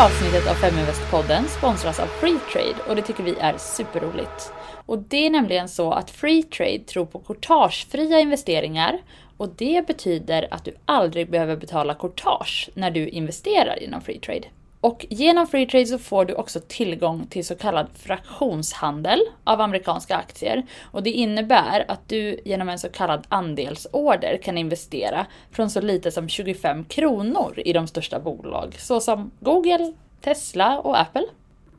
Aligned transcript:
här 0.00 0.06
avsnittet 0.06 0.50
av 0.50 0.54
Feminvest-podden 0.54 1.48
sponsras 1.48 2.00
av 2.00 2.06
Freetrade 2.06 2.82
och 2.88 2.96
det 2.96 3.02
tycker 3.02 3.22
vi 3.22 3.34
är 3.40 3.58
superroligt. 3.58 4.52
Och 4.86 4.98
det 4.98 5.26
är 5.26 5.30
nämligen 5.30 5.68
så 5.68 5.92
att 5.92 6.10
Freetrade 6.10 6.78
tror 6.78 7.06
på 7.06 7.18
courtagefria 7.18 8.20
investeringar 8.20 8.98
och 9.36 9.48
det 9.48 9.86
betyder 9.86 10.48
att 10.50 10.64
du 10.64 10.74
aldrig 10.84 11.30
behöver 11.30 11.56
betala 11.56 11.94
courtage 11.94 12.70
när 12.74 12.90
du 12.90 13.08
investerar 13.08 13.82
inom 13.82 14.00
Freetrade. 14.00 14.46
Och 14.80 15.06
genom 15.10 15.46
Freetrade 15.46 15.86
så 15.86 15.98
får 15.98 16.24
du 16.24 16.34
också 16.34 16.60
tillgång 16.68 17.26
till 17.26 17.44
så 17.44 17.54
kallad 17.54 17.86
fraktionshandel 17.94 19.20
av 19.44 19.60
amerikanska 19.60 20.16
aktier. 20.16 20.66
Och 20.82 21.02
det 21.02 21.10
innebär 21.10 21.84
att 21.88 22.08
du 22.08 22.40
genom 22.44 22.68
en 22.68 22.78
så 22.78 22.88
kallad 22.88 23.26
andelsorder 23.28 24.38
kan 24.42 24.58
investera 24.58 25.26
från 25.50 25.70
så 25.70 25.80
lite 25.80 26.10
som 26.10 26.28
25 26.28 26.84
kronor 26.84 27.54
i 27.64 27.72
de 27.72 27.86
största 27.86 28.20
bolag 28.20 28.74
såsom 28.78 29.30
Google, 29.40 29.92
Tesla 30.20 30.78
och 30.78 31.00
Apple. 31.00 31.26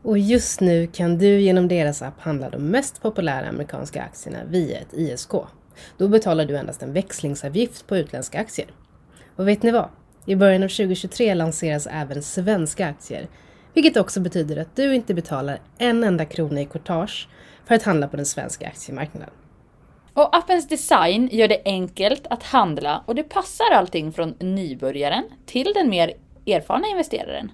Och 0.03 0.17
just 0.17 0.61
nu 0.61 0.87
kan 0.87 1.17
du 1.17 1.41
genom 1.41 1.67
deras 1.67 2.01
app 2.01 2.21
handla 2.21 2.49
de 2.49 2.57
mest 2.57 3.01
populära 3.01 3.49
amerikanska 3.49 4.03
aktierna 4.03 4.39
via 4.47 4.79
ett 4.79 4.93
ISK. 4.93 5.31
Då 5.97 6.07
betalar 6.07 6.45
du 6.45 6.57
endast 6.57 6.83
en 6.83 6.93
växlingsavgift 6.93 7.87
på 7.87 7.97
utländska 7.97 8.39
aktier. 8.39 8.67
Och 9.35 9.47
vet 9.47 9.63
ni 9.63 9.71
vad? 9.71 9.89
I 10.25 10.35
början 10.35 10.63
av 10.63 10.67
2023 10.67 11.33
lanseras 11.33 11.87
även 11.91 12.23
svenska 12.23 12.87
aktier, 12.87 13.27
vilket 13.73 13.97
också 13.97 14.19
betyder 14.19 14.57
att 14.57 14.75
du 14.75 14.95
inte 14.95 15.13
betalar 15.13 15.59
en 15.77 16.03
enda 16.03 16.25
krona 16.25 16.61
i 16.61 16.65
courtage 16.65 17.29
för 17.65 17.75
att 17.75 17.83
handla 17.83 18.07
på 18.07 18.17
den 18.17 18.25
svenska 18.25 18.67
aktiemarknaden. 18.67 19.29
Och 20.13 20.35
appens 20.35 20.67
design 20.67 21.29
gör 21.31 21.47
det 21.47 21.61
enkelt 21.65 22.27
att 22.29 22.43
handla 22.43 23.03
och 23.05 23.15
det 23.15 23.23
passar 23.23 23.71
allting 23.73 24.13
från 24.13 24.35
nybörjaren 24.39 25.23
till 25.45 25.73
den 25.75 25.89
mer 25.89 26.13
erfarna 26.45 26.87
investeraren. 26.87 27.51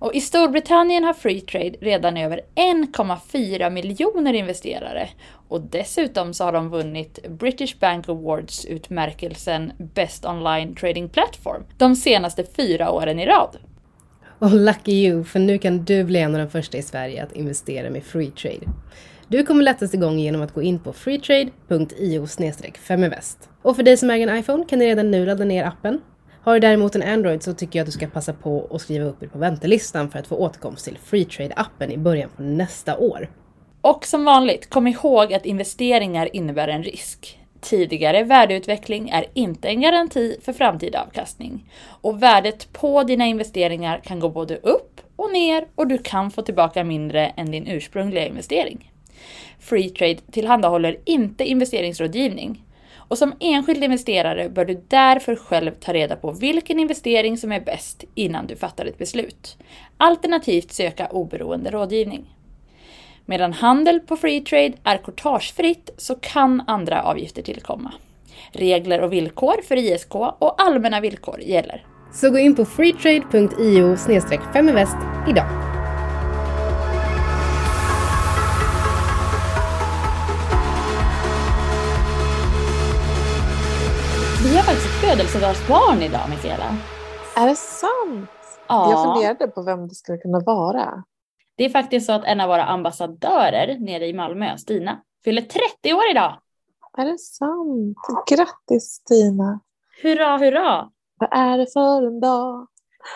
Och 0.00 0.14
I 0.14 0.20
Storbritannien 0.20 1.04
har 1.04 1.12
Freetrade 1.12 1.76
redan 1.80 2.16
över 2.16 2.40
1,4 2.54 3.70
miljoner 3.70 4.32
investerare. 4.32 5.08
Och 5.48 5.60
dessutom 5.60 6.34
så 6.34 6.44
har 6.44 6.52
de 6.52 6.68
vunnit 6.70 7.28
British 7.28 7.78
Bank 7.78 8.08
Awards 8.08 8.64
utmärkelsen 8.64 9.72
Best 9.78 10.24
Online 10.24 10.74
Trading 10.74 11.08
Platform 11.08 11.62
de 11.78 11.96
senaste 11.96 12.44
fyra 12.44 12.90
åren 12.90 13.18
i 13.18 13.26
rad. 13.26 13.56
Och 14.38 14.50
lucky 14.50 14.92
you, 14.92 15.24
för 15.24 15.38
nu 15.38 15.58
kan 15.58 15.84
du 15.84 16.04
bli 16.04 16.18
en 16.18 16.34
av 16.34 16.40
de 16.40 16.50
första 16.50 16.78
i 16.78 16.82
Sverige 16.82 17.22
att 17.22 17.32
investera 17.32 17.90
med 17.90 18.04
Freetrade. 18.04 18.66
Du 19.28 19.42
kommer 19.44 19.62
lättast 19.62 19.94
igång 19.94 20.18
genom 20.18 20.42
att 20.42 20.54
gå 20.54 20.62
in 20.62 20.78
på 20.78 20.92
freetrade.io 20.92 22.26
feminvest. 22.78 23.48
Och 23.62 23.76
för 23.76 23.82
dig 23.82 23.96
som 23.96 24.10
äger 24.10 24.28
en 24.28 24.38
iPhone 24.38 24.64
kan 24.64 24.78
ni 24.78 24.86
redan 24.86 25.10
nu 25.10 25.26
ladda 25.26 25.44
ner 25.44 25.64
appen 25.64 26.00
har 26.42 26.54
du 26.54 26.60
däremot 26.60 26.94
en 26.94 27.02
Android 27.02 27.42
så 27.42 27.54
tycker 27.54 27.78
jag 27.78 27.84
att 27.84 27.86
du 27.86 27.92
ska 27.92 28.06
passa 28.06 28.32
på 28.32 28.68
att 28.70 28.80
skriva 28.80 29.04
upp 29.04 29.20
dig 29.20 29.28
på 29.28 29.38
väntelistan 29.38 30.10
för 30.10 30.18
att 30.18 30.26
få 30.26 30.36
återkomst 30.36 30.84
till 30.84 30.98
Freetrade-appen 31.10 31.90
i 31.90 31.98
början 31.98 32.30
på 32.36 32.42
nästa 32.42 32.98
år. 32.98 33.28
Och 33.80 34.06
som 34.06 34.24
vanligt, 34.24 34.70
kom 34.70 34.86
ihåg 34.86 35.34
att 35.34 35.46
investeringar 35.46 36.36
innebär 36.36 36.68
en 36.68 36.82
risk. 36.82 37.38
Tidigare 37.60 38.22
värdeutveckling 38.22 39.08
är 39.08 39.26
inte 39.34 39.68
en 39.68 39.80
garanti 39.80 40.36
för 40.42 40.52
framtida 40.52 41.02
avkastning. 41.02 41.70
Och 41.86 42.22
värdet 42.22 42.72
på 42.72 43.02
dina 43.02 43.26
investeringar 43.26 44.00
kan 44.04 44.20
gå 44.20 44.28
både 44.28 44.56
upp 44.56 45.00
och 45.16 45.32
ner 45.32 45.66
och 45.74 45.86
du 45.86 45.98
kan 45.98 46.30
få 46.30 46.42
tillbaka 46.42 46.84
mindre 46.84 47.26
än 47.26 47.50
din 47.50 47.66
ursprungliga 47.66 48.26
investering. 48.26 48.92
Freetrade 49.58 50.18
tillhandahåller 50.30 50.96
inte 51.04 51.44
investeringsrådgivning. 51.44 52.64
Och 53.10 53.18
som 53.18 53.34
enskild 53.40 53.84
investerare 53.84 54.48
bör 54.48 54.64
du 54.64 54.84
därför 54.88 55.36
själv 55.36 55.70
ta 55.80 55.92
reda 55.92 56.16
på 56.16 56.32
vilken 56.32 56.78
investering 56.78 57.38
som 57.38 57.52
är 57.52 57.60
bäst 57.60 58.04
innan 58.14 58.46
du 58.46 58.56
fattar 58.56 58.86
ett 58.86 58.98
beslut. 58.98 59.56
Alternativt 59.96 60.72
söka 60.72 61.06
oberoende 61.06 61.70
rådgivning. 61.70 62.36
Medan 63.24 63.52
handel 63.52 64.00
på 64.00 64.16
Freetrade 64.16 64.72
är 64.84 64.96
courtagefritt 64.96 65.90
så 65.96 66.14
kan 66.14 66.62
andra 66.66 67.02
avgifter 67.02 67.42
tillkomma. 67.42 67.92
Regler 68.52 69.00
och 69.00 69.12
villkor 69.12 69.62
för 69.68 69.76
ISK 69.76 70.14
och 70.14 70.62
allmänna 70.62 71.00
villkor 71.00 71.40
gäller. 71.40 71.86
Så 72.12 72.30
gå 72.30 72.38
in 72.38 72.54
på 72.54 72.64
freetrade.io 72.64 73.96
feminvest 74.52 74.96
idag. 75.28 75.69
Födelsedagsbarn 85.00 86.02
idag, 86.02 86.20
Mikaela. 86.30 86.76
Är 87.36 87.46
det 87.46 87.56
sant? 87.56 88.30
Ja. 88.68 88.90
Jag 88.90 89.04
funderade 89.04 89.48
på 89.48 89.62
vem 89.62 89.88
det 89.88 89.94
skulle 89.94 90.18
kunna 90.18 90.40
vara. 90.40 91.04
Det 91.56 91.64
är 91.64 91.68
faktiskt 91.70 92.06
så 92.06 92.12
att 92.12 92.24
en 92.24 92.40
av 92.40 92.48
våra 92.48 92.64
ambassadörer 92.64 93.78
nere 93.78 94.06
i 94.06 94.12
Malmö, 94.12 94.56
Stina, 94.58 95.02
fyller 95.24 95.42
30 95.42 95.94
år 95.94 96.10
idag. 96.10 96.40
Är 96.98 97.04
det 97.04 97.18
sant? 97.18 97.98
Grattis 98.30 98.84
Stina! 98.84 99.60
Hurra, 100.02 100.38
hurra! 100.38 100.90
Vad 101.18 101.28
är 101.32 101.58
det 101.58 101.72
för 101.72 102.06
en 102.06 102.20
dag? 102.20 102.66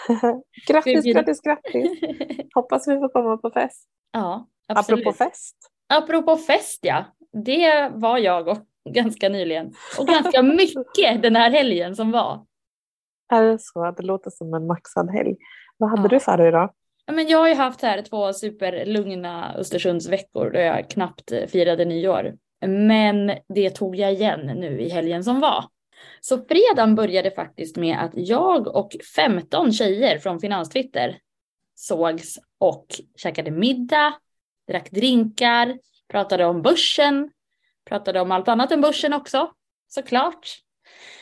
grattis, 0.67 1.05
grattis, 1.05 1.41
grattis! 1.41 1.91
Hoppas 2.55 2.89
vi 2.89 2.99
får 2.99 3.09
komma 3.09 3.37
på 3.37 3.51
fest. 3.51 3.89
Ja, 4.13 4.47
absolut. 4.69 5.01
Apropå 5.01 5.17
fest. 5.17 5.57
Apropå 5.89 6.37
fest, 6.37 6.79
ja. 6.83 7.05
Det 7.45 7.91
var 7.95 8.19
jag 8.19 8.49
och 8.49 8.59
ganska 8.93 9.29
nyligen. 9.29 9.75
Och 9.99 10.07
ganska 10.07 10.43
mycket 10.43 11.23
den 11.23 11.37
här 11.37 11.51
helgen 11.51 11.97
som 11.97 12.11
var. 12.11 12.47
Är 13.33 13.43
det 13.43 13.59
så? 13.61 13.91
Det 13.91 14.03
låter 14.03 14.31
som 14.31 14.55
en 14.55 14.67
maxad 14.67 15.11
helg. 15.11 15.37
Vad 15.77 15.91
hade 15.91 16.03
ja. 16.03 16.09
du 16.09 16.21
för 16.21 16.37
dig 16.37 16.51
då? 16.51 16.71
Ja, 17.07 17.13
men 17.13 17.29
jag 17.29 17.39
har 17.39 17.49
ju 17.49 17.55
haft 17.55 17.83
här 17.83 18.03
två 18.03 18.33
superlugna 18.33 19.55
Östersundsveckor 19.55 20.51
då 20.51 20.59
jag 20.59 20.91
knappt 20.91 21.33
firade 21.49 21.85
nyår. 21.85 22.35
Men 22.67 23.33
det 23.49 23.71
tog 23.71 23.97
jag 23.97 24.13
igen 24.13 24.41
nu 24.41 24.81
i 24.81 24.89
helgen 24.89 25.25
som 25.25 25.41
var. 25.41 25.65
Så 26.21 26.39
fredagen 26.39 26.95
började 26.95 27.31
faktiskt 27.31 27.77
med 27.77 27.99
att 27.99 28.13
jag 28.15 28.67
och 28.67 28.97
15 29.17 29.73
tjejer 29.73 30.19
från 30.19 30.41
Finanstwitter 30.41 31.19
sågs 31.75 32.39
och 32.59 32.87
käkade 33.17 33.51
middag, 33.51 34.15
drack 34.69 34.91
drinkar, 34.91 35.79
pratade 36.09 36.45
om 36.45 36.63
börsen, 36.63 37.31
pratade 37.85 38.21
om 38.21 38.33
allt 38.33 38.49
annat 38.49 38.73
än 38.73 38.81
börsen 38.81 39.13
också, 39.13 39.51
såklart. 39.89 40.49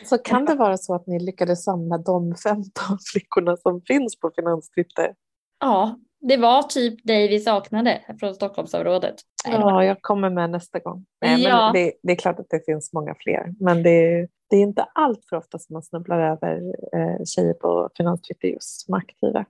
Så 0.04 0.18
kan 0.18 0.44
det 0.44 0.54
vara 0.54 0.76
så 0.76 0.94
att 0.94 1.06
ni 1.06 1.20
lyckades 1.20 1.64
samla 1.64 1.98
de 1.98 2.34
15 2.34 2.64
flickorna 3.12 3.56
som 3.56 3.80
finns 3.86 4.20
på 4.20 4.30
Finanstwitter? 4.36 5.14
Ja, 5.60 5.98
det 6.20 6.36
var 6.36 6.62
typ 6.62 7.04
dig 7.04 7.28
vi 7.28 7.40
saknade 7.40 8.00
från 8.20 8.34
Stockholmsområdet. 8.34 9.14
Ja, 9.44 9.84
jag 9.84 10.02
kommer 10.02 10.30
med 10.30 10.50
nästa 10.50 10.78
gång. 10.78 11.04
Nej, 11.20 11.42
ja. 11.42 11.56
men 11.64 11.72
det, 11.72 11.92
det, 12.02 12.12
är 12.12 12.16
klart 12.16 12.38
att 12.38 12.50
det 12.50 12.64
finns 12.66 12.92
många 12.92 13.14
fler, 13.18 13.54
men 13.60 13.82
det, 13.82 14.28
det 14.50 14.56
är 14.56 14.60
inte 14.60 14.82
allt 14.82 15.20
för 15.28 15.36
ofta 15.36 15.58
som 15.58 15.74
man 15.74 15.82
snubblar 15.82 16.20
över 16.20 16.56
eh, 16.96 17.24
tjejer 17.24 17.54
på 17.54 17.90
Finanstwitter 17.96 18.48
just 18.48 18.84
som 18.84 18.94
aktiva. 18.94 19.44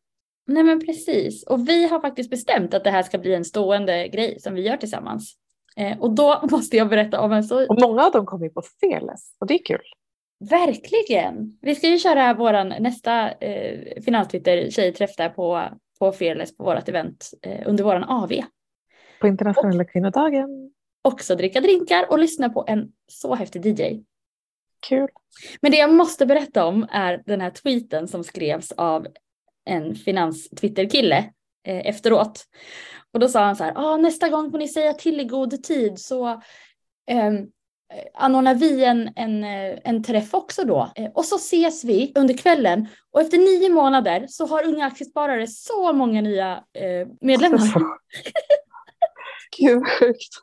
Nej 0.47 0.63
men 0.63 0.81
precis, 0.87 1.47
och 1.47 1.69
vi 1.69 1.89
har 1.89 2.01
faktiskt 2.01 2.31
bestämt 2.31 2.75
att 2.75 2.85
det 2.85 2.91
här 2.91 3.03
ska 3.03 3.19
bli 3.19 3.35
en 3.35 3.45
stående 3.45 4.09
grej 4.09 4.41
som 4.41 4.55
vi 4.55 4.63
gör 4.63 4.77
tillsammans. 4.77 5.37
Eh, 5.77 5.99
och 5.99 6.11
då 6.11 6.41
måste 6.51 6.77
jag 6.77 6.89
berätta 6.89 7.21
om 7.21 7.33
en 7.33 7.45
så... 7.45 7.67
Och 7.67 7.81
många 7.81 8.05
av 8.05 8.13
dem 8.13 8.27
kommer 8.27 8.45
ju 8.45 8.51
på 8.51 8.63
Fearless 8.81 9.37
och 9.41 9.47
det 9.47 9.55
är 9.55 9.65
kul. 9.65 9.85
Verkligen! 10.51 11.59
Vi 11.61 11.75
ska 11.75 11.89
ju 11.89 11.99
köra 11.99 12.35
våran 12.35 12.69
nästa 12.69 13.31
eh, 13.31 14.03
finanstwitter 14.03 14.71
tjejträff 14.71 15.17
där 15.17 15.29
på, 15.29 15.63
på 15.99 16.13
Fearless 16.13 16.57
på 16.57 16.65
vårt 16.65 16.89
event 16.89 17.31
eh, 17.43 17.63
under 17.67 17.85
våran 17.85 18.05
AV. 18.05 18.33
På 19.21 19.27
internationella 19.29 19.83
och, 19.83 19.91
kvinnodagen. 19.91 20.73
Också 21.03 21.35
dricka 21.35 21.61
drinkar 21.61 22.07
och 22.11 22.19
lyssna 22.19 22.49
på 22.49 22.65
en 22.69 22.93
så 23.07 23.35
häftig 23.35 23.67
DJ. 23.67 24.03
Kul. 24.89 25.09
Men 25.61 25.71
det 25.71 25.77
jag 25.77 25.95
måste 25.95 26.27
berätta 26.27 26.67
om 26.67 26.87
är 26.91 27.23
den 27.27 27.41
här 27.41 27.51
tweeten 27.51 28.09
som 28.09 28.25
skrevs 28.25 28.73
av 28.73 29.07
en 29.65 29.95
finans-Twitter-kille 29.95 31.33
eh, 31.67 31.87
efteråt. 31.87 32.45
Och 33.13 33.21
då 33.21 33.29
sa 33.29 33.45
han 33.45 33.57
så 33.57 33.65
här, 33.65 33.73
ah, 33.77 33.97
nästa 33.97 34.29
gång 34.29 34.51
får 34.51 34.59
ni 34.59 34.69
säga 34.69 34.93
till 34.93 35.21
i 35.21 35.25
god 35.25 35.63
tid 35.63 35.99
så 35.99 36.43
ehm, 37.07 37.37
eh, 37.37 38.05
anordnar 38.15 38.55
vi 38.55 38.85
en, 38.85 39.11
en, 39.17 39.45
eh, 39.45 39.79
en 39.85 40.03
träff 40.03 40.35
också 40.35 40.65
då. 40.65 40.93
Eh, 40.95 41.11
och 41.15 41.25
så 41.25 41.37
ses 41.37 41.85
vi 41.85 42.13
under 42.15 42.37
kvällen 42.37 42.89
och 43.11 43.21
efter 43.21 43.39
nio 43.39 43.69
månader 43.69 44.27
så 44.29 44.47
har 44.47 44.67
Unga 44.67 44.87
Aktiesparare 44.87 45.47
så 45.47 45.93
många 45.93 46.21
nya 46.21 46.53
eh, 46.53 47.09
medlemmar. 47.21 47.59
Gud 49.59 49.83
sjukt. 49.87 50.35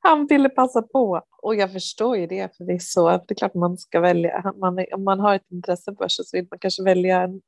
Han 0.00 0.26
ville 0.26 0.48
passa 0.48 0.82
på. 0.82 1.22
Och 1.42 1.54
jag 1.54 1.72
förstår 1.72 2.16
ju 2.16 2.26
det 2.26 2.56
för 2.56 2.64
det 2.64 2.72
är 2.72 2.78
så 2.78 3.08
att 3.08 3.28
det 3.28 3.32
är 3.32 3.36
klart 3.36 3.54
man 3.54 3.78
ska 3.78 4.00
välja. 4.00 4.52
Man, 4.56 4.84
om 4.92 5.04
man 5.04 5.20
har 5.20 5.34
ett 5.34 5.50
intresse 5.50 5.84
för 5.84 5.92
börsen 5.92 6.24
så 6.24 6.36
vill 6.36 6.46
man 6.50 6.58
kanske 6.58 6.82
välja 6.82 7.22
en 7.22 7.40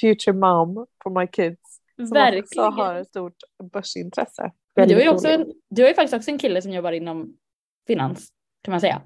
future 0.00 0.32
mom 0.32 0.86
for 1.02 1.20
my 1.20 1.26
kids. 1.26 1.69
Som 2.06 2.14
Verkligen. 2.14 2.44
också 2.44 2.82
har 2.82 2.94
ett 2.94 3.08
stort 3.08 3.36
börsintresse. 3.72 4.52
Men 4.76 4.88
du, 4.88 5.02
är 5.02 5.08
också 5.08 5.28
en, 5.28 5.52
du 5.70 5.82
har 5.82 5.88
ju 5.88 5.94
faktiskt 5.94 6.14
också 6.14 6.30
en 6.30 6.38
kille 6.38 6.62
som 6.62 6.72
jobbar 6.72 6.92
inom 6.92 7.36
finans 7.86 8.32
kan 8.62 8.72
man 8.72 8.80
säga. 8.80 9.02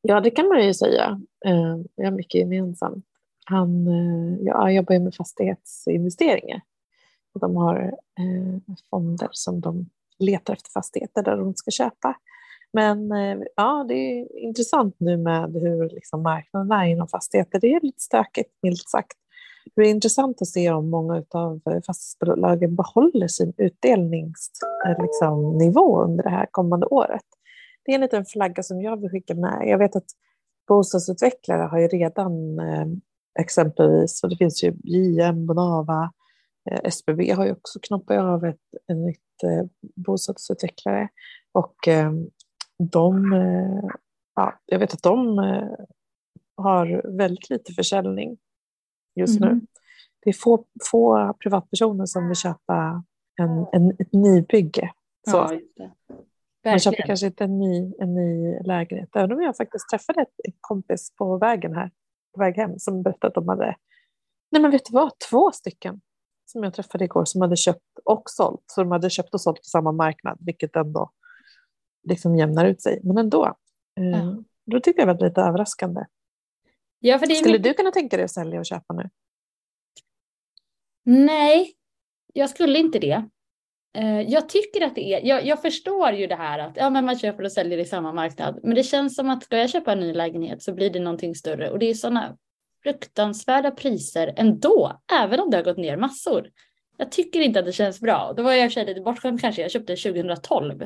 Ja, 0.00 0.20
det 0.20 0.30
kan 0.30 0.48
man 0.48 0.66
ju 0.66 0.74
säga. 0.74 1.20
Eh, 1.46 1.76
vi 1.96 2.04
har 2.04 2.10
mycket 2.10 2.40
gemensamt. 2.40 3.04
Han, 3.44 3.86
eh, 3.86 4.46
ja, 4.46 4.70
jobbar 4.70 4.94
ju 4.94 5.00
med 5.00 5.14
fastighetsinvesteringar. 5.14 6.60
De 7.40 7.56
har 7.56 7.76
eh, 8.18 8.74
fonder 8.90 9.28
som 9.32 9.60
de 9.60 9.90
letar 10.18 10.54
efter 10.54 10.70
fastigheter 10.70 11.22
där 11.22 11.36
de 11.36 11.54
ska 11.54 11.70
köpa. 11.70 12.16
Men 12.72 13.12
eh, 13.12 13.38
ja, 13.56 13.84
det 13.88 13.94
är 13.94 14.38
intressant 14.38 14.96
nu 14.98 15.16
med 15.16 15.52
hur 15.52 15.90
liksom, 15.90 16.22
marknaden 16.22 16.72
är 16.72 16.84
inom 16.84 17.08
fastigheter. 17.08 17.60
Det 17.60 17.74
är 17.74 17.80
lite 17.80 18.02
stökigt, 18.02 18.50
milt 18.62 18.88
sagt. 18.88 19.18
Det 19.76 19.82
är 19.82 19.90
intressant 19.90 20.42
att 20.42 20.48
se 20.48 20.70
om 20.70 20.90
många 20.90 21.24
av 21.30 21.60
eh, 21.66 21.82
fastighetsbolagen 21.86 22.76
behåller 22.76 23.28
sin 23.28 23.52
utdelningsnivå 23.56 24.86
eh, 24.86 25.02
liksom, 25.02 26.10
under 26.10 26.22
det 26.22 26.30
här 26.30 26.46
kommande 26.50 26.86
året. 26.86 27.24
Det 27.84 27.92
är 27.92 27.94
en 27.94 28.00
liten 28.00 28.24
flagga 28.24 28.62
som 28.62 28.82
jag 28.82 29.00
vill 29.00 29.10
skicka 29.10 29.34
med. 29.34 29.62
Jag 29.68 29.78
vet 29.78 29.96
att 29.96 30.06
bostadsutvecklare 30.68 31.62
har 31.62 31.78
ju 31.78 31.88
redan 31.88 32.58
eh, 32.58 32.86
exempelvis, 33.40 34.22
och 34.22 34.30
det 34.30 34.36
finns 34.36 34.64
ju 34.64 34.72
JM, 34.84 35.46
Bonava, 35.46 36.12
SBB 36.84 37.30
har 37.30 37.46
ju 37.46 37.52
också 37.52 37.78
knoppat 37.82 38.18
av 38.18 38.44
ett, 38.44 38.60
ett 38.90 38.96
nytt 38.96 39.20
bostadsutvecklare. 39.96 41.08
Och 41.52 41.74
de, 42.92 43.32
ja, 44.34 44.54
jag 44.66 44.78
vet 44.78 44.94
att 44.94 45.02
de 45.02 45.38
har 46.56 47.16
väldigt 47.18 47.50
lite 47.50 47.72
försäljning 47.72 48.36
just 49.14 49.40
mm. 49.40 49.48
nu. 49.48 49.54
Mm-hmm. 49.54 49.66
Det 50.24 50.30
är 50.30 50.34
få, 50.34 50.64
få 50.90 51.34
privatpersoner 51.42 52.06
som 52.06 52.28
vill 52.28 52.36
köpa 52.36 53.04
en, 53.40 53.66
en, 53.72 53.90
ett 53.90 54.12
nybygge. 54.12 54.90
Så. 55.30 55.60
Ja, 55.74 56.70
Man 56.70 56.78
köper 56.78 57.06
kanske 57.06 57.26
inte 57.26 57.44
en 57.44 57.58
ny, 57.58 57.94
en 57.98 58.14
ny 58.14 58.58
lägenhet. 58.60 59.16
Även 59.16 59.32
om 59.32 59.42
jag 59.42 59.56
faktiskt 59.56 59.88
träffade 59.88 60.20
en 60.20 60.52
kompis 60.60 61.14
på 61.18 61.38
vägen 61.38 61.74
här, 61.74 61.90
på 62.34 62.40
väg 62.40 62.56
hem, 62.56 62.78
som 62.78 63.02
berättade 63.02 63.26
att 63.26 63.34
de 63.34 63.48
hade, 63.48 63.76
nej 64.50 64.62
men 64.62 64.70
vet 64.70 64.84
du 64.84 64.92
vad, 64.92 65.18
två 65.30 65.50
stycken 65.50 66.00
som 66.46 66.62
jag 66.62 66.74
träffade 66.74 67.04
igår 67.04 67.24
som 67.24 67.40
hade 67.40 67.56
köpt 67.56 67.98
och 68.04 68.22
sålt. 68.26 68.64
Så 68.66 68.82
de 68.82 68.90
hade 68.90 69.10
köpt 69.10 69.34
och 69.34 69.40
sålt 69.40 69.56
på 69.56 69.64
samma 69.64 69.92
marknad, 69.92 70.38
vilket 70.40 70.76
ändå 70.76 71.10
liksom 72.08 72.36
jämnar 72.36 72.64
ut 72.64 72.82
sig. 72.82 73.00
Men 73.02 73.18
ändå, 73.18 73.46
eh, 74.00 74.04
ja. 74.04 74.42
då 74.66 74.80
tycker 74.80 75.00
jag 75.00 75.08
det 75.08 75.14
var 75.14 75.28
lite 75.28 75.40
överraskande. 75.40 76.04
Ja, 77.06 77.18
för 77.18 77.26
det 77.26 77.34
Skulle 77.34 77.52
mycket... 77.52 77.64
du 77.64 77.74
kunna 77.74 77.90
tänka 77.90 78.16
dig 78.16 78.24
att 78.24 78.30
sälja 78.30 78.60
och 78.60 78.66
köpa 78.66 78.94
nu? 78.94 79.10
Nej, 81.04 81.72
jag 82.32 82.50
skulle 82.50 82.78
inte 82.78 82.98
det. 82.98 83.28
Eh, 83.96 84.20
jag 84.20 84.48
tycker 84.48 84.86
att 84.86 84.94
det 84.94 85.14
är, 85.14 85.26
jag, 85.26 85.46
jag, 85.46 85.62
förstår 85.62 86.10
ju 86.10 86.26
det 86.26 86.34
här 86.34 86.58
att 86.58 86.76
ja, 86.76 86.90
men 86.90 87.04
man 87.04 87.18
köper 87.18 87.44
och 87.44 87.52
säljer 87.52 87.78
i 87.78 87.84
samma 87.84 88.12
marknad. 88.12 88.60
Men 88.62 88.74
det 88.74 88.82
känns 88.82 89.16
som 89.16 89.30
att 89.30 89.44
ska 89.44 89.58
jag 89.58 89.70
köpa 89.70 89.92
en 89.92 90.00
ny 90.00 90.12
lägenhet 90.12 90.62
så 90.62 90.74
blir 90.74 90.90
det 90.90 91.00
någonting 91.00 91.34
större. 91.34 91.70
Och 91.70 91.78
det 91.78 91.86
är 91.86 91.94
sådana 91.94 92.36
fruktansvärda 92.82 93.70
priser 93.70 94.34
ändå, 94.36 95.00
även 95.22 95.40
om 95.40 95.50
det 95.50 95.56
har 95.56 95.64
gått 95.64 95.78
ner 95.78 95.96
massor. 95.96 96.50
Jag 96.96 97.12
tycker 97.12 97.40
inte 97.40 97.60
att 97.60 97.66
det 97.66 97.72
känns 97.72 98.00
bra. 98.00 98.32
Då 98.36 98.42
var 98.42 98.52
jag 98.52 98.64
i 98.64 98.68
och 98.68 98.72
för 98.72 98.74
sig 98.74 98.86
lite 98.86 99.00
bortskämd 99.00 99.40
kanske. 99.40 99.62
Jag 99.62 99.70
köpte 99.70 99.96
2012 99.96 100.82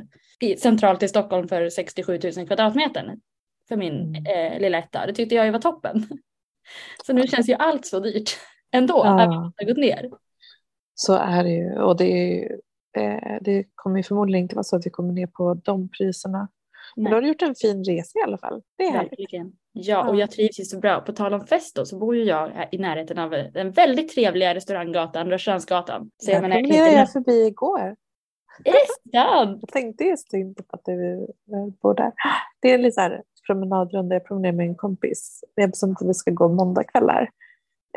centralt 0.59 1.03
i 1.03 1.09
Stockholm 1.09 1.49
för 1.49 1.71
67 1.71 2.21
000 2.37 2.47
kvadratmeter 2.47 3.03
för 3.69 3.77
min 3.77 4.17
mm. 4.17 4.27
eh, 4.27 4.61
lilla 4.61 4.79
etta. 4.79 5.07
Det 5.07 5.13
tyckte 5.13 5.35
jag 5.35 5.47
ju 5.47 5.53
var 5.53 5.59
toppen. 5.59 6.07
Så 7.07 7.13
nu 7.13 7.27
känns 7.27 7.49
ju 7.49 7.55
allt 7.55 7.87
så 7.87 8.01
dyrt 8.01 8.31
ändå, 8.73 9.03
ja. 9.05 9.23
även 9.23 9.37
om 9.37 9.53
det 9.57 9.65
har 9.65 9.69
gått 9.69 9.79
ner. 9.79 10.11
Så 10.95 11.15
är 11.15 11.45
det 11.45 11.51
ju 11.51 11.81
och 11.81 11.97
det, 11.97 12.05
är, 12.05 12.53
eh, 12.97 13.39
det 13.41 13.65
kommer 13.75 14.03
förmodligen 14.03 14.43
inte 14.43 14.55
vara 14.55 14.65
så 14.65 14.77
att 14.77 14.87
vi 14.87 14.91
kommer 14.91 15.13
ner 15.13 15.27
på 15.27 15.55
de 15.55 15.89
priserna. 15.89 16.49
Men 16.97 17.05
då 17.05 17.17
har 17.17 17.23
du 17.23 17.29
gjort 17.29 17.43
en 17.43 17.55
fin 17.55 17.85
resa 17.85 18.19
i 18.19 18.23
alla 18.23 18.39
fall. 18.39 18.63
Det 18.77 18.85
är 18.85 18.93
Verkligen. 18.93 19.43
härligt. 19.43 19.57
Ja, 19.73 20.09
och 20.09 20.17
jag 20.17 20.31
trivs 20.31 20.61
ju 20.61 20.65
så 20.65 20.79
bra. 20.79 21.01
På 21.01 21.13
tal 21.13 21.35
om 21.35 21.47
fest 21.47 21.77
då, 21.77 21.87
så 21.87 21.99
bor 21.99 22.17
ju 22.17 22.25
jag 22.25 22.69
i 22.73 22.79
närheten 22.79 23.19
av 23.19 23.31
den 23.31 23.71
väldigt 23.71 24.15
trevliga 24.15 24.55
restauranggatan, 24.55 25.31
Rörstrandsgatan. 25.31 26.11
Så 26.19 26.31
jag 26.31 26.43
menar, 26.43 26.57
promenerade 26.57 26.93
jag 26.93 27.13
förbi 27.13 27.47
igår. 27.47 27.97
Är 28.65 28.73
det 28.73 29.13
sant? 29.13 29.61
Jag 29.63 29.69
tänkte 29.73 30.05
just 30.05 30.35
inte 30.35 30.63
på 30.63 30.77
att 30.77 30.85
du 30.85 31.27
bor 31.83 31.95
där. 31.95 32.13
Det 32.61 32.73
är 32.73 32.79
lite 32.79 32.95
så 32.95 33.01
här 33.01 33.23
promenadrunda, 33.49 34.15
jag 34.15 34.25
promenerar 34.25 34.53
med 34.53 34.67
en 34.67 34.75
kompis. 34.75 35.45
Det 35.57 35.63
är 35.63 35.71
som 35.73 35.93
att 35.93 36.09
vi 36.09 36.15
ska 36.15 36.31
gå 36.31 36.49
måndagkvällar. 36.49 37.31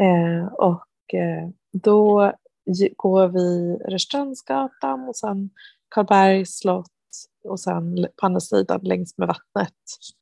Eh, 0.01 0.53
och 0.53 1.13
eh, 1.13 1.50
då 1.74 2.33
går 2.95 3.27
vi 3.27 3.77
Rörstrandsgatan 3.86 5.07
och 5.07 5.15
sen 5.15 5.50
Karlbergs 5.89 6.57
slott 6.57 6.88
och 7.44 7.59
sen 7.59 8.07
på 8.15 8.25
andra 8.25 8.39
sidan 8.39 8.80
längs 8.83 9.18
med 9.18 9.27
vattnet 9.27 9.74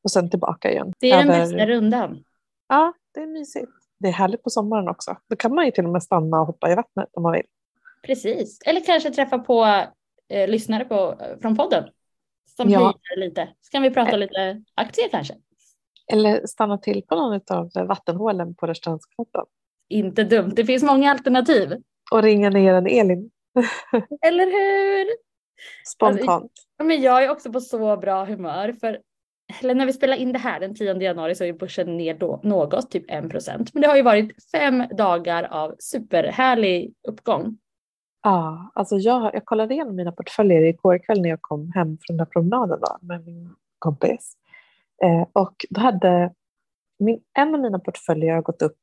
och 0.04 0.12
sen 0.12 0.30
tillbaka 0.30 0.72
igen. 0.72 0.94
Det 1.00 1.12
är 1.12 1.18
den 1.18 1.28
bästa 1.28 1.66
rundan. 1.66 2.24
Ja, 2.68 2.94
det 3.14 3.20
är 3.20 3.28
mysigt. 3.28 3.72
Det 4.00 4.08
är 4.08 4.12
härligt 4.12 4.44
på 4.44 4.50
sommaren 4.50 4.90
också. 4.90 5.16
Då 5.30 5.36
kan 5.36 5.56
man 5.56 5.66
ju 5.66 5.72
till 5.72 5.86
och 5.86 5.92
med 5.92 6.04
stanna 6.04 6.42
och 6.42 6.48
hoppa 6.48 6.72
i 6.72 6.76
vattnet 6.76 7.10
om 7.14 7.24
man 7.24 7.32
vill. 7.32 7.46
Precis, 8.04 8.60
eller 8.66 8.86
kanske 8.86 9.12
träffa 9.12 9.40
på 9.40 9.86
eh, 10.30 10.48
lyssnare 10.48 10.86
på, 10.86 11.16
från 11.42 11.58
podden 11.58 11.84
som 12.56 12.70
ja. 12.70 13.00
lite. 13.18 13.50
Så 13.62 13.72
kan 13.72 13.82
vi 13.82 13.92
prata 13.92 14.18
lite 14.18 14.64
aktier 14.76 15.10
kanske. 15.10 15.34
Eller 16.14 16.48
stanna 16.48 16.78
till 16.78 17.04
på 17.08 17.16
någon 17.16 17.42
av 17.50 17.88
vattenhålen 17.88 18.56
på 18.56 18.68
Rörstrandsgatan. 18.68 19.46
Inte 19.90 20.24
dumt, 20.24 20.52
det 20.56 20.66
finns 20.66 20.84
många 20.84 21.12
alternativ. 21.12 21.74
Och 22.12 22.24
ringa 22.24 22.50
ner 22.50 22.74
en 22.74 22.88
Elin. 22.88 23.32
Eller 24.22 24.46
hur? 24.46 25.08
Spontant. 25.86 26.30
Alltså, 26.30 26.84
men 26.84 27.02
jag 27.02 27.24
är 27.24 27.30
också 27.30 27.52
på 27.52 27.62
så 27.62 27.98
bra 27.98 28.26
humör 28.26 28.74
för 28.74 29.00
eller 29.62 29.76
när 29.76 29.86
vi 29.86 29.94
spelar 29.94 30.18
in 30.18 30.34
det 30.34 30.40
här 30.40 30.60
den 30.60 30.76
10 30.76 31.02
januari 31.02 31.36
så 31.36 31.44
är 31.44 31.54
börsen 31.54 31.98
ner 31.98 32.14
då 32.14 32.40
något, 32.44 32.92
typ 32.92 33.12
1 33.12 33.30
procent. 33.30 33.74
Men 33.74 33.82
det 33.82 33.88
har 33.88 33.96
ju 33.96 34.02
varit 34.02 34.50
fem 34.52 34.84
dagar 34.98 35.44
av 35.44 35.76
superhärlig 35.80 36.94
uppgång. 37.08 37.58
Ja, 38.22 38.72
alltså 38.76 38.96
jag, 38.96 39.34
jag 39.34 39.46
kollade 39.46 39.74
igenom 39.74 39.96
mina 39.96 40.12
portföljer 40.12 40.62
igår 40.62 40.98
kväll 41.06 41.22
när 41.22 41.30
jag 41.30 41.42
kom 41.42 41.72
hem 41.72 41.88
från 41.88 42.18
den 42.18 42.20
här 42.20 42.32
promenaden 42.32 42.80
då, 42.82 42.98
med 43.02 43.26
min 43.26 43.56
kompis. 43.80 44.38
Eh, 45.04 45.28
och 45.34 45.66
då 45.70 45.82
hade 45.82 46.34
min, 47.00 47.22
en 47.38 47.56
av 47.56 47.62
mina 47.62 47.80
portföljer 47.80 48.42
gått 48.42 48.62
upp 48.62 48.78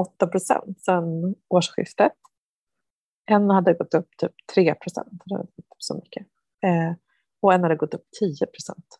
8 0.00 0.26
procent 0.26 0.80
sedan 0.80 1.34
årsskiftet. 1.48 2.12
En 3.26 3.50
hade 3.50 3.74
gått 3.74 3.94
upp 3.94 4.08
typ 4.18 4.32
3 4.54 4.74
procent, 4.74 5.22
så 5.78 5.94
mycket. 5.94 6.26
Eh, 6.64 6.92
och 7.42 7.52
en 7.52 7.62
hade 7.62 7.76
gått 7.76 7.94
upp 7.94 8.04
10 8.20 8.46
procent. 8.46 8.98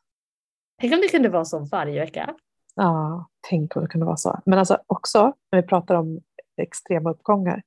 Tänk 0.80 0.92
om 0.92 1.00
det 1.00 1.08
kunde 1.08 1.28
vara 1.28 1.44
så 1.44 1.58
varje 1.58 2.00
vecka. 2.00 2.34
Ja, 2.74 3.28
tänk 3.48 3.76
om 3.76 3.82
det 3.82 3.88
kunde 3.88 4.06
vara 4.06 4.16
så. 4.16 4.40
Men 4.46 4.58
alltså 4.58 4.78
också 4.86 5.32
när 5.52 5.62
vi 5.62 5.68
pratar 5.68 5.94
om 5.94 6.20
extrema 6.56 7.10
uppgångar. 7.10 7.62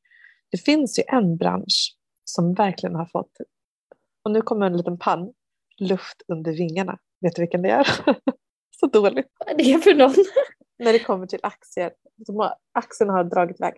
Det 0.51 0.57
finns 0.57 0.99
ju 0.99 1.03
en 1.07 1.37
bransch 1.37 1.95
som 2.25 2.53
verkligen 2.53 2.95
har 2.95 3.05
fått, 3.05 3.31
och 4.23 4.31
nu 4.31 4.41
kommer 4.41 4.65
en 4.65 4.77
liten 4.77 4.97
pann, 4.97 5.33
luft 5.77 6.21
under 6.27 6.51
vingarna. 6.51 6.97
Vet 7.21 7.35
du 7.35 7.41
vilken 7.41 7.61
det 7.61 7.69
är? 7.69 7.87
så 8.79 8.87
dåligt. 8.87 9.27
Vad 9.39 9.49
är 9.49 9.55
det 9.55 9.79
för 9.83 9.95
någon? 9.95 10.15
när 10.79 10.93
det 10.93 10.99
kommer 10.99 11.27
till 11.27 11.39
aktier. 11.43 11.91
Aktierna 12.71 13.13
har 13.13 13.23
dragit 13.23 13.59
iväg. 13.59 13.73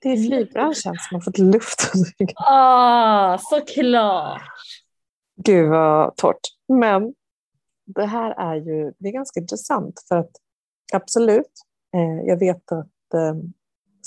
Det 0.00 0.08
är 0.08 0.16
flygbranschen 0.16 0.94
som 0.98 1.14
har 1.14 1.20
fått 1.20 1.38
luft 1.38 1.90
under 1.94 2.12
vingarna. 2.18 2.34
Ah, 2.36 3.38
såklart. 3.38 4.42
Gud 5.44 5.70
vad 5.70 6.16
torrt. 6.16 6.40
Men 6.68 7.14
det 7.86 8.06
här 8.06 8.30
är 8.30 8.54
ju 8.54 8.92
det 8.98 9.08
är 9.08 9.12
ganska 9.12 9.40
intressant 9.40 10.04
för 10.08 10.16
att 10.16 10.30
absolut, 10.92 11.52
eh, 11.94 12.26
jag 12.26 12.38
vet 12.38 12.72
att 12.72 13.14
eh, 13.14 13.34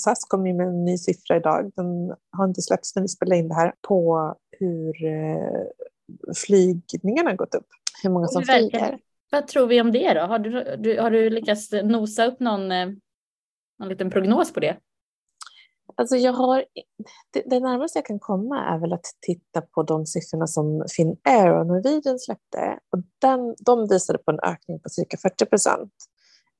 SAS 0.00 0.24
kom 0.24 0.42
med 0.42 0.60
en 0.60 0.84
ny 0.84 0.98
siffra 0.98 1.36
idag. 1.36 1.72
Den 1.76 2.14
har 2.30 2.44
inte 2.44 2.62
släppts 2.62 2.96
när 2.96 3.02
vi 3.02 3.08
spelar 3.08 3.36
in 3.36 3.48
det 3.48 3.54
här 3.54 3.72
på 3.88 4.34
hur 4.58 5.04
eh, 5.04 5.66
flygningarna 6.36 7.34
gått 7.34 7.54
upp. 7.54 7.66
Hur 8.02 8.10
många 8.10 8.26
som 8.26 8.42
flyger. 8.42 8.98
Vad 9.30 9.46
tror 9.46 9.66
vi 9.66 9.80
om 9.80 9.92
det 9.92 10.14
då? 10.14 10.20
Har 10.20 10.38
du, 10.38 10.76
du, 10.76 11.00
har 11.00 11.10
du 11.10 11.30
lyckats 11.30 11.72
nosa 11.84 12.26
upp 12.26 12.40
någon, 12.40 12.72
eh, 12.72 12.88
någon 13.78 13.88
liten 13.88 14.10
prognos 14.10 14.52
på 14.52 14.60
det? 14.60 14.76
Alltså 15.96 16.16
jag 16.16 16.32
har, 16.32 16.64
det, 17.32 17.42
det 17.46 17.60
närmaste 17.60 17.98
jag 17.98 18.06
kan 18.06 18.18
komma 18.18 18.64
är 18.64 18.78
väl 18.78 18.92
att 18.92 19.06
titta 19.20 19.60
på 19.60 19.82
de 19.82 20.06
siffrorna 20.06 20.46
som 20.46 20.84
Finnair 20.96 21.52
och 21.52 21.66
Norwegian 21.66 22.18
släppte. 22.18 22.78
Och 22.92 23.02
den, 23.18 23.54
de 23.66 23.88
visade 23.88 24.18
på 24.18 24.30
en 24.30 24.40
ökning 24.40 24.80
på 24.80 24.88
cirka 24.88 25.16
40 25.16 25.46
procent. 25.46 25.92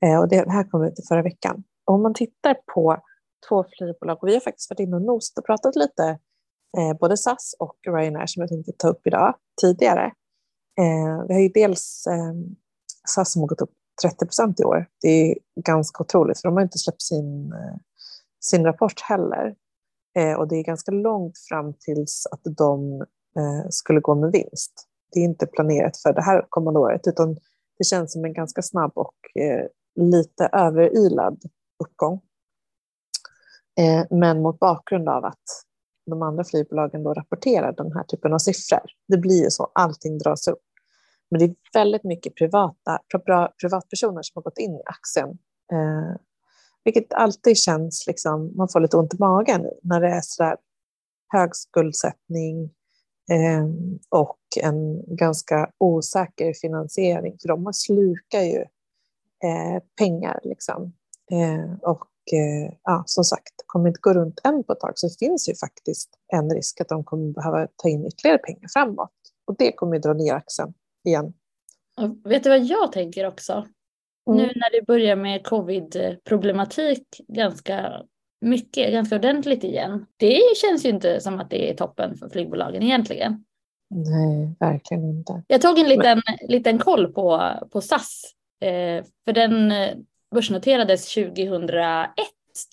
Eh, 0.04 0.20
och 0.20 0.28
det 0.28 0.50
här 0.50 0.70
kom 0.70 0.84
ut 0.84 0.98
i 0.98 1.02
förra 1.08 1.22
veckan. 1.22 1.64
Och 1.84 1.94
om 1.94 2.02
man 2.02 2.14
tittar 2.14 2.56
på 2.74 3.02
två 3.48 3.64
flygbolag, 3.78 4.18
och 4.22 4.28
vi 4.28 4.34
har 4.34 4.40
faktiskt 4.40 4.70
varit 4.70 4.80
inne 4.80 4.96
och 4.96 5.02
nosat 5.02 5.38
och 5.38 5.46
pratat 5.46 5.76
lite, 5.76 6.18
eh, 6.78 6.98
både 7.00 7.16
SAS 7.16 7.54
och 7.58 7.76
Ryanair 7.86 8.26
som 8.26 8.40
jag 8.40 8.48
tänkte 8.48 8.72
ta 8.76 8.88
upp 8.88 9.06
idag 9.06 9.34
tidigare. 9.60 10.04
Eh, 10.78 11.26
vi 11.28 11.34
har 11.34 11.40
ju 11.40 11.48
dels 11.48 12.06
eh, 12.06 12.34
SAS 13.06 13.32
som 13.32 13.42
har 13.42 13.48
gått 13.48 13.60
upp 13.60 13.72
30 14.02 14.26
procent 14.26 14.60
i 14.60 14.64
år. 14.64 14.86
Det 15.00 15.08
är 15.08 15.38
ganska 15.64 16.02
otroligt, 16.02 16.40
för 16.40 16.48
de 16.48 16.54
har 16.54 16.62
inte 16.62 16.78
släppt 16.78 17.02
sin 17.02 17.52
eh, 17.52 17.76
sin 18.40 18.64
rapport 18.64 19.00
heller. 19.00 19.54
Eh, 20.18 20.34
och 20.34 20.48
det 20.48 20.56
är 20.56 20.64
ganska 20.64 20.92
långt 20.92 21.38
fram 21.48 21.74
tills 21.74 22.26
att 22.30 22.40
de 22.56 23.00
eh, 23.36 23.68
skulle 23.70 24.00
gå 24.00 24.14
med 24.14 24.32
vinst. 24.32 24.86
Det 25.12 25.20
är 25.20 25.24
inte 25.24 25.46
planerat 25.46 25.96
för 25.96 26.12
det 26.12 26.22
här 26.22 26.46
kommande 26.48 26.80
året, 26.80 27.06
utan 27.06 27.34
det 27.78 27.84
känns 27.84 28.12
som 28.12 28.24
en 28.24 28.32
ganska 28.32 28.62
snabb 28.62 28.92
och 28.94 29.42
eh, 29.42 29.66
lite 29.94 30.48
överilad 30.52 31.42
uppgång. 31.84 32.20
Eh, 33.78 34.04
men 34.10 34.42
mot 34.42 34.58
bakgrund 34.58 35.08
av 35.08 35.24
att 35.24 35.44
de 36.06 36.22
andra 36.22 36.44
flygbolagen 36.44 37.02
då 37.02 37.14
rapporterar 37.14 37.72
den 37.72 37.92
här 37.92 38.04
typen 38.04 38.32
av 38.32 38.38
siffror. 38.38 38.82
Det 39.08 39.18
blir 39.18 39.44
ju 39.44 39.50
så, 39.50 39.70
allting 39.74 40.18
dras 40.18 40.48
upp. 40.48 40.62
Men 41.30 41.38
det 41.38 41.44
är 41.44 41.54
väldigt 41.72 42.04
mycket 42.04 42.34
privata, 42.34 42.98
privatpersoner 43.60 44.22
som 44.22 44.32
har 44.34 44.42
gått 44.42 44.58
in 44.58 44.74
i 44.74 44.82
aktien. 44.84 45.28
Eh, 45.72 46.16
vilket 46.84 47.12
alltid 47.12 47.56
känns, 47.56 48.04
liksom, 48.06 48.52
man 48.56 48.68
får 48.68 48.80
lite 48.80 48.96
ont 48.96 49.14
i 49.14 49.16
magen 49.18 49.66
när 49.82 50.00
det 50.00 50.08
är 50.08 50.20
så 50.22 50.42
där 50.42 50.56
hög 51.28 51.56
skuldsättning 51.56 52.64
eh, 53.30 53.66
och 54.08 54.40
en 54.62 55.02
ganska 55.16 55.70
osäker 55.78 56.52
finansiering. 56.60 57.36
För 57.42 57.48
de 57.48 57.72
slukar 57.72 58.40
ju 58.40 58.60
eh, 59.44 59.82
pengar. 59.98 60.40
Liksom. 60.42 60.92
Eh, 61.32 61.72
och 61.82 62.04
ja, 62.82 63.02
som 63.06 63.24
sagt, 63.24 63.54
kommer 63.66 63.88
inte 63.88 64.00
gå 64.00 64.12
runt 64.12 64.40
än 64.44 64.64
på 64.64 64.72
ett 64.72 64.80
tag 64.80 64.92
så 64.94 65.08
finns 65.18 65.48
ju 65.48 65.54
faktiskt 65.54 66.10
en 66.32 66.50
risk 66.50 66.80
att 66.80 66.88
de 66.88 67.04
kommer 67.04 67.32
behöva 67.32 67.68
ta 67.76 67.88
in 67.88 68.06
ytterligare 68.06 68.38
pengar 68.38 68.68
framåt. 68.72 69.10
Och 69.46 69.56
det 69.58 69.72
kommer 69.72 69.94
ju 69.94 70.00
dra 70.00 70.12
ner 70.12 70.34
axeln 70.34 70.74
igen. 71.04 71.32
Och 71.96 72.32
vet 72.32 72.44
du 72.44 72.50
vad 72.50 72.64
jag 72.64 72.92
tänker 72.92 73.26
också? 73.26 73.52
Mm. 74.30 74.42
Nu 74.42 74.46
när 74.46 74.80
det 74.80 74.86
börjar 74.86 75.16
med 75.16 75.46
covid-problematik 75.46 77.20
ganska 77.28 78.02
mycket, 78.40 78.92
ganska 78.92 79.16
ordentligt 79.16 79.64
igen. 79.64 80.06
Det 80.16 80.40
känns 80.56 80.84
ju 80.84 80.88
inte 80.88 81.20
som 81.20 81.40
att 81.40 81.50
det 81.50 81.70
är 81.70 81.74
toppen 81.74 82.16
för 82.16 82.28
flygbolagen 82.28 82.82
egentligen. 82.82 83.44
Nej, 83.94 84.56
verkligen 84.60 85.04
inte. 85.04 85.42
Jag 85.46 85.62
tog 85.62 85.78
en 85.78 85.88
liten, 85.88 86.22
Men... 86.26 86.48
liten 86.48 86.78
koll 86.78 87.12
på, 87.12 87.52
på 87.70 87.80
SAS. 87.80 88.22
Eh, 88.60 89.04
för 89.24 89.32
den 89.32 89.72
eh, 89.72 89.96
börsnoterades 90.30 91.14
2001 91.14 92.10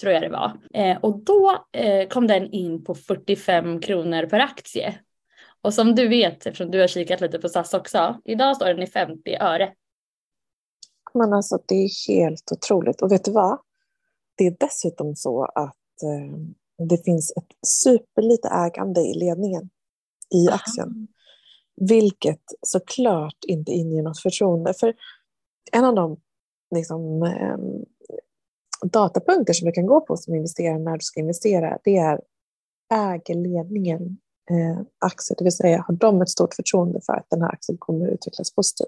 tror 0.01 0.13
jag 0.13 0.21
det 0.21 0.29
var. 0.29 0.57
Eh, 0.73 0.97
och 0.97 1.19
då 1.19 1.65
eh, 1.71 2.07
kom 2.07 2.27
den 2.27 2.51
in 2.51 2.83
på 2.83 2.95
45 2.95 3.79
kronor 3.79 4.25
per 4.25 4.39
aktie. 4.39 4.99
Och 5.61 5.73
som 5.73 5.95
du 5.95 6.07
vet, 6.07 6.45
eftersom 6.45 6.71
du 6.71 6.79
har 6.79 6.87
kikat 6.87 7.21
lite 7.21 7.39
på 7.39 7.49
SAS 7.49 7.73
också, 7.73 8.21
idag 8.25 8.55
står 8.55 8.65
den 8.65 8.83
i 8.83 8.87
50 8.87 9.35
öre. 9.35 9.73
Men 11.13 11.33
alltså 11.33 11.59
det 11.67 11.75
är 11.75 12.07
helt 12.07 12.51
otroligt. 12.51 13.01
Och 13.01 13.11
vet 13.11 13.25
du 13.25 13.31
vad? 13.31 13.59
Det 14.35 14.47
är 14.47 14.55
dessutom 14.59 15.15
så 15.15 15.45
att 15.45 16.03
eh, 16.03 16.37
det 16.87 17.05
finns 17.05 17.33
ett 17.37 17.67
superlite 17.67 18.47
ägande 18.47 19.01
i 19.01 19.13
ledningen 19.13 19.69
i 20.35 20.49
aktien. 20.49 20.89
Aha. 20.89 21.07
Vilket 21.75 22.43
såklart 22.61 23.37
inte 23.47 23.71
inger 23.71 24.03
något 24.03 24.19
förtroende. 24.19 24.73
För 24.73 24.93
en 25.71 25.85
av 25.85 25.95
de 25.95 26.17
liksom, 26.75 27.23
eh, 27.23 27.57
datapunkter 28.89 29.53
som 29.53 29.65
du 29.65 29.71
kan 29.71 29.85
gå 29.85 30.01
på 30.01 30.17
som 30.17 30.35
investerare 30.35 30.79
när 30.79 30.93
du 30.93 31.01
ska 31.01 31.19
investera, 31.19 31.77
det 31.83 31.97
är 31.97 32.21
äger 32.93 33.35
ledningen 33.35 34.17
eh, 34.51 34.81
aktier, 34.99 35.35
det 35.37 35.43
vill 35.43 35.51
säga 35.51 35.83
har 35.87 35.95
de 35.95 36.21
ett 36.21 36.29
stort 36.29 36.53
förtroende 36.53 36.99
för 37.05 37.13
att 37.13 37.27
den 37.29 37.41
här 37.41 37.49
aktien 37.49 37.77
kommer 37.77 38.07
att 38.07 38.13
utvecklas 38.13 38.55
positivt. 38.55 38.87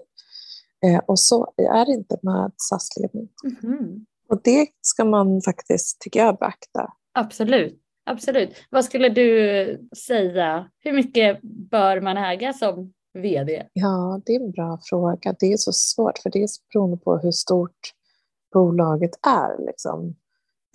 Eh, 0.86 1.00
och 1.06 1.18
så 1.18 1.52
är 1.56 1.86
det 1.86 1.92
inte 1.92 2.18
med 2.22 2.52
SAS-ledning. 2.56 3.28
Mm 3.44 3.56
-hmm. 3.56 4.04
Och 4.28 4.40
det 4.44 4.66
ska 4.80 5.04
man 5.04 5.42
faktiskt, 5.42 6.00
tycker 6.00 6.20
jag, 6.20 6.38
beakta. 6.38 6.92
Absolut. 7.12 7.80
Absolut. 8.04 8.50
Vad 8.70 8.84
skulle 8.84 9.08
du 9.08 9.88
säga? 10.06 10.70
Hur 10.78 10.92
mycket 10.92 11.42
bör 11.42 12.00
man 12.00 12.16
äga 12.16 12.52
som 12.52 12.92
vd? 13.14 13.66
Ja, 13.72 14.20
det 14.26 14.34
är 14.34 14.40
en 14.40 14.50
bra 14.50 14.78
fråga. 14.82 15.34
Det 15.40 15.52
är 15.52 15.56
så 15.56 15.72
svårt, 15.72 16.18
för 16.18 16.30
det 16.30 16.42
är 16.42 16.48
beroende 16.72 16.96
på 16.96 17.16
hur 17.16 17.30
stort 17.30 17.94
bolaget 18.52 19.10
är. 19.26 19.66
Liksom. 19.66 20.16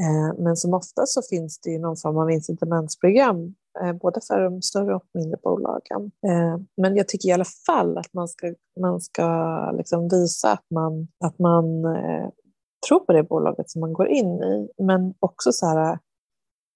Eh, 0.01 0.43
men 0.43 0.55
som 0.55 0.73
ofta 0.73 1.05
så 1.05 1.21
finns 1.29 1.59
det 1.59 1.69
ju 1.69 1.79
någon 1.79 1.97
form 1.97 2.17
av 2.17 2.31
incitamentsprogram, 2.31 3.55
eh, 3.81 3.93
både 3.93 4.21
för 4.27 4.41
de 4.41 4.61
större 4.61 4.95
och 4.95 5.05
mindre 5.13 5.39
bolagen. 5.43 6.11
Eh, 6.27 6.57
men 6.77 6.95
jag 6.95 7.07
tycker 7.07 7.29
i 7.29 7.31
alla 7.31 7.45
fall 7.65 7.97
att 7.97 8.13
man 8.13 8.27
ska, 8.27 8.53
man 8.79 9.01
ska 9.01 9.71
liksom 9.77 10.07
visa 10.07 10.51
att 10.51 10.65
man, 10.69 11.07
att 11.23 11.39
man 11.39 11.65
tror 12.87 12.99
på 12.99 13.13
det 13.13 13.23
bolaget 13.23 13.69
som 13.69 13.81
man 13.81 13.93
går 13.93 14.07
in 14.07 14.43
i. 14.43 14.69
Men 14.77 15.13
också 15.19 15.51
så 15.51 15.65
här, 15.65 15.99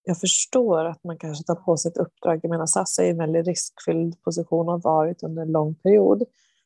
jag 0.09 0.19
förstår 0.19 0.85
att 0.85 1.03
man 1.03 1.17
kanske 1.17 1.43
tar 1.43 1.55
på 1.55 1.77
sig 1.77 1.91
ett 1.91 1.97
uppdrag. 1.97 2.39
Jag 2.43 2.49
menar, 2.49 2.65
SAS 2.65 2.99
är 2.99 3.03
i 3.03 3.09
en 3.09 3.17
väldigt 3.17 3.47
riskfylld 3.47 4.21
position 4.23 4.67
och 4.67 4.73
har 4.73 4.79
varit 4.79 5.23
under 5.23 5.41
en 5.41 5.51
lång 5.51 5.75
period. 5.75 6.23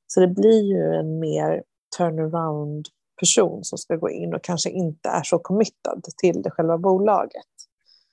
Så 0.07 0.19
det 0.19 0.27
blir 0.27 0.61
ju 0.61 0.93
en 0.93 1.19
mer 1.19 1.63
turnaround 1.97 2.87
person 3.19 3.63
som 3.63 3.77
ska 3.77 3.95
gå 3.95 4.09
in 4.09 4.33
och 4.33 4.43
kanske 4.43 4.69
inte 4.69 5.09
är 5.09 5.23
så 5.23 5.39
committad 5.39 6.03
till 6.17 6.41
det 6.41 6.51
själva 6.51 6.77
bolaget 6.77 7.51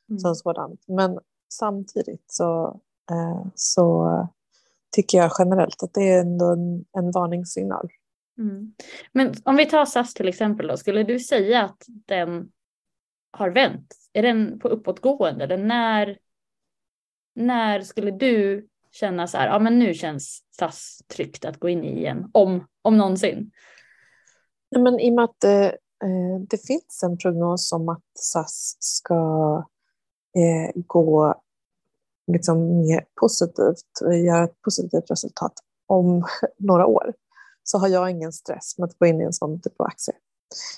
mm. 0.09 0.19
som 0.19 0.35
sådant. 0.35 0.85
Men 0.89 1.19
samtidigt 1.53 2.25
så, 2.27 2.81
eh, 3.11 3.47
så 3.55 4.09
tycker 4.97 5.19
jag 5.19 5.31
generellt 5.39 5.83
att 5.83 5.95
det 5.95 6.09
är 6.09 6.21
ändå 6.21 6.47
en, 6.47 6.85
en 6.93 7.11
varningssignal. 7.11 7.89
Mm. 8.39 8.75
Men 9.13 9.35
om 9.45 9.57
vi 9.57 9.67
tar 9.67 9.85
SAS 9.85 10.15
till 10.15 10.29
exempel 10.29 10.67
då, 10.67 10.77
skulle 10.77 11.03
du 11.03 11.21
säga 11.21 11.65
att 11.65 11.85
den 11.89 12.51
har 13.31 13.51
vänt? 13.51 13.95
Är 14.13 14.23
den 14.23 14.59
på 14.59 14.69
uppåtgående? 14.69 15.45
Eller 15.45 15.57
när, 15.57 16.19
när 17.35 17.81
skulle 17.81 18.11
du 18.11 18.69
känna 18.91 19.27
så 19.27 19.39
här, 19.39 19.47
ja 19.47 19.59
men 19.59 19.79
nu 19.79 19.95
känns 19.95 20.43
SAS 20.59 21.03
tryggt 21.09 21.45
att 21.45 21.61
gå 21.61 21.69
in 21.69 21.85
i 21.85 21.99
igen, 21.99 22.31
om, 22.33 22.67
om 22.83 22.99
någonsin? 22.99 23.51
Ja, 24.69 24.81
men 24.81 25.01
I 25.01 25.11
och 25.11 25.15
med 25.15 25.25
att 25.25 25.41
det, 25.41 25.67
eh, 26.05 26.41
det 26.49 26.67
finns 26.67 27.03
en 27.05 27.19
prognos 27.19 27.73
om 27.73 27.89
att 27.89 28.05
SAS 28.15 28.77
ska 28.79 29.15
eh, 30.37 30.83
gå 30.87 31.35
liksom 32.33 32.79
mer 32.79 33.05
positivt, 33.21 34.11
eh, 34.11 34.25
göra 34.25 34.45
ett 34.45 34.63
positivt 34.63 35.11
resultat 35.11 35.53
om 35.87 36.25
några 36.59 36.87
år, 36.87 37.15
så 37.63 37.79
har 37.79 37.89
jag 37.89 38.11
ingen 38.11 38.33
stress 38.33 38.79
med 38.79 38.85
att 38.85 38.99
gå 38.99 39.07
in 39.07 39.21
i 39.21 39.25
en 39.25 39.33
sån 39.33 39.61
typ 39.61 39.81
av 39.81 39.87
aktie. 39.87 40.15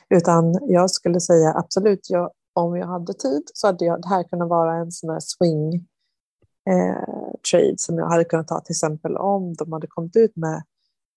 Utan 0.08 0.58
jag 0.62 0.90
skulle 0.90 1.20
säga 1.20 1.54
absolut, 1.56 2.10
jag, 2.10 2.30
om 2.52 2.76
jag 2.76 2.86
hade 2.86 3.14
tid 3.14 3.42
så 3.54 3.66
hade 3.66 3.84
jag, 3.84 4.02
det 4.02 4.08
här 4.08 4.22
kunnat 4.22 4.48
vara 4.48 4.74
en 4.74 4.92
sån 4.92 5.10
här 5.10 5.20
swing 5.20 5.74
eh, 6.70 7.32
trade 7.50 7.74
som 7.78 7.98
jag 7.98 8.08
hade 8.08 8.24
kunnat 8.24 8.48
ta 8.48 8.60
till 8.60 8.72
exempel 8.72 9.16
om 9.16 9.54
de 9.54 9.72
hade 9.72 9.86
kommit 9.86 10.16
ut 10.16 10.36
med, 10.36 10.62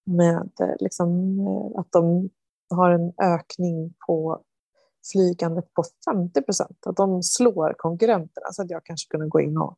med 0.05 0.49
eh, 0.61 0.75
liksom, 0.79 1.39
eh, 1.39 1.79
att 1.79 1.91
de 1.91 2.29
har 2.69 2.91
en 2.91 3.13
ökning 3.21 3.93
på 4.07 4.41
flygandet 5.11 5.73
på 5.73 5.83
50 6.11 6.41
procent. 6.41 6.87
Att 6.87 6.95
de 6.95 7.23
slår 7.23 7.73
konkurrenterna 7.77 8.47
så 8.51 8.61
att 8.61 8.69
jag 8.69 8.85
kanske 8.85 9.11
kunde 9.11 9.27
gå 9.27 9.41
in 9.41 9.57
och, 9.57 9.77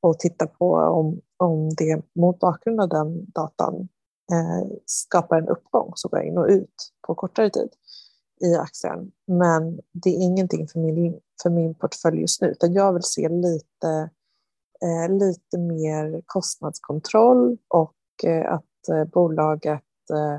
och 0.00 0.18
titta 0.18 0.46
på 0.46 0.74
om, 0.74 1.20
om 1.36 1.68
det 1.76 2.02
mot 2.14 2.38
bakgrund 2.38 2.80
av 2.80 2.88
den 2.88 3.30
datan 3.30 3.88
eh, 4.32 4.68
skapar 4.86 5.38
en 5.38 5.48
uppgång 5.48 5.92
så 5.94 6.08
går 6.08 6.18
jag 6.18 6.28
in 6.28 6.38
och 6.38 6.46
ut 6.48 6.92
på 7.06 7.14
kortare 7.14 7.50
tid 7.50 7.68
i 8.40 8.54
aktien. 8.54 9.12
Men 9.26 9.80
det 9.92 10.10
är 10.10 10.22
ingenting 10.22 10.68
för 10.68 10.78
min, 10.78 11.20
för 11.42 11.50
min 11.50 11.74
portfölj 11.74 12.20
just 12.20 12.40
nu, 12.42 12.48
utan 12.48 12.72
jag 12.72 12.92
vill 12.92 13.02
se 13.02 13.28
lite, 13.28 14.10
eh, 14.82 15.16
lite 15.18 15.58
mer 15.58 16.22
kostnadskontroll 16.26 17.58
och 17.68 18.24
eh, 18.24 18.52
att 18.52 18.88
eh, 18.88 19.04
bolaget 19.04 19.82
eh, 20.12 20.34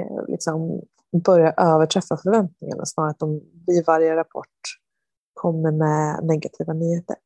eh, 0.00 0.26
liksom 0.28 0.82
börjar 1.24 1.54
överträffa 1.56 2.16
förväntningarna 2.16 2.86
snarare 2.86 3.10
att 3.10 3.18
de 3.18 3.40
vid 3.66 3.86
varje 3.86 4.16
rapport 4.16 4.80
kommer 5.34 5.72
med 5.72 6.24
negativa 6.24 6.72
nyheter. 6.72 7.16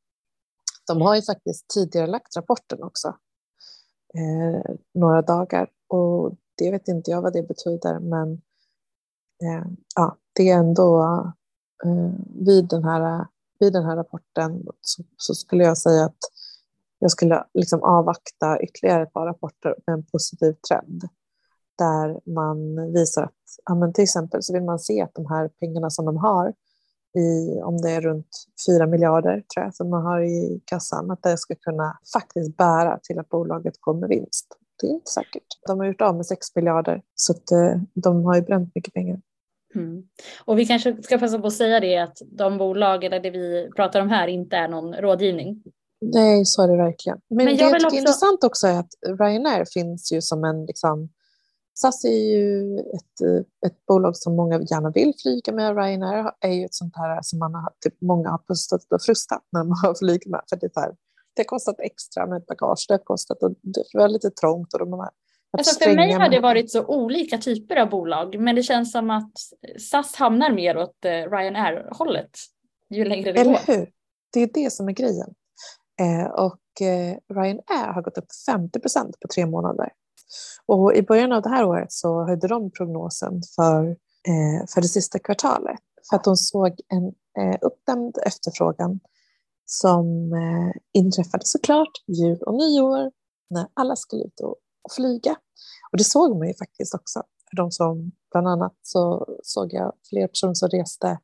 De 0.87 1.01
har 1.01 1.17
ju 1.17 1.23
faktiskt 1.23 1.69
tidigare 1.69 2.07
lagt 2.07 2.37
rapporten 2.37 2.83
också, 2.83 3.09
eh, 4.15 4.75
några 4.95 5.23
dagar 5.23 5.71
och 5.89 6.37
det 6.59 6.71
vet 6.71 6.89
inte 6.89 7.11
jag 7.11 7.23
vad 7.23 7.33
det 7.33 7.43
betyder, 7.43 7.99
men 7.99 8.33
eh, 8.33 8.39
Eh, 9.43 9.67
ja, 9.97 10.17
det 10.33 10.51
är 10.51 10.59
ändå 10.59 11.03
eh, 11.85 12.13
vid, 12.47 12.69
den 12.69 12.85
här, 12.85 13.27
vid 13.59 13.73
den 13.73 13.85
här 13.85 13.97
rapporten 13.97 14.67
så, 14.81 15.03
så 15.17 15.35
skulle 15.35 15.65
jag 15.65 15.79
säga 15.79 16.05
att 16.05 16.19
jag 16.99 17.11
skulle 17.11 17.45
liksom 17.55 17.83
avvakta 17.83 18.63
ytterligare 18.63 19.03
ett 19.03 19.13
par 19.13 19.27
rapporter 19.27 19.75
med 19.87 19.95
en 19.95 20.07
positiv 20.07 20.53
trend 20.69 21.03
där 21.79 22.31
man 22.35 22.93
visar 22.93 23.23
att 23.23 23.33
ja, 23.65 23.75
men 23.75 23.93
till 23.93 24.05
exempel 24.05 24.43
så 24.43 24.53
vill 24.53 24.63
man 24.63 24.79
se 24.79 25.03
att 25.03 25.15
de 25.15 25.27
här 25.27 25.49
pengarna 25.49 25.91
som 25.91 26.05
de 26.05 26.17
har 26.17 26.55
i, 27.19 27.61
om 27.63 27.77
det 27.83 27.91
är 27.91 28.01
runt 28.01 28.47
4 28.69 28.87
miljarder 28.87 29.43
tror 29.55 29.65
jag, 29.65 29.75
som 29.75 29.91
man 29.91 30.03
har 30.03 30.21
i 30.21 30.63
kassan, 30.65 31.11
att 31.11 31.23
det 31.23 31.39
ska 31.39 31.55
kunna 31.55 31.99
faktiskt 32.13 32.57
bära 32.57 32.99
till 33.03 33.19
att 33.19 33.29
bolaget 33.29 33.81
går 33.81 33.95
med 33.95 34.09
vinst. 34.09 34.59
Det 34.81 34.87
är 34.87 34.91
inte 34.91 35.11
säkert. 35.11 35.47
De 35.67 35.79
har 35.79 35.87
gjort 35.87 36.01
av 36.01 36.17
med 36.17 36.27
6 36.27 36.57
miljarder 36.57 37.03
så 37.15 37.33
att, 37.33 37.51
eh, 37.51 37.81
de 37.95 38.25
har 38.25 38.35
ju 38.35 38.43
bränt 38.43 38.75
mycket 38.75 38.95
pengar. 38.95 39.21
Mm. 39.75 40.03
Och 40.45 40.59
vi 40.59 40.67
kanske 40.67 41.03
ska 41.03 41.19
passa 41.19 41.39
på 41.39 41.47
att 41.47 41.53
säga 41.53 41.81
det 41.81 41.99
att 41.99 42.19
de 42.27 42.59
bolag 42.59 43.05
eller 43.05 43.21
det 43.21 43.31
vi 43.31 43.71
pratar 43.77 44.01
om 44.01 44.09
här 44.09 44.29
inte 44.29 44.57
är 44.57 44.69
någon 44.69 44.95
rådgivning. 44.95 45.63
Nej, 46.01 46.45
så 46.45 46.63
är 46.63 46.69
det 46.69 46.77
verkligen. 46.77 47.19
Men, 47.29 47.37
Men 47.37 47.47
det 47.47 47.63
jag 47.63 47.73
tycker 47.73 47.87
också... 47.87 47.97
är 47.97 48.01
intressant 48.01 48.45
också 48.45 48.67
är 48.67 48.79
att 48.79 48.91
Ryanair 49.21 49.65
finns 49.75 50.13
ju 50.13 50.23
som 50.23 50.45
en 50.45 50.67
liksom, 50.67 51.09
SAS 51.75 52.05
är 52.05 52.35
ju 52.35 52.79
ett, 52.79 53.45
ett 53.67 53.87
bolag 53.87 54.17
som 54.17 54.37
många 54.37 54.61
gärna 54.61 54.91
vill 54.91 55.13
flyga 55.23 55.53
med. 55.53 55.77
Ryanair 55.77 56.33
är 56.41 56.53
ju 56.53 56.65
ett 56.65 56.75
sånt 56.75 56.97
här 56.97 57.19
som 57.23 57.39
man 57.39 57.55
har, 57.55 57.73
typ, 57.81 58.01
många 58.01 58.31
har 58.31 58.41
pustat 58.49 58.93
och 58.93 59.03
frustat 59.03 59.43
när 59.53 59.65
man 59.65 59.79
har 59.83 59.95
flugit 59.99 60.27
med. 60.27 60.41
För 60.49 60.57
det, 60.57 60.67
är 60.67 60.81
här, 60.81 60.95
det 61.35 61.41
har 61.41 61.45
kostat 61.45 61.81
extra 61.81 62.27
med 62.27 62.43
bagage, 62.49 62.85
det 62.89 62.95
har 62.95 62.99
kostat 62.99 63.43
och 63.43 63.51
det 63.63 63.85
var 63.93 64.09
lite 64.09 64.31
trångt. 64.31 64.73
Och 64.73 64.79
de 64.79 64.93
har 64.93 65.11
alltså 65.59 65.85
för 65.85 65.95
mig 65.95 66.13
har 66.13 66.29
det 66.29 66.41
varit 66.41 66.71
så 66.71 66.85
olika 66.87 67.39
typer 67.39 67.77
av 67.77 67.91
bolag, 67.91 68.41
men 68.41 68.55
det 68.55 68.63
känns 68.63 68.93
som 68.93 69.11
att 69.11 69.33
SAS 69.79 70.15
hamnar 70.15 70.51
mer 70.51 70.77
åt 70.77 71.05
eh, 71.05 71.11
Ryanair-hållet 71.11 72.31
ju 72.91 73.05
längre 73.05 73.33
det 73.33 73.41
Eller 73.41 73.53
går. 73.67 73.75
hur? 73.75 73.91
Det 74.33 74.41
är 74.41 74.51
det 74.55 74.73
som 74.73 74.89
är 74.89 74.93
grejen. 74.93 75.35
Eh, 76.01 76.31
och 76.31 76.83
eh, 76.87 77.17
Ryanair 77.35 77.93
har 77.93 78.03
gått 78.03 78.19
upp 78.19 78.29
50 78.47 78.81
procent 78.81 79.21
på 79.21 79.29
tre 79.29 79.47
månader. 79.47 79.89
Och 80.67 80.95
I 80.95 81.03
början 81.03 81.33
av 81.33 81.43
det 81.43 81.49
här 81.49 81.65
året 81.65 81.93
så 81.93 82.25
höjde 82.25 82.49
de 82.49 82.71
prognosen 82.71 83.41
för, 83.57 83.87
eh, 84.29 84.67
för 84.75 84.81
det 84.81 84.89
sista 84.89 85.19
kvartalet 85.19 85.81
för 86.11 86.17
att 86.17 86.25
de 86.25 86.37
såg 86.37 86.81
en 86.89 87.07
eh, 87.39 87.59
uppdämd 87.61 88.19
efterfrågan 88.27 89.01
som 89.67 90.33
eh, 90.33 90.81
inträffade 90.93 91.45
såklart 91.45 91.93
jul 92.07 92.43
och 92.43 92.55
nyår 92.55 93.13
när 93.51 93.67
alla 93.75 93.97
skulle 93.97 94.25
ut 94.25 94.41
och, 94.41 94.57
och 94.83 94.93
flyga. 94.97 95.37
Och 95.93 95.99
det 95.99 96.05
såg 96.05 96.39
man 96.39 96.49
ju 96.49 96.55
faktiskt 96.55 96.95
också. 96.95 97.23
För 97.51 97.57
de 97.57 97.71
som, 97.71 98.13
bland 98.33 98.49
annat 98.49 98.75
så 98.83 99.27
såg 99.43 99.73
jag 99.73 99.93
fler 100.09 100.27
personer 100.27 100.55
som 100.55 100.69
reste 100.69 101.19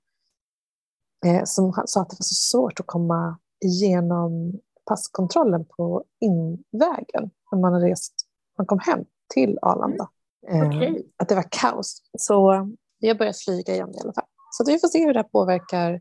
eh, 1.26 1.44
som 1.44 1.72
sa 1.86 2.00
att 2.00 2.10
det 2.10 2.16
var 2.18 2.24
så 2.24 2.34
svårt 2.34 2.80
att 2.80 2.86
komma 2.86 3.38
igenom 3.64 4.60
passkontrollen 4.86 5.64
på 5.64 6.04
invägen 6.20 7.30
när 7.52 7.58
man 7.58 7.80
rest, 7.80 8.14
man 8.58 8.66
kom 8.66 8.78
hem 8.78 9.04
till 9.34 9.58
Arlanda. 9.62 10.08
Mm. 10.48 10.68
Okay. 10.68 10.96
Eh, 10.96 11.02
att 11.16 11.28
det 11.28 11.34
var 11.34 11.48
kaos. 11.50 12.02
Så 12.18 12.68
vi 13.00 13.08
har 13.08 13.14
börjat 13.14 13.38
flyga 13.38 13.74
igen 13.74 13.94
i 13.94 14.00
alla 14.00 14.12
fall. 14.12 14.24
Så 14.50 14.64
vi 14.64 14.78
får 14.78 14.88
se 14.88 15.04
hur 15.04 15.14
det 15.14 15.22
påverkar 15.22 16.00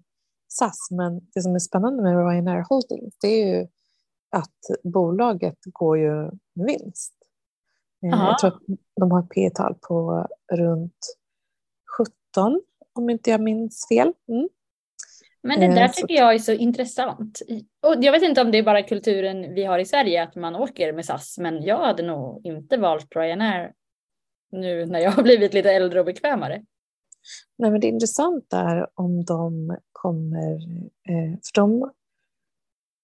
SAS. 0.50 0.92
Men 0.92 1.22
det 1.34 1.42
som 1.42 1.56
är 1.56 1.60
spännande 1.60 2.04
med 2.04 2.14
Ryanair 2.14 2.66
Holdings 2.70 3.18
det 3.22 3.28
är 3.28 3.48
ju 3.48 3.68
att 4.32 4.84
bolaget 4.84 5.58
går 5.66 5.98
ju 5.98 6.32
med 6.54 6.66
vinst. 6.68 7.14
Eh, 8.06 8.14
Aha. 8.14 8.28
Jag 8.28 8.40
tror 8.40 8.50
att 8.50 8.78
de 8.96 9.12
har 9.12 9.20
ett 9.20 9.30
P 9.30 9.50
tal 9.50 9.76
på 9.88 10.28
runt 10.52 11.18
17 12.34 12.62
om 12.94 13.10
inte 13.10 13.30
jag 13.30 13.42
minns 13.42 13.88
fel. 13.92 14.14
Mm. 14.28 14.50
Men 15.42 15.60
det 15.60 15.68
där 15.68 15.86
eh, 15.86 15.92
tycker 15.92 16.14
jag 16.14 16.34
är 16.34 16.40
så 16.40 16.52
intressant. 16.52 17.42
Och 17.82 17.96
jag 18.04 18.12
vet 18.12 18.24
inte 18.24 18.42
om 18.42 18.52
det 18.52 18.58
är 18.58 18.64
bara 18.64 18.84
kulturen 18.84 19.54
vi 19.54 19.66
har 19.66 19.80
i 19.80 19.86
Sverige 19.86 20.24
att 20.24 20.36
man 20.36 20.56
åker 20.56 20.94
med 20.94 21.06
SAS, 21.06 21.38
men 21.38 21.64
jag 21.64 21.78
hade 21.78 22.04
nog 22.04 22.46
inte 22.46 22.78
valt 22.78 23.16
Ryanair 23.16 23.74
nu 24.52 24.86
när 24.86 25.00
jag 25.00 25.12
har 25.12 25.24
blivit 25.24 25.54
lite 25.54 25.72
äldre 25.72 26.00
och 26.00 26.06
bekvämare. 26.06 26.64
Nej, 27.58 27.72
men 27.72 27.82
det 27.82 27.88
intressanta 27.88 28.60
är 28.60 28.88
om 28.94 29.26
de 29.26 29.78
kommer, 30.02 30.56
eh, 31.10 31.32
för 31.32 31.54
de, 31.56 31.92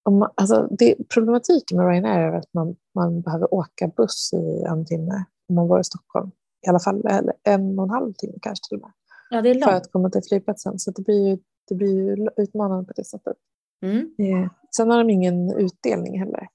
om, 0.04 0.28
alltså 0.34 0.68
det, 0.70 1.08
problematiken 1.14 1.78
med 1.78 1.88
Ryanair 1.88 2.18
är 2.18 2.32
att 2.32 2.54
man, 2.54 2.76
man 2.94 3.20
behöver 3.20 3.54
åka 3.54 3.88
buss 3.88 4.32
i 4.32 4.62
en 4.62 4.86
timme 4.86 5.24
om 5.48 5.54
man 5.54 5.68
var 5.68 5.80
i 5.80 5.84
Stockholm. 5.84 6.30
I 6.66 6.68
alla 6.68 6.80
fall 6.80 7.06
eller 7.06 7.34
en 7.42 7.78
och 7.78 7.84
en 7.84 7.90
halv 7.90 8.12
timme 8.12 8.38
kanske 8.42 8.68
till 8.68 8.76
och 8.76 8.82
med. 8.82 8.92
Ja, 9.30 9.42
det 9.42 9.50
är 9.50 9.54
långt. 9.54 9.64
För 9.64 9.72
att 9.72 9.92
komma 9.92 10.10
till 10.10 10.22
flygplatsen. 10.28 10.78
Så 10.78 10.90
det 10.90 11.02
blir 11.02 11.28
ju 11.28 11.38
det 11.68 11.74
blir 11.74 11.94
ju 11.94 12.28
utmanande 12.36 12.84
på 12.84 12.92
det 12.96 13.04
sättet. 13.04 13.36
Mm. 13.82 14.14
Eh, 14.18 14.50
sen 14.76 14.90
har 14.90 14.98
de 14.98 15.10
ingen 15.10 15.50
utdelning 15.50 16.18
heller. 16.18 16.48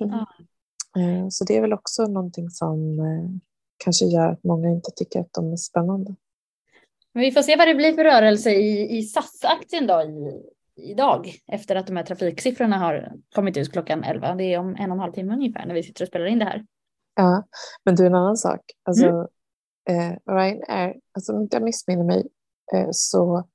Mm. 0.00 0.14
Eh, 0.96 1.28
så 1.28 1.44
det 1.44 1.56
är 1.56 1.60
väl 1.60 1.72
också 1.72 2.06
någonting 2.06 2.50
som 2.50 2.98
eh, 2.98 3.30
kanske 3.76 4.04
gör 4.04 4.28
att 4.28 4.44
många 4.44 4.68
inte 4.68 4.90
tycker 4.96 5.20
att 5.20 5.32
de 5.32 5.52
är 5.52 5.56
spännande. 5.56 6.14
Men 7.18 7.24
vi 7.24 7.32
får 7.32 7.42
se 7.42 7.56
vad 7.56 7.68
det 7.68 7.74
blir 7.74 7.92
för 7.92 8.04
rörelse 8.04 8.50
i, 8.50 8.98
i 8.98 9.02
SAS-aktien 9.02 9.86
då 9.86 10.02
i, 10.02 10.42
idag 10.90 11.34
efter 11.46 11.76
att 11.76 11.86
de 11.86 11.96
här 11.96 12.04
trafiksiffrorna 12.04 12.78
har 12.78 13.12
kommit 13.34 13.56
ut 13.56 13.72
klockan 13.72 14.04
11. 14.04 14.34
Det 14.34 14.44
är 14.44 14.58
om 14.58 14.76
en 14.78 14.90
och 14.90 14.96
en 14.96 15.00
halv 15.00 15.12
timme 15.12 15.34
ungefär 15.34 15.66
när 15.66 15.74
vi 15.74 15.82
sitter 15.82 16.04
och 16.04 16.08
spelar 16.08 16.26
in 16.26 16.38
det 16.38 16.44
här. 16.44 16.66
Ja, 17.16 17.42
men 17.84 17.94
du 17.94 18.06
en 18.06 18.14
annan 18.14 18.36
sak. 18.36 18.60
Alltså, 18.82 19.06
mm. 19.06 20.12
eh, 20.12 20.34
Ryanair, 20.34 20.96
alltså 21.12 21.32
om 21.32 21.42
inte 21.42 21.56
jag 21.56 21.64
missminner 21.64 22.04
mig 22.04 22.28
eh, 22.74 22.88
så 22.90 23.48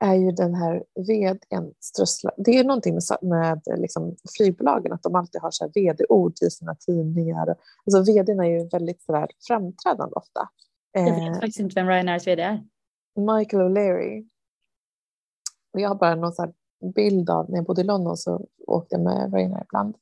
är 0.00 0.14
ju 0.14 0.30
den 0.30 0.54
här 0.54 0.84
vdn 0.94 1.74
strössla. 1.80 2.30
Det 2.36 2.58
är 2.58 2.64
någonting 2.64 2.94
med, 2.94 3.02
med 3.22 3.80
liksom 3.80 4.16
flygbolagen 4.36 4.92
att 4.92 5.02
de 5.02 5.14
alltid 5.14 5.40
har 5.40 5.50
så 5.50 5.64
här 5.64 5.72
vd-ord 5.74 6.32
i 6.42 6.50
sina 6.50 6.74
tidningar. 6.74 7.56
Alltså 7.86 8.12
vdn 8.12 8.40
är 8.40 8.44
ju 8.44 8.68
väldigt 8.68 9.02
så 9.02 9.12
där 9.12 9.28
framträdande 9.48 10.14
ofta. 10.14 10.48
Jag 10.92 11.04
vet 11.04 11.34
faktiskt 11.34 11.60
inte 11.60 11.74
vem 11.74 11.88
Ryanairs 11.88 12.26
vd 12.26 12.42
är. 12.42 12.64
Michael 13.16 13.62
O'Leary. 13.62 14.28
Och 15.72 15.80
jag 15.80 15.88
har 15.88 15.96
bara 15.96 16.14
någon 16.14 16.32
så 16.32 16.52
bild 16.94 17.30
av, 17.30 17.50
när 17.50 17.56
jag 17.56 17.66
bodde 17.66 17.80
i 17.80 17.84
London 17.84 18.16
så 18.16 18.46
åkte 18.66 18.94
jag 18.94 19.04
med 19.04 19.34
Ryanair 19.34 19.64
ibland. 19.64 19.96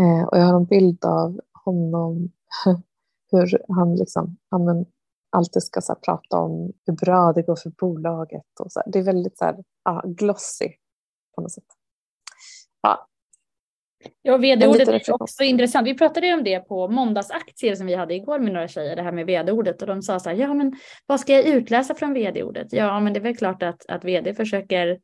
Eh, 0.00 0.28
och 0.28 0.38
jag 0.38 0.44
har 0.44 0.56
en 0.56 0.64
bild 0.64 1.04
av 1.04 1.40
honom, 1.64 2.32
hur 3.30 3.62
han 3.68 3.96
liksom, 3.96 4.36
han 4.50 4.86
alltid 5.30 5.62
ska 5.62 5.80
så 5.80 5.94
prata 5.94 6.38
om 6.38 6.72
hur 6.86 6.94
bra 6.94 7.32
det 7.32 7.42
går 7.42 7.56
för 7.56 7.70
bolaget. 7.70 8.60
Och 8.60 8.72
så 8.72 8.80
här. 8.80 8.92
Det 8.92 8.98
är 8.98 9.02
väldigt 9.02 9.38
så 9.38 9.44
här, 9.44 9.64
ah, 9.82 10.02
glossy 10.06 10.68
på 11.34 11.40
något 11.40 11.52
sätt. 11.52 11.64
Ja. 12.82 13.08
Ja, 14.22 14.36
vd-ordet 14.36 14.88
är 14.88 15.22
också 15.22 15.42
intressant. 15.42 15.86
Vi 15.88 15.94
pratade 15.94 16.26
ju 16.26 16.34
om 16.34 16.44
det 16.44 16.60
på 16.60 16.88
måndagsaktier 16.88 17.74
som 17.74 17.86
vi 17.86 17.94
hade 17.94 18.14
igår 18.14 18.38
med 18.38 18.52
några 18.52 18.68
tjejer, 18.68 18.96
det 18.96 19.02
här 19.02 19.12
med 19.12 19.26
vd-ordet. 19.26 19.82
Och 19.82 19.88
de 19.88 20.02
sa 20.02 20.20
så 20.20 20.28
här, 20.28 20.36
ja 20.36 20.54
men 20.54 20.72
vad 21.06 21.20
ska 21.20 21.32
jag 21.32 21.44
utläsa 21.44 21.94
från 21.94 22.14
vd-ordet? 22.14 22.66
Ja, 22.70 23.00
men 23.00 23.12
det 23.12 23.18
är 23.18 23.22
väl 23.22 23.36
klart 23.36 23.62
att, 23.62 23.86
att 23.88 24.04
vd 24.04 24.34
försöker 24.34 24.98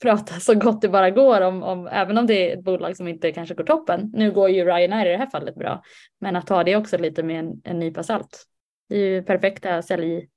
prata 0.00 0.40
så 0.40 0.54
gott 0.54 0.80
det 0.80 0.88
bara 0.88 1.10
går 1.10 1.40
om, 1.40 1.62
om, 1.62 1.86
även 1.86 2.18
om 2.18 2.26
det 2.26 2.50
är 2.50 2.58
ett 2.58 2.64
bolag 2.64 2.96
som 2.96 3.08
inte 3.08 3.32
kanske 3.32 3.54
går 3.54 3.64
toppen. 3.64 4.10
Nu 4.14 4.32
går 4.32 4.50
ju 4.50 4.64
Ryanair 4.64 5.06
i 5.06 5.12
det 5.12 5.16
här 5.16 5.30
fallet 5.30 5.54
bra, 5.54 5.82
men 6.20 6.36
att 6.36 6.46
ta 6.46 6.64
det 6.64 6.76
också 6.76 6.98
lite 6.98 7.22
med 7.22 7.38
en, 7.38 7.60
en 7.64 7.78
nypa 7.78 8.02
salt. 8.02 8.44
Det 8.88 8.96
är 8.96 9.06
ju 9.06 9.22
perfekta 9.22 9.82
sälj, 9.82 10.28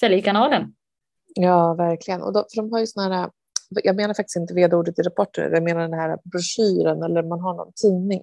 säljkanalen. 0.00 0.74
Ja, 1.34 1.74
verkligen. 1.74 2.22
Och 2.22 2.32
då, 2.32 2.38
för 2.38 2.62
de 2.62 2.72
har 2.72 2.80
ju 2.80 2.86
såna 2.86 3.16
här, 3.16 3.30
jag 3.84 3.96
menar 3.96 4.14
faktiskt 4.14 4.36
inte 4.36 4.54
vd-ordet 4.54 4.98
i 4.98 5.02
rapporter, 5.02 5.50
jag 5.50 5.62
menar 5.62 5.80
den 5.80 5.92
här 5.92 6.18
broschyren 6.24 7.02
eller 7.02 7.22
man 7.22 7.40
har 7.40 7.54
någon 7.54 7.72
tidning 7.72 8.22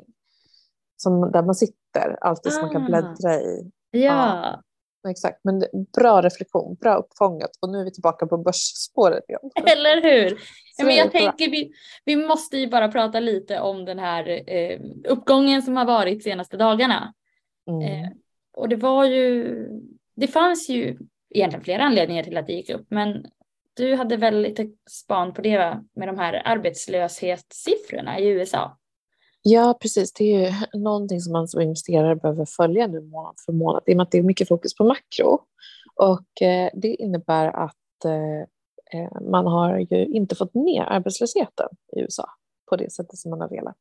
som, 0.98 1.32
där 1.32 1.44
man 1.44 1.56
sitter 1.56 2.18
alltid 2.22 2.52
ah. 2.52 2.56
som 2.56 2.62
man 2.62 2.74
kan 2.74 2.84
ah. 2.84 2.86
bläddra 2.86 3.36
i. 3.42 3.72
Ja. 3.92 4.00
ja. 4.00 4.64
Exakt, 5.10 5.40
men 5.44 5.64
bra 5.98 6.22
reflektion, 6.22 6.76
bra 6.76 6.96
uppfångat 6.96 7.50
och 7.62 7.70
nu 7.70 7.80
är 7.80 7.84
vi 7.84 7.92
tillbaka 7.92 8.28
på 8.28 8.38
börsspåret 8.38 9.30
igen. 9.30 9.42
Eller 9.74 10.02
hur? 10.02 10.38
Ja, 10.78 10.86
men 10.86 10.96
jag 10.96 11.12
tänker 11.12 11.52
vi, 11.52 11.72
vi 12.06 12.16
måste 12.16 12.58
ju 12.58 12.68
bara 12.68 12.88
prata 12.88 13.20
lite 13.20 13.60
om 13.60 13.86
den 13.86 14.00
här 14.00 14.50
eh, 14.50 14.80
uppgången 15.08 15.62
som 15.62 15.78
har 15.78 15.86
varit 15.86 16.24
senaste 16.24 16.58
dagarna. 16.58 17.14
Mm. 17.70 17.82
Eh, 17.82 18.10
och 18.54 18.70
det 18.70 18.76
var 18.76 19.06
ju, 19.06 19.56
det 20.16 20.28
fanns 20.28 20.70
ju 20.70 20.98
egentligen 21.30 21.64
flera 21.64 21.84
anledningar 21.84 22.24
till 22.24 22.38
att 22.38 22.48
det 22.48 22.54
gick 22.54 22.70
upp, 22.70 22.86
men 22.90 23.26
du 23.78 23.96
hade 23.96 24.18
väl 24.18 24.42
lite 24.42 24.68
span 24.90 25.34
på 25.34 25.42
det 25.42 25.58
va? 25.58 25.84
med 25.94 26.08
de 26.08 26.18
här 26.18 26.42
arbetslöshetssiffrorna 26.46 28.20
i 28.20 28.28
USA? 28.28 28.78
Ja, 29.42 29.78
precis. 29.82 30.14
Det 30.14 30.24
är 30.24 30.50
ju 30.50 30.80
någonting 30.80 31.22
som 31.22 31.34
man 31.34 31.48
som 31.48 31.62
investerare 31.62 32.16
behöver 32.16 32.46
följa 32.46 32.88
nu 32.88 33.02
månad 33.02 33.36
för 33.46 33.54
månad 33.54 33.84
i 33.86 33.94
och 33.94 33.98
med 33.98 34.04
att 34.04 34.12
det 34.12 34.18
är 34.18 34.24
mycket 34.24 34.48
fokus 34.48 34.76
på 34.76 34.84
makro. 34.84 35.40
Och 35.96 36.42
eh, 36.42 36.70
det 36.74 36.96
innebär 36.96 37.48
att 37.48 38.06
eh, 38.06 38.42
eh 39.02 39.22
man 39.22 39.48
har 39.48 39.78
ju 39.78 40.06
inte 40.06 40.36
fått 40.36 40.54
ner 40.54 40.84
arbetslösheten 40.84 41.68
i 41.96 42.00
USA 42.00 42.30
på 42.70 42.76
det 42.76 42.92
sättet 42.92 43.18
som 43.18 43.32
man 43.32 43.42
har 43.42 43.50
velat. 43.50 43.76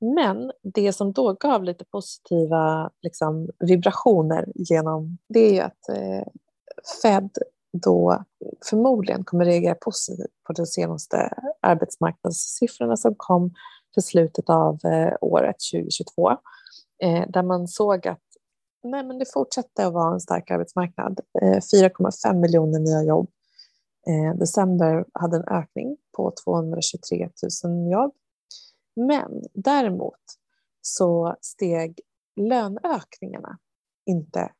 Men 0.00 0.52
det 0.62 0.92
som 0.92 1.12
då 1.12 1.32
gav 1.32 1.64
lite 1.64 1.84
positiva 1.84 2.90
liksom, 3.02 3.48
vibrationer 3.58 4.52
genom 4.54 5.18
det 5.28 5.40
är 5.40 5.52
ju 5.52 5.60
att 5.60 5.88
eh, 5.88 6.26
Fed 7.02 7.30
då 7.82 8.24
förmodligen 8.70 9.24
kommer 9.24 9.44
reagera 9.44 9.74
positivt 9.74 10.44
på 10.46 10.52
de 10.52 10.66
senaste 10.66 11.30
arbetsmarknadssiffrorna 11.60 12.96
som 12.96 13.14
kom 13.16 13.54
för 13.94 14.00
slutet 14.00 14.50
av 14.50 14.78
eh, 14.84 15.12
året 15.20 15.56
2022. 15.72 16.30
Eh, 17.02 17.24
där 17.28 17.42
man 17.42 17.68
såg 17.68 18.08
att 18.08 18.22
nej, 18.82 19.04
men 19.04 19.18
det 19.18 19.32
fortsatte 19.32 19.86
att 19.86 19.92
vara 19.92 20.12
en 20.12 20.20
stark 20.20 20.50
arbetsmarknad. 20.50 21.20
Eh, 21.42 21.58
4,5 21.58 22.34
miljoner 22.34 22.78
nya 22.78 23.02
jobb. 23.02 23.30
December 24.34 25.04
hade 25.12 25.36
en 25.36 25.48
ökning 25.48 25.96
på 26.16 26.32
223 26.44 27.28
000 27.64 27.92
jobb 27.92 28.12
men 28.96 29.42
däremot 29.54 30.20
så 30.80 31.36
steg 31.40 32.00
löneökningarna 32.36 33.58
inte 34.06 34.52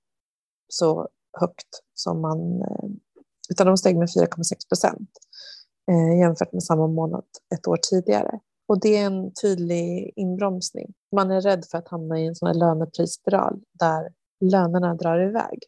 så 0.68 1.08
högt 1.40 1.82
som 1.94 2.20
man, 2.20 2.62
utan 3.50 3.66
de 3.66 3.76
steg 3.76 3.96
med 3.96 4.08
4,6 4.08 4.68
procent 4.68 5.10
eh, 5.90 6.18
jämfört 6.18 6.52
med 6.52 6.62
samma 6.62 6.86
månad 6.86 7.24
ett 7.54 7.68
år 7.68 7.78
tidigare. 7.90 8.40
Och 8.68 8.80
det 8.80 8.96
är 8.96 9.06
en 9.06 9.32
tydlig 9.42 10.12
inbromsning. 10.16 10.94
Man 11.12 11.30
är 11.30 11.40
rädd 11.40 11.64
för 11.70 11.78
att 11.78 11.88
hamna 11.88 12.20
i 12.20 12.26
en 12.26 12.34
sån 12.34 12.46
här 12.46 12.54
löneprisspiral 12.54 13.60
där 13.72 14.12
lönerna 14.40 14.94
drar 14.94 15.28
iväg. 15.28 15.58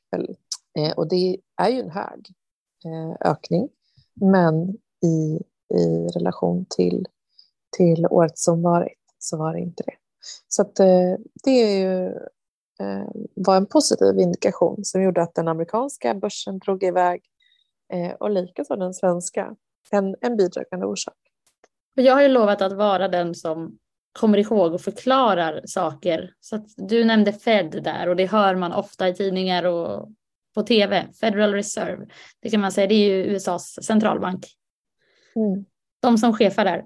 Eh, 0.78 0.92
och 0.96 1.08
det 1.08 1.38
är 1.62 1.68
ju 1.68 1.80
en 1.80 1.90
hög 1.90 2.34
eh, 2.84 3.30
ökning, 3.30 3.68
men 4.20 4.68
i, 5.04 5.40
i 5.74 6.08
relation 6.14 6.66
till, 6.70 7.06
till 7.76 8.06
året 8.10 8.38
som 8.38 8.62
varit 8.62 8.98
så 9.18 9.36
var 9.36 9.52
det 9.52 9.60
inte 9.60 9.82
det. 9.82 9.94
Så 10.48 10.62
att, 10.62 10.80
eh, 10.80 11.14
det 11.44 11.50
är 11.50 11.78
ju, 11.78 12.06
eh, 12.80 13.08
var 13.34 13.56
en 13.56 13.66
positiv 13.66 14.18
indikation 14.18 14.84
som 14.84 15.02
gjorde 15.02 15.22
att 15.22 15.34
den 15.34 15.48
amerikanska 15.48 16.14
börsen 16.14 16.58
drog 16.58 16.82
iväg 16.82 17.22
och 18.20 18.31
likaså 18.31 18.77
den 18.77 18.94
svenska. 18.94 19.57
En, 19.90 20.16
en 20.20 20.37
bidragande 20.37 20.87
orsak. 20.87 21.14
Jag 21.94 22.14
har 22.14 22.22
ju 22.22 22.29
lovat 22.29 22.62
att 22.62 22.72
vara 22.72 23.09
den 23.09 23.35
som 23.35 23.79
kommer 24.12 24.38
ihåg 24.38 24.75
och 24.75 24.81
förklarar 24.81 25.61
saker. 25.64 26.33
Så 26.40 26.66
du 26.77 27.05
nämnde 27.05 27.33
Fed 27.33 27.81
där 27.85 28.09
och 28.09 28.16
det 28.16 28.27
hör 28.27 28.55
man 28.55 28.72
ofta 28.72 29.09
i 29.09 29.14
tidningar 29.14 29.64
och 29.66 30.09
på 30.55 30.62
tv. 30.62 31.07
Federal 31.20 31.53
Reserve, 31.53 32.07
det 32.40 32.51
kan 32.51 32.61
man 32.61 32.72
säga, 32.72 32.87
det 32.87 32.94
är 32.94 33.09
ju 33.09 33.25
USAs 33.25 33.79
centralbank. 33.83 34.46
Mm. 35.37 35.64
De 36.01 36.18
som 36.18 36.33
chefar 36.33 36.64
där. 36.64 36.85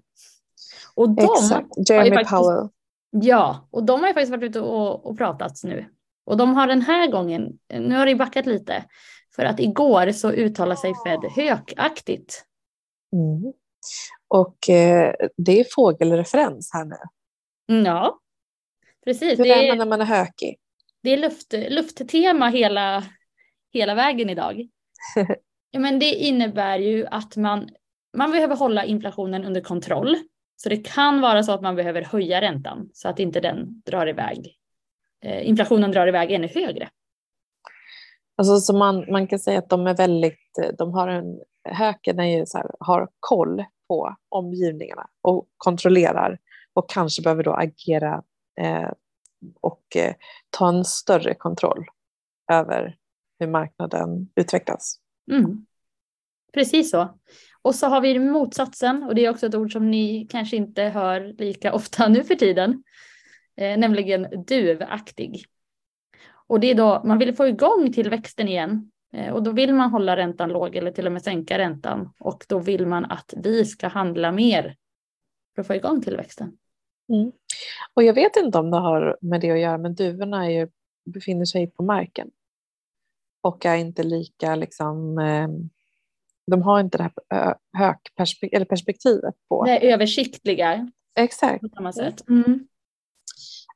Och 0.94 1.08
de 1.08 1.22
Exakt, 1.22 1.88
Jeremy 1.88 2.10
faktiskt, 2.10 2.30
Powell. 2.30 2.68
Ja, 3.10 3.68
och 3.70 3.84
de 3.84 4.00
har 4.00 4.08
ju 4.08 4.14
faktiskt 4.14 4.30
varit 4.30 4.44
ute 4.44 4.60
och, 4.60 5.06
och 5.06 5.18
pratat 5.18 5.60
nu. 5.64 5.86
Och 6.24 6.36
de 6.36 6.54
har 6.54 6.66
den 6.66 6.82
här 6.82 7.10
gången, 7.10 7.58
nu 7.68 7.94
har 7.94 8.06
det 8.06 8.14
backat 8.14 8.46
lite, 8.46 8.84
för 9.36 9.44
att 9.44 9.60
igår 9.60 10.12
så 10.12 10.30
uttalade 10.30 10.80
sig 10.80 10.92
Fed 11.04 11.20
hökaktigt. 11.36 12.44
Mm. 13.12 13.52
Och 14.28 14.68
eh, 14.68 15.14
det 15.36 15.60
är 15.60 15.66
fågelreferens 15.74 16.70
här 16.72 16.84
nu. 16.84 16.96
Mm, 17.70 17.86
ja, 17.86 18.18
precis. 19.04 19.38
Hur 19.38 19.46
är 19.46 19.68
man 19.68 19.78
när 19.78 19.86
man 19.86 20.00
är 20.00 20.04
hökig? 20.04 20.58
Det 21.02 21.10
är 21.10 21.16
luft, 21.16 21.54
lufttema 21.68 22.48
hela, 22.48 23.04
hela 23.72 23.94
vägen 23.94 24.30
idag. 24.30 24.68
ja, 25.70 25.80
men 25.80 25.98
det 25.98 26.14
innebär 26.14 26.78
ju 26.78 27.06
att 27.06 27.36
man, 27.36 27.68
man 28.16 28.30
behöver 28.30 28.56
hålla 28.56 28.84
inflationen 28.84 29.44
under 29.44 29.60
kontroll. 29.60 30.16
Så 30.56 30.68
det 30.68 30.76
kan 30.76 31.20
vara 31.20 31.42
så 31.42 31.52
att 31.52 31.62
man 31.62 31.76
behöver 31.76 32.02
höja 32.02 32.40
räntan 32.40 32.90
så 32.92 33.08
att 33.08 33.18
inte 33.18 33.40
den 33.40 33.82
drar 33.86 34.08
iväg. 34.08 34.56
Eh, 35.24 35.48
inflationen 35.48 35.92
drar 35.92 36.06
iväg 36.06 36.30
ännu 36.30 36.48
högre. 36.48 36.88
Alltså, 38.40 38.60
så 38.60 38.76
man, 38.76 39.04
man 39.12 39.26
kan 39.26 39.38
säga 39.38 39.58
att 39.58 39.68
de 39.68 39.86
är 39.86 39.96
väldigt, 39.96 40.58
de 40.78 40.94
har 40.94 41.08
en, 41.08 41.40
höken 41.64 42.18
är 42.18 42.38
ju 42.38 42.46
så 42.46 42.58
här, 42.58 42.70
har 42.80 43.08
koll 43.20 43.64
på 43.88 44.16
omgivningarna 44.28 45.06
och 45.22 45.48
kontrollerar 45.56 46.38
och 46.72 46.90
kanske 46.90 47.22
behöver 47.22 47.42
då 47.42 47.52
agera 47.52 48.22
eh, 48.60 48.90
och 49.60 49.96
eh, 49.96 50.14
ta 50.50 50.68
en 50.68 50.84
större 50.84 51.34
kontroll 51.34 51.84
över 52.52 52.96
hur 53.38 53.46
marknaden 53.46 54.28
utvecklas. 54.36 54.96
Mm. 55.30 55.66
Precis 56.52 56.90
så. 56.90 57.18
Och 57.62 57.74
så 57.74 57.86
har 57.86 58.00
vi 58.00 58.18
motsatsen 58.18 59.02
och 59.02 59.14
det 59.14 59.24
är 59.24 59.30
också 59.30 59.46
ett 59.46 59.54
ord 59.54 59.72
som 59.72 59.90
ni 59.90 60.26
kanske 60.30 60.56
inte 60.56 60.82
hör 60.82 61.34
lika 61.38 61.72
ofta 61.74 62.08
nu 62.08 62.24
för 62.24 62.34
tiden, 62.34 62.82
eh, 63.56 63.78
nämligen 63.78 64.44
duvaktig. 64.46 65.46
Och 66.50 66.60
det 66.60 66.70
är 66.70 66.74
då 66.74 67.02
man 67.04 67.18
vill 67.18 67.34
få 67.34 67.48
igång 67.48 67.92
tillväxten 67.92 68.48
igen 68.48 68.90
eh, 69.12 69.34
och 69.34 69.42
då 69.42 69.52
vill 69.52 69.74
man 69.74 69.90
hålla 69.90 70.16
räntan 70.16 70.48
låg 70.48 70.76
eller 70.76 70.90
till 70.90 71.06
och 71.06 71.12
med 71.12 71.22
sänka 71.22 71.58
räntan 71.58 72.12
och 72.20 72.44
då 72.48 72.58
vill 72.58 72.86
man 72.86 73.04
att 73.04 73.34
vi 73.36 73.64
ska 73.64 73.88
handla 73.88 74.32
mer 74.32 74.76
för 75.54 75.60
att 75.60 75.66
få 75.66 75.74
igång 75.74 76.02
tillväxten. 76.02 76.58
Mm. 77.08 77.32
Och 77.94 78.02
jag 78.02 78.14
vet 78.14 78.36
inte 78.36 78.58
om 78.58 78.70
det 78.70 78.76
har 78.76 79.18
med 79.20 79.40
det 79.40 79.50
att 79.50 79.60
göra, 79.60 79.78
men 79.78 79.94
duvorna 79.94 80.46
är 80.46 80.50
ju, 80.50 80.68
befinner 81.04 81.44
sig 81.44 81.66
på 81.66 81.82
marken 81.82 82.30
och 83.42 83.66
är 83.66 83.76
inte 83.76 84.02
lika 84.02 84.54
liksom, 84.54 85.18
eh, 85.18 85.48
de 86.46 86.62
har 86.62 86.80
inte 86.80 86.98
det 86.98 87.10
här 87.30 87.54
högperspektiv, 87.72 88.56
eller 88.56 88.66
perspektivet 88.66 89.34
på. 89.48 89.64
Det 89.64 89.92
översiktliga. 89.92 90.90
Exakt. 91.14 91.60
På 91.60 91.68
samma 91.68 91.92
sätt. 91.92 92.28
Mm. 92.28 92.66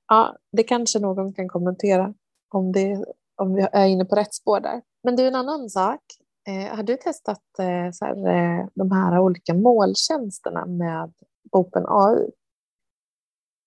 Ja, 0.09 0.37
det 0.53 0.63
kanske 0.63 0.99
någon 0.99 1.35
kan 1.35 1.49
kommentera 1.49 2.15
om, 2.55 2.73
det, 2.73 3.05
om 3.37 3.55
vi 3.55 3.67
är 3.73 3.87
inne 3.87 4.05
på 4.05 4.17
rätt 4.17 4.35
spår 4.35 4.61
där. 4.61 4.83
Men 5.03 5.17
du, 5.17 5.27
en 5.27 5.35
annan 5.35 5.71
sak. 5.71 6.01
Eh, 6.49 6.77
har 6.77 6.83
du 6.83 6.97
testat 6.97 7.59
eh, 7.59 7.91
så 7.93 8.05
här, 8.05 8.17
eh, 8.27 8.67
de 8.75 8.93
här 8.93 9.19
olika 9.19 9.55
måltjänsterna 9.55 10.67
med 10.67 11.13
OpenAI? 11.51 12.31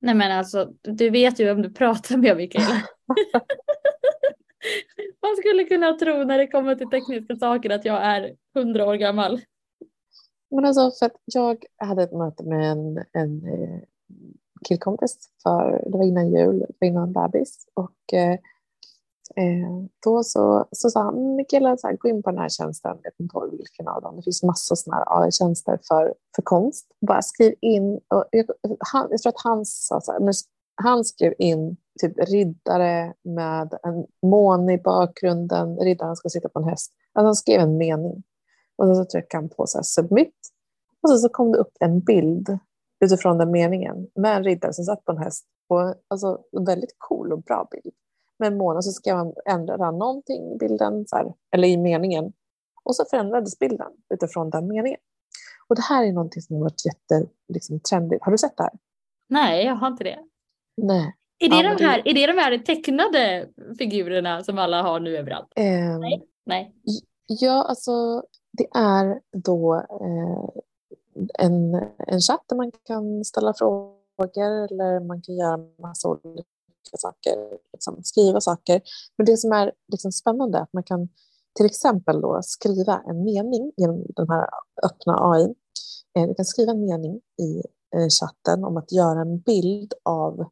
Nej 0.02 0.15
men 0.15 0.32
alltså, 0.32 0.73
du 0.82 1.10
vet 1.10 1.39
ju 1.39 1.52
om 1.52 1.62
du 1.62 1.73
pratar 1.73 2.17
med 2.17 2.38
Mikaela. 2.38 2.67
Man 5.21 5.36
skulle 5.38 5.63
kunna 5.63 5.93
tro 5.93 6.23
när 6.23 6.38
det 6.38 6.47
kommer 6.47 6.76
till 6.76 6.89
tekniska 6.89 7.36
saker 7.36 7.69
att 7.69 7.86
jag 7.86 8.04
är 8.04 8.36
hundra 8.54 8.86
år 8.86 8.95
gammal. 8.95 9.41
Men 10.52 10.65
alltså 10.65 10.91
för 11.00 11.06
att 11.06 11.21
jag 11.26 11.65
hade 11.78 12.04
ett 12.04 12.13
möte 12.13 12.43
med 12.43 12.71
en, 12.71 13.04
en 13.13 13.47
eh, 13.47 13.80
killkompis 14.67 15.17
för 15.43 15.82
det 15.86 15.97
var 15.97 16.04
innan 16.04 16.32
jul, 16.32 16.60
det 16.60 16.76
var 16.80 16.88
innan 16.88 17.13
bebis 17.13 17.67
och 17.73 18.13
eh, 19.35 19.85
då 20.05 20.23
så, 20.23 20.65
så 20.71 20.89
sa 20.89 21.03
han, 21.03 21.17
mm, 21.17 21.35
Mikaela, 21.35 21.77
så 21.77 21.87
här, 21.87 21.97
gå 21.97 22.09
in 22.09 22.23
på 22.23 22.29
den 22.29 22.39
här 22.39 22.49
tjänsten, 22.49 22.91
jag 23.03 23.11
vet 23.11 23.19
inte 23.19 23.39
vilken 23.51 23.87
av 23.87 24.01
dem, 24.01 24.15
det 24.15 24.23
finns 24.23 24.43
massor 24.43 24.73
av 24.73 24.75
sådana 24.75 24.97
här 24.97 25.23
AI-tjänster 25.23 25.79
för, 25.87 26.13
för 26.35 26.41
konst. 26.41 26.87
Bara 27.07 27.21
skriv 27.21 27.53
in, 27.61 27.99
och 28.07 28.25
jag, 28.31 28.45
han, 28.79 29.07
jag 29.09 29.21
tror 29.21 29.29
att 29.29 29.43
han 29.43 29.65
sa 29.65 30.01
så 30.01 30.11
här, 30.11 30.19
men 30.19 30.33
han 30.75 31.05
skrev 31.05 31.33
in 31.39 31.77
typ 32.01 32.13
riddare 32.17 33.13
med 33.23 33.73
en 33.83 34.05
måne 34.29 34.73
i 34.73 34.77
bakgrunden, 34.77 35.77
riddaren 35.77 36.15
ska 36.15 36.29
sitta 36.29 36.49
på 36.49 36.59
en 36.59 36.69
häst. 36.69 36.91
Alltså 37.13 37.27
han 37.27 37.35
skrev 37.35 37.61
en 37.61 37.77
mening 37.77 38.23
och 38.77 38.95
så 38.95 39.05
tryckte 39.05 39.37
han 39.37 39.49
på 39.49 39.67
så 39.67 39.77
här, 39.77 39.83
submit 39.83 40.35
och 41.03 41.09
så, 41.09 41.17
så 41.17 41.29
kom 41.29 41.51
det 41.51 41.57
upp 41.57 41.71
en 41.79 41.99
bild 41.99 42.59
utifrån 43.05 43.37
den 43.37 43.51
meningen 43.51 44.07
med 44.15 44.37
en 44.37 44.43
riddare 44.43 44.73
som 44.73 44.85
satt 44.85 45.05
på 45.05 45.11
en 45.11 45.17
häst. 45.17 45.45
Och, 45.67 45.95
alltså, 46.07 46.41
en 46.51 46.65
väldigt 46.65 46.95
cool 46.97 47.33
och 47.33 47.41
bra 47.41 47.67
bild. 47.71 47.93
Med 48.39 48.47
en 48.47 48.58
månad 48.58 48.84
så 48.84 48.91
ska 48.91 49.15
man 49.15 49.34
ändra 49.45 49.91
någonting 49.91 50.54
i 50.54 50.58
bilden, 50.58 51.08
så 51.08 51.15
här, 51.15 51.34
eller 51.52 51.67
i 51.67 51.78
meningen. 51.78 52.34
Och 52.84 52.95
så 52.95 53.06
förändrades 53.10 53.60
bilden 53.60 53.91
utifrån 54.13 54.50
den 54.50 54.67
meningen. 54.67 55.00
Och 55.67 55.76
det 55.76 55.82
här 55.82 56.04
är 56.04 56.12
någonting 56.12 56.41
som 56.41 56.56
har 56.56 56.63
varit 56.63 56.86
jättetrendigt. 56.86 57.34
Liksom, 57.47 57.80
har 58.21 58.32
du 58.32 58.38
sett 58.38 58.58
det 58.58 58.63
här? 58.63 58.73
Nej, 59.30 59.65
jag 59.65 59.76
har 59.76 59.88
inte 59.88 60.04
det. 60.04 60.19
Nej. 60.82 61.15
Är 61.39 61.50
det, 61.50 61.56
ja, 61.56 61.76
de 61.76 61.86
här, 61.86 62.02
det... 62.04 62.10
är 62.10 62.13
det 62.13 62.34
de 62.34 62.39
här 62.39 62.58
tecknade 62.58 63.50
figurerna 63.78 64.43
som 64.43 64.58
alla 64.58 64.82
har 64.82 65.00
nu 65.00 65.17
överallt? 65.17 65.54
Um, 65.56 66.00
Nej. 66.00 66.28
Nej. 66.45 66.73
Ja, 67.28 67.65
alltså 67.69 68.23
det 68.52 68.67
är 68.76 69.21
då 69.32 69.76
eh, 69.76 70.50
en, 71.39 71.73
en 71.97 72.21
chatt 72.21 72.43
där 72.47 72.56
man 72.56 72.71
kan 72.84 73.26
ställa 73.26 73.54
frågor 73.54 74.71
eller 74.71 75.00
man 75.00 75.21
kan 75.21 75.36
göra 75.36 75.58
massa 75.82 76.08
olika 76.08 76.50
saker, 76.97 77.38
liksom, 77.73 78.04
skriva 78.04 78.41
saker. 78.41 78.82
Men 79.17 79.26
det 79.26 79.38
som 79.38 79.52
är 79.52 79.71
liksom 79.91 80.12
spännande 80.12 80.58
är 80.58 80.62
att 80.62 80.73
man 80.73 80.84
kan 80.84 81.10
till 81.58 81.65
exempel 81.65 82.21
då 82.21 82.39
skriva 82.43 83.02
en 83.08 83.23
mening 83.23 83.71
genom 83.78 84.06
den 84.15 84.30
här 84.30 84.47
öppna 84.84 85.32
AI. 85.32 85.56
Eh, 86.17 86.28
du 86.28 86.36
kan 86.36 86.45
skriva 86.45 86.71
en 86.71 86.86
mening 86.86 87.21
i 87.41 87.63
eh, 87.95 88.08
chatten 88.21 88.63
om 88.63 88.78
att 88.78 88.91
göra 88.91 89.21
en 89.21 89.39
bild 89.39 89.93
av 90.04 90.45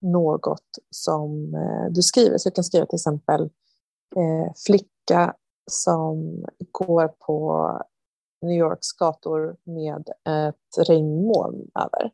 något 0.00 0.78
som 0.90 1.54
eh, 1.54 1.92
du 1.92 2.02
skriver. 2.02 2.38
Så 2.38 2.48
du 2.48 2.54
kan 2.54 2.64
skriva 2.64 2.86
till 2.86 2.96
exempel 2.96 3.50
flicka 4.66 5.34
som 5.70 6.44
går 6.70 7.08
på 7.08 7.68
New 8.42 8.58
Yorks 8.58 8.92
gator 8.92 9.56
med 9.64 10.08
ett 10.28 10.88
regnmoln 10.88 11.70
över. 11.74 12.12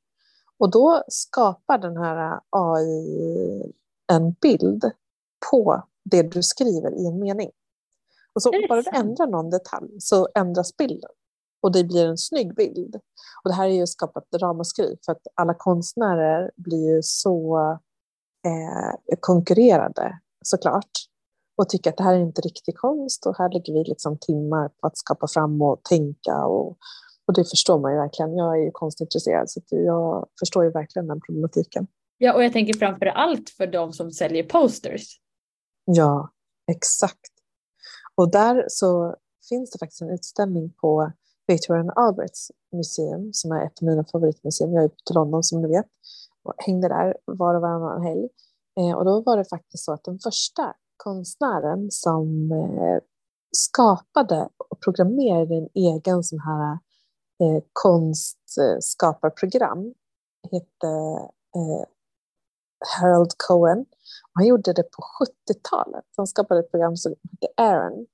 Och 0.59 0.71
då 0.71 1.03
skapar 1.09 1.79
den 1.79 1.97
här 1.97 2.40
AI 2.51 3.73
en 4.12 4.33
bild 4.33 4.90
på 5.51 5.83
det 6.05 6.23
du 6.23 6.43
skriver 6.43 6.95
i 6.95 7.07
en 7.07 7.19
mening. 7.19 7.51
Och 8.35 8.43
så 8.43 8.51
bara 8.69 8.83
du 8.83 8.90
ändrar 8.90 9.27
någon 9.27 9.51
detalj 9.51 9.90
så 9.99 10.29
ändras 10.35 10.77
bilden. 10.77 11.11
Och 11.62 11.73
det 11.73 11.85
blir 11.85 12.07
en 12.07 12.19
snygg 12.19 12.55
bild. 12.55 12.97
Och 13.45 13.51
det 13.51 13.55
här 13.55 13.64
är 13.64 13.75
ju 13.75 13.87
skapat 13.87 14.25
ramaskri 14.35 14.97
för 15.05 15.12
att 15.12 15.27
alla 15.35 15.55
konstnärer 15.55 16.51
blir 16.57 16.95
ju 16.95 17.03
så 17.03 17.59
eh, 18.47 19.17
konkurrerade 19.21 20.19
såklart. 20.45 20.90
Och 21.57 21.69
tycker 21.69 21.90
att 21.90 21.97
det 21.97 22.03
här 22.03 22.14
är 22.14 22.21
inte 22.21 22.40
riktig 22.40 22.77
konst 22.77 23.27
och 23.27 23.38
här 23.38 23.51
lägger 23.53 23.73
vi 23.73 23.85
liksom 23.85 24.19
timmar 24.19 24.69
på 24.69 24.87
att 24.87 24.99
skapa 24.99 25.29
fram 25.29 25.62
och 25.62 25.83
tänka 25.83 26.45
och, 26.45 26.77
och 27.27 27.35
det 27.35 27.45
förstår 27.45 27.79
man 27.79 27.93
ju 27.93 27.99
verkligen. 27.99 28.37
Jag 28.37 28.59
är 28.59 28.65
ju 28.65 28.71
konstintresserad 28.71 29.51
så 29.51 29.61
jag 29.69 30.29
förstår 30.41 30.65
ju 30.65 30.71
verkligen 30.71 31.07
den 31.07 31.21
problematiken. 31.21 31.87
Ja, 32.19 32.35
och 32.35 32.45
jag 32.45 32.53
tänker 32.53 32.79
framför 32.79 33.07
allt 33.07 33.51
för 33.51 33.67
de 33.67 33.93
som 33.93 34.11
säljer 34.11 34.43
posters. 34.43 35.21
Ja, 35.85 36.31
exakt. 36.71 37.33
Och 38.15 38.31
där 38.31 38.65
så 38.69 39.17
finns 39.49 39.71
det 39.71 39.79
faktiskt 39.79 40.03
en 40.03 40.11
utställning 40.11 40.73
på 40.81 41.13
Victoria 41.47 41.81
and 41.81 41.91
Alberts 41.97 42.51
museum 42.73 43.33
som 43.33 43.53
är 43.53 43.67
ett 43.67 43.83
av 43.83 43.89
mina 43.89 44.05
favoritmuseum. 44.05 44.73
Jag 44.73 44.85
är 44.85 44.89
till 44.89 45.15
London 45.15 45.43
som 45.43 45.63
ni 45.63 45.69
vet 45.69 45.87
och 46.43 46.55
hängde 46.59 46.89
där 46.89 47.17
var 47.25 47.55
och 47.55 47.63
varannan 47.63 48.03
helg. 48.03 48.29
Eh, 48.81 48.97
och 48.97 49.05
då 49.05 49.21
var 49.21 49.37
det 49.37 49.45
faktiskt 49.45 49.85
så 49.85 49.93
att 49.93 50.05
den 50.05 50.19
första 50.19 50.75
konstnären 50.97 51.91
som 51.91 52.53
eh, 52.53 52.99
skapade 53.57 54.49
och 54.71 54.81
programmerade 54.81 55.55
en 55.55 55.69
egen 55.75 56.25
sån 56.25 56.41
här 56.41 56.79
eh, 57.42 57.62
konstskaparprogram. 57.73 59.94
hette 60.53 60.87
eh, 61.57 61.85
Harold 62.99 63.33
Cohen. 63.49 63.87
Han 64.33 64.47
gjorde 64.47 64.73
det 64.73 64.83
på 64.83 65.03
70-talet. 65.49 66.05
Han 66.16 66.27
skapade 66.27 66.61
ett 66.61 66.70
program 66.70 66.97
som 66.97 67.14
hette 67.33 67.49
Aaron 67.57 68.07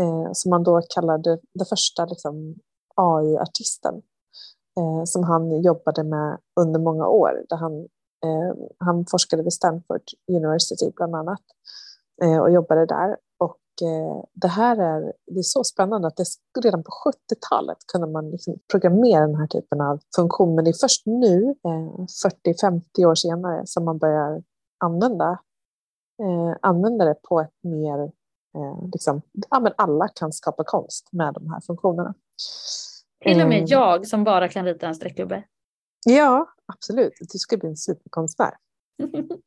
eh, 0.00 0.32
som 0.32 0.50
man 0.50 0.62
då 0.62 0.82
kallade 0.94 1.38
det 1.54 1.64
första 1.64 2.04
liksom, 2.04 2.54
AI-artisten 2.94 4.02
eh, 4.78 5.04
som 5.04 5.24
han 5.24 5.62
jobbade 5.62 6.04
med 6.04 6.38
under 6.60 6.80
många 6.80 7.08
år. 7.08 7.44
Där 7.48 7.56
han, 7.56 7.78
eh, 8.24 8.54
han 8.78 9.06
forskade 9.06 9.42
vid 9.42 9.52
Stanford 9.52 10.02
University 10.32 10.90
bland 10.96 11.14
annat 11.14 11.42
eh, 12.22 12.38
och 12.38 12.50
jobbade 12.50 12.86
där. 12.86 13.16
Eh, 13.82 14.24
det 14.34 14.48
här 14.48 14.76
är, 14.76 15.12
det 15.26 15.38
är 15.38 15.42
så 15.42 15.64
spännande 15.64 16.08
att 16.08 16.16
det, 16.16 16.24
redan 16.64 16.82
på 16.82 16.90
70-talet 16.90 17.76
kunde 17.92 18.06
man 18.06 18.30
liksom 18.30 18.58
programmera 18.70 19.26
den 19.26 19.36
här 19.36 19.46
typen 19.46 19.80
av 19.80 20.00
funktion. 20.16 20.54
Men 20.54 20.64
det 20.64 20.70
är 20.70 20.80
först 20.80 21.06
nu, 21.06 21.54
40-50 21.64 22.82
eh, 22.98 23.08
år 23.08 23.14
senare, 23.14 23.62
som 23.66 23.84
man 23.84 23.98
börjar 23.98 24.42
använda, 24.78 25.38
använda 26.62 27.04
det 27.04 27.14
på 27.14 27.40
ett 27.40 27.54
mer 27.62 28.10
liksom, 28.92 29.22
ja, 29.50 29.60
men 29.60 29.72
alla 29.76 30.08
kan 30.08 30.32
skapa 30.32 30.64
konst 30.64 31.08
med 31.12 31.34
de 31.34 31.50
här 31.50 31.60
funktionerna. 31.60 32.14
Till 33.24 33.42
och 33.42 33.48
med 33.48 33.68
jag 33.68 34.06
som 34.06 34.24
bara 34.24 34.48
kan 34.48 34.64
rita 34.64 34.86
en 34.86 34.94
streckgubbe. 34.94 35.44
Ja, 36.06 36.48
absolut. 36.66 37.12
Du 37.32 37.38
ska 37.38 37.56
bli 37.56 37.68
en 37.68 37.76
superkonstnär. 37.76 38.54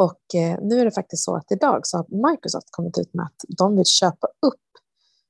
och 0.00 0.34
eh, 0.34 0.58
nu 0.62 0.80
är 0.80 0.84
det 0.84 0.90
faktiskt 0.90 1.24
så 1.24 1.36
att 1.36 1.52
idag 1.52 1.86
så 1.86 1.96
har 1.96 2.30
Microsoft 2.30 2.66
kommit 2.70 2.98
ut 2.98 3.14
med 3.14 3.24
att 3.24 3.44
de 3.58 3.76
vill 3.76 3.84
köpa 3.84 4.26
upp 4.26 4.60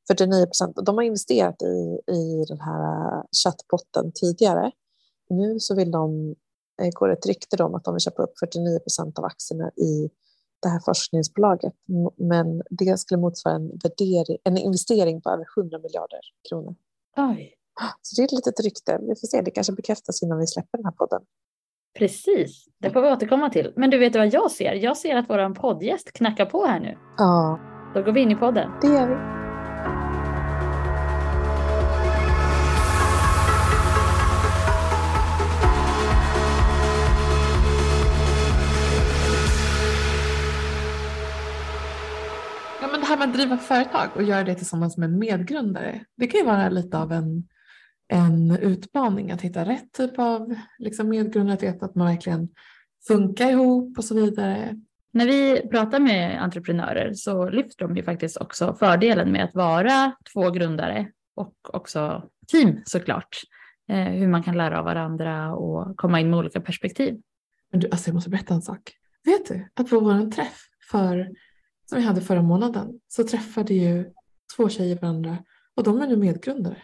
49 0.08 0.46
procent. 0.46 0.76
De 0.82 0.96
har 0.96 1.02
investerat 1.02 1.62
i, 1.62 2.00
i 2.12 2.44
den 2.48 2.60
här 2.60 2.82
eh, 3.16 3.22
chattbotten 3.44 4.12
tidigare. 4.14 4.72
Nu 5.28 5.60
så 5.60 5.74
vill 5.74 5.90
de, 5.90 6.34
eh, 6.82 6.90
går 6.90 7.12
ett 7.12 7.26
rykte 7.26 7.64
om 7.64 7.74
att 7.74 7.84
de 7.84 7.94
vill 7.94 8.00
köpa 8.00 8.22
upp 8.22 8.32
49 8.40 8.78
procent 8.78 9.18
av 9.18 9.24
aktierna 9.24 9.70
i 9.76 10.10
det 10.62 10.68
här 10.68 10.80
forskningsbolaget. 10.80 11.74
Men 12.16 12.62
det 12.70 13.00
skulle 13.00 13.20
motsvara 13.20 13.54
en, 13.54 13.68
värdering, 13.82 14.38
en 14.44 14.58
investering 14.58 15.22
på 15.22 15.30
över 15.30 15.46
100 15.56 15.78
miljarder 15.78 16.20
kronor. 16.48 16.74
Oj. 17.16 17.54
Så 18.02 18.16
det 18.16 18.22
är 18.22 18.24
ett 18.24 18.32
litet 18.32 18.60
rykte. 18.60 18.98
Vi 19.00 19.14
får 19.20 19.26
se, 19.26 19.42
det 19.42 19.50
kanske 19.50 19.72
bekräftas 19.72 20.22
innan 20.22 20.38
vi 20.38 20.46
släpper 20.46 20.78
den 20.78 20.84
här 20.84 20.92
podden. 20.92 21.22
Precis, 21.98 22.64
det 22.78 22.90
får 22.90 23.02
vi 23.02 23.08
återkomma 23.08 23.50
till. 23.50 23.72
Men 23.76 23.90
du 23.90 23.98
vet 23.98 24.16
vad 24.16 24.34
jag 24.34 24.50
ser? 24.50 24.74
Jag 24.74 24.96
ser 24.96 25.16
att 25.16 25.30
vår 25.30 25.54
poddgäst 25.54 26.12
knackar 26.12 26.46
på 26.46 26.66
här 26.66 26.80
nu. 26.80 26.98
Ja. 27.16 27.60
Då 27.94 28.02
går 28.02 28.12
vi 28.12 28.20
in 28.20 28.30
i 28.30 28.36
podden. 28.36 28.70
Det 28.82 28.86
gör 28.86 29.08
vi. 29.08 29.40
här 43.10 43.16
med 43.16 43.28
att 43.28 43.34
driva 43.34 43.58
företag 43.58 44.08
och 44.14 44.22
göra 44.22 44.44
det 44.44 44.54
tillsammans 44.54 44.96
med 44.96 45.08
en 45.08 45.18
medgrundare, 45.18 46.00
det 46.16 46.26
kan 46.26 46.40
ju 46.40 46.46
vara 46.46 46.68
lite 46.68 46.98
av 46.98 47.12
en, 47.12 47.48
en 48.10 48.50
utmaning 48.50 49.30
att 49.30 49.40
hitta 49.40 49.64
rätt 49.64 49.92
typ 49.92 50.18
av 50.18 50.54
liksom 50.78 51.10
veta 51.62 51.86
att 51.86 51.94
man 51.94 52.06
verkligen 52.06 52.48
funkar 53.08 53.50
ihop 53.50 53.98
och 53.98 54.04
så 54.04 54.14
vidare. 54.14 54.76
När 55.12 55.26
vi 55.26 55.68
pratar 55.68 56.00
med 56.00 56.42
entreprenörer 56.42 57.12
så 57.14 57.48
lyfter 57.50 57.88
de 57.88 57.96
ju 57.96 58.02
faktiskt 58.02 58.36
också 58.36 58.74
fördelen 58.74 59.32
med 59.32 59.44
att 59.44 59.54
vara 59.54 60.12
två 60.32 60.50
grundare 60.50 61.08
och 61.34 61.54
också 61.62 62.28
team 62.52 62.82
såklart. 62.84 63.36
Eh, 63.88 64.08
hur 64.08 64.28
man 64.28 64.42
kan 64.42 64.56
lära 64.56 64.78
av 64.78 64.84
varandra 64.84 65.54
och 65.54 65.96
komma 65.96 66.20
in 66.20 66.30
med 66.30 66.38
olika 66.38 66.60
perspektiv. 66.60 67.20
Men 67.70 67.80
du, 67.80 67.88
alltså 67.90 68.08
jag 68.08 68.14
måste 68.14 68.30
berätta 68.30 68.54
en 68.54 68.62
sak. 68.62 68.92
Vet 69.24 69.48
du 69.48 69.68
att 69.74 69.90
på 69.90 70.00
vår 70.00 70.30
träff 70.30 70.60
för 70.90 71.30
som 71.86 71.98
vi 71.98 72.04
hade 72.04 72.20
förra 72.20 72.42
månaden 72.42 73.00
så 73.08 73.24
träffade 73.24 73.74
ju 73.74 74.12
två 74.56 74.68
tjejer 74.68 74.98
varandra 75.00 75.38
och 75.74 75.84
de 75.84 76.02
är 76.02 76.06
nu 76.06 76.16
medgrundare. 76.16 76.76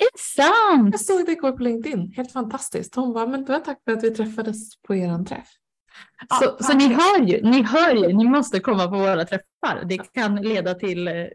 Är 0.00 0.08
det 0.12 0.18
sant? 0.18 0.88
Jag 0.92 1.00
såg 1.00 1.26
det 1.26 1.32
igår 1.32 1.52
på 1.52 1.62
LinkedIn. 1.62 2.12
Helt 2.16 2.32
fantastiskt. 2.32 2.94
Hon 2.94 3.12
bara, 3.12 3.26
men 3.26 3.44
det 3.44 3.52
var 3.52 3.60
tack 3.60 3.78
för 3.84 3.92
att 3.92 4.04
vi 4.04 4.10
träffades 4.10 4.76
på 4.82 4.94
er 4.94 5.24
träff. 5.24 5.48
Så, 6.28 6.44
ja, 6.44 6.56
så 6.60 6.76
ni 6.76 6.88
hör 6.88 7.20
ju, 7.20 7.42
ni 7.42 7.62
hör 7.62 7.94
ju, 7.94 8.16
ni 8.16 8.24
måste 8.24 8.60
komma 8.60 8.84
på 8.84 8.96
våra 8.98 9.24
träffar. 9.24 9.84
Det 9.84 10.12
kan 10.12 10.36
leda 10.36 10.74
till 10.74 11.08
eh, 11.08 11.26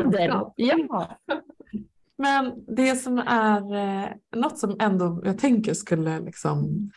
under. 0.00 0.50
Ja. 0.56 1.18
Men 2.18 2.64
det 2.76 2.96
som 2.96 3.18
är 3.18 3.76
eh, 3.76 4.08
något 4.36 4.58
som 4.58 4.76
ändå 4.80 5.22
jag 5.24 5.38
tänker 5.38 5.74
skulle 5.74 6.20
liksom 6.20 6.90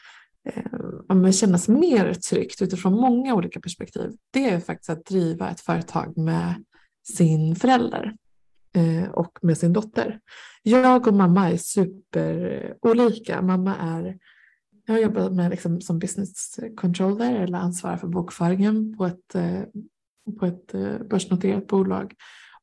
eh, 1.10 1.32
kännas 1.32 1.68
mer 1.68 2.14
tryggt 2.14 2.62
utifrån 2.62 2.94
många 2.94 3.36
olika 3.36 3.60
perspektiv. 3.60 4.12
Det 4.32 4.50
är 4.50 4.60
faktiskt 4.60 4.90
att 4.90 5.06
driva 5.06 5.50
ett 5.50 5.62
företag 5.62 6.18
med 6.18 6.64
sin 7.04 7.56
förälder 7.56 8.16
Eh, 8.74 9.10
och 9.10 9.40
med 9.42 9.58
sin 9.58 9.74
dotter. 9.74 10.20
Jag 10.64 11.08
och 11.08 11.14
mamma 11.14 11.52
är 11.52 11.58
superolika. 11.58 13.42
Mamma 13.42 13.76
är 13.76 14.18
jag 14.86 14.94
har 14.94 15.02
jobbat 15.02 15.34
med 15.34 15.52
liksom, 15.52 15.82
som 15.82 16.00
business 16.00 16.60
controller 16.76 17.36
eller 17.36 17.58
ansvarar 17.58 17.98
för 17.98 18.08
bokföringen 18.08 18.98
på 18.98 19.06
ett, 19.06 19.36
eh, 19.36 19.62
på 20.40 20.46
ett 20.46 20.74
eh, 20.74 20.98
börsnoterat 21.10 21.68
bolag 21.68 22.14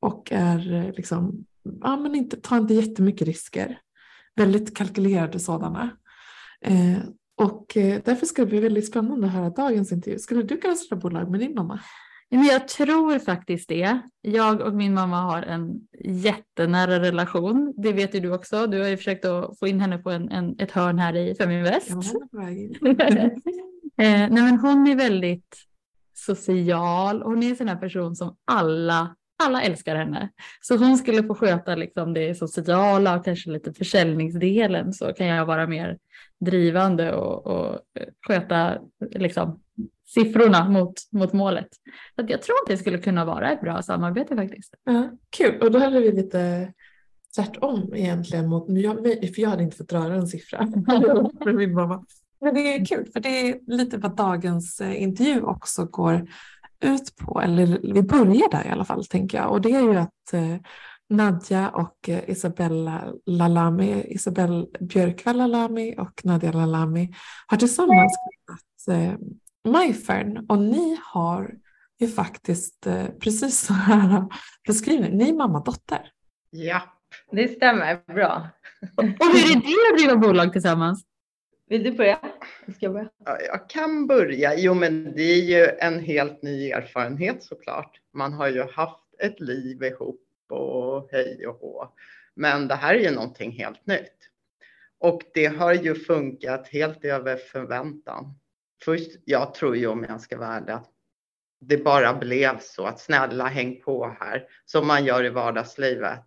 och 0.01 0.33
är 0.33 0.73
eh, 0.73 0.93
liksom, 0.93 1.45
ja, 1.81 1.97
men 1.97 2.15
inte, 2.15 2.37
tar 2.37 2.59
inte 2.59 2.75
jättemycket 2.75 3.29
risker. 3.29 3.79
Väldigt 4.37 4.77
kalkylerade 4.77 5.39
sådana. 5.39 5.91
Eh, 6.61 6.99
och 7.37 7.77
eh, 7.77 8.01
därför 8.05 8.27
ska 8.27 8.43
det 8.43 8.49
bli 8.49 8.61
väldigt 8.61 8.87
spännande 8.87 9.27
att 9.27 9.33
höra 9.33 9.51
dagens 9.51 9.93
intervju. 9.93 10.19
Skulle 10.19 10.43
du 10.43 10.57
kunna 10.57 10.75
starta 10.75 11.01
bolag 11.01 11.31
med 11.31 11.41
din 11.41 11.55
mamma? 11.55 11.81
Jag 12.29 12.69
tror 12.69 13.19
faktiskt 13.19 13.69
det. 13.69 14.01
Jag 14.21 14.61
och 14.61 14.75
min 14.75 14.95
mamma 14.95 15.21
har 15.21 15.43
en 15.43 15.81
jättenära 16.05 17.01
relation. 17.01 17.75
Det 17.77 17.93
vet 17.93 18.15
ju 18.15 18.21
du 18.21 18.33
också. 18.33 18.67
Du 18.67 18.81
har 18.81 18.89
ju 18.89 18.97
försökt 18.97 19.25
att 19.25 19.59
få 19.59 19.67
in 19.67 19.81
henne 19.81 19.99
på 19.99 20.11
en, 20.11 20.31
en 20.31 20.57
ett 20.59 20.71
hörn 20.71 20.99
här 20.99 21.17
i 21.17 21.35
Feminvest. 21.35 21.91
Ja, 22.33 22.41
eh, 24.05 24.31
nej, 24.31 24.31
men 24.31 24.59
hon 24.59 24.89
är 24.89 24.97
väldigt 24.97 25.57
social. 26.15 27.23
Hon 27.23 27.43
är 27.43 27.51
en 27.51 27.57
sån 27.57 27.69
här 27.69 27.77
person 27.77 28.17
som 28.17 28.37
alla 28.45 29.17
alla 29.43 29.63
älskar 29.63 29.97
henne. 29.97 30.29
Så 30.61 30.77
hon 30.77 30.97
skulle 30.99 31.23
få 31.23 31.35
sköta 31.35 31.75
liksom 31.75 32.15
det 32.15 32.35
sociala 32.35 33.17
och 33.17 33.25
kanske 33.25 33.51
lite 33.51 33.73
försäljningsdelen 33.73 34.93
så 34.93 35.13
kan 35.13 35.27
jag 35.27 35.47
vara 35.47 35.67
mer 35.67 35.99
drivande 36.41 37.13
och, 37.13 37.47
och 37.47 37.81
sköta 38.27 38.79
liksom, 39.11 39.61
siffrorna 40.07 40.69
mot, 40.69 40.95
mot 41.13 41.33
målet. 41.33 41.69
Så 42.17 42.25
jag 42.29 42.43
tror 42.43 42.55
att 42.55 42.69
det 42.69 42.77
skulle 42.77 42.99
kunna 42.99 43.25
vara 43.25 43.53
ett 43.53 43.61
bra 43.61 43.83
samarbete 43.83 44.37
faktiskt. 44.37 44.75
Ja, 44.85 45.11
kul, 45.31 45.63
och 45.63 45.71
då 45.71 45.79
hade 45.79 46.01
vi 46.01 46.13
lite 46.13 46.73
tvärtom 47.37 47.95
egentligen 47.95 48.49
mot, 48.49 48.67
för 48.67 49.41
jag 49.41 49.51
hade 49.51 49.63
inte 49.63 49.77
fått 49.77 49.93
röra 49.93 50.15
en 50.15 50.27
siffra 50.27 50.67
med 51.45 51.55
min 51.55 51.75
mamma. 51.75 52.05
Men 52.41 52.55
det 52.55 52.61
är 52.61 52.85
kul 52.85 53.07
för 53.13 53.21
det 53.21 53.49
är 53.49 53.59
lite 53.67 53.99
vad 53.99 54.17
dagens 54.17 54.81
eh, 54.81 55.03
intervju 55.03 55.43
också 55.43 55.85
går 55.85 56.29
ut 56.81 57.17
på, 57.17 57.41
eller 57.41 57.95
vi 57.95 58.03
börjar 58.03 58.51
där 58.51 58.67
i 58.67 58.71
alla 58.71 58.85
fall 58.85 59.05
tänker 59.05 59.39
jag. 59.39 59.51
Och 59.51 59.61
det 59.61 59.73
är 59.73 59.83
ju 59.83 59.97
att 59.97 60.33
eh, 60.33 60.57
Nadja 61.11 61.69
och 61.69 62.09
eh, 62.09 62.31
Isabella 62.31 63.13
Lalami, 63.27 64.05
Isabelle 64.09 64.67
Björkvall 64.81 65.37
Lalami 65.37 65.95
och 65.99 66.21
Nadja 66.25 66.53
Lalami 66.53 67.15
har 67.47 67.57
tillsammans 67.57 68.13
eh, 68.89 69.13
MyFern 69.65 70.47
och 70.49 70.59
ni 70.59 70.99
har 71.05 71.55
ju 71.99 72.09
faktiskt 72.09 72.87
eh, 72.87 73.07
precis 73.07 73.61
så 73.61 73.73
här 73.73 74.25
beskrivning. 74.67 75.17
Ni 75.19 75.29
är 75.29 75.33
mamma 75.33 75.61
dotter. 75.61 76.13
Ja, 76.51 76.83
det 77.33 77.49
stämmer 77.49 78.15
bra. 78.15 78.49
Och 78.97 79.05
hur 79.05 79.51
är 79.51 79.61
det 79.61 79.93
att 79.93 79.99
driva 79.99 80.17
bolag 80.17 80.53
tillsammans? 80.53 81.05
Vill 81.69 81.83
du 81.83 81.93
börja? 81.93 82.19
Ska 82.63 82.77
jag 82.87 82.93
börja? 82.93 83.11
Ja, 83.25 83.39
jag 83.41 83.69
kan 83.69 84.07
börja. 84.07 84.55
Jo, 84.57 84.75
men 84.75 85.13
det 85.17 85.23
är 85.23 85.43
ju 85.43 85.67
en 85.79 86.01
helt 86.01 86.43
ny 86.43 86.71
erfarenhet 86.71 87.43
såklart. 87.43 88.01
Man 88.15 88.33
har 88.33 88.49
ju 88.49 88.63
haft 88.63 89.15
ett 89.19 89.41
liv 89.41 89.83
ihop 89.83 90.25
och 90.49 91.09
hej 91.13 91.47
och 91.47 91.59
hå. 91.61 91.93
Men 92.35 92.69
det 92.69 92.75
här 92.75 92.95
är 92.95 92.99
ju 92.99 93.11
någonting 93.11 93.53
helt 93.53 93.87
nytt. 93.87 94.17
Och 95.01 95.23
det 95.35 95.47
har 95.47 95.75
ju 95.75 95.95
funkat 95.95 96.69
helt 96.69 97.05
över 97.05 97.37
förväntan. 97.37 98.35
Först, 98.85 99.11
jag 99.25 99.55
tror 99.55 99.77
ju 99.77 99.87
om 99.87 100.07
jag 100.09 100.21
ska 100.21 100.39
vara 100.39 100.49
ärlig 100.49 100.73
att 100.73 100.91
det 101.61 101.85
bara 101.85 102.15
blev 102.15 102.59
så 102.61 102.85
att 102.85 103.01
snälla 103.01 103.47
häng 103.47 103.81
på 103.81 104.17
här 104.21 104.45
som 104.65 104.87
man 104.87 105.05
gör 105.05 105.25
i 105.25 105.29
vardagslivet 105.29 106.25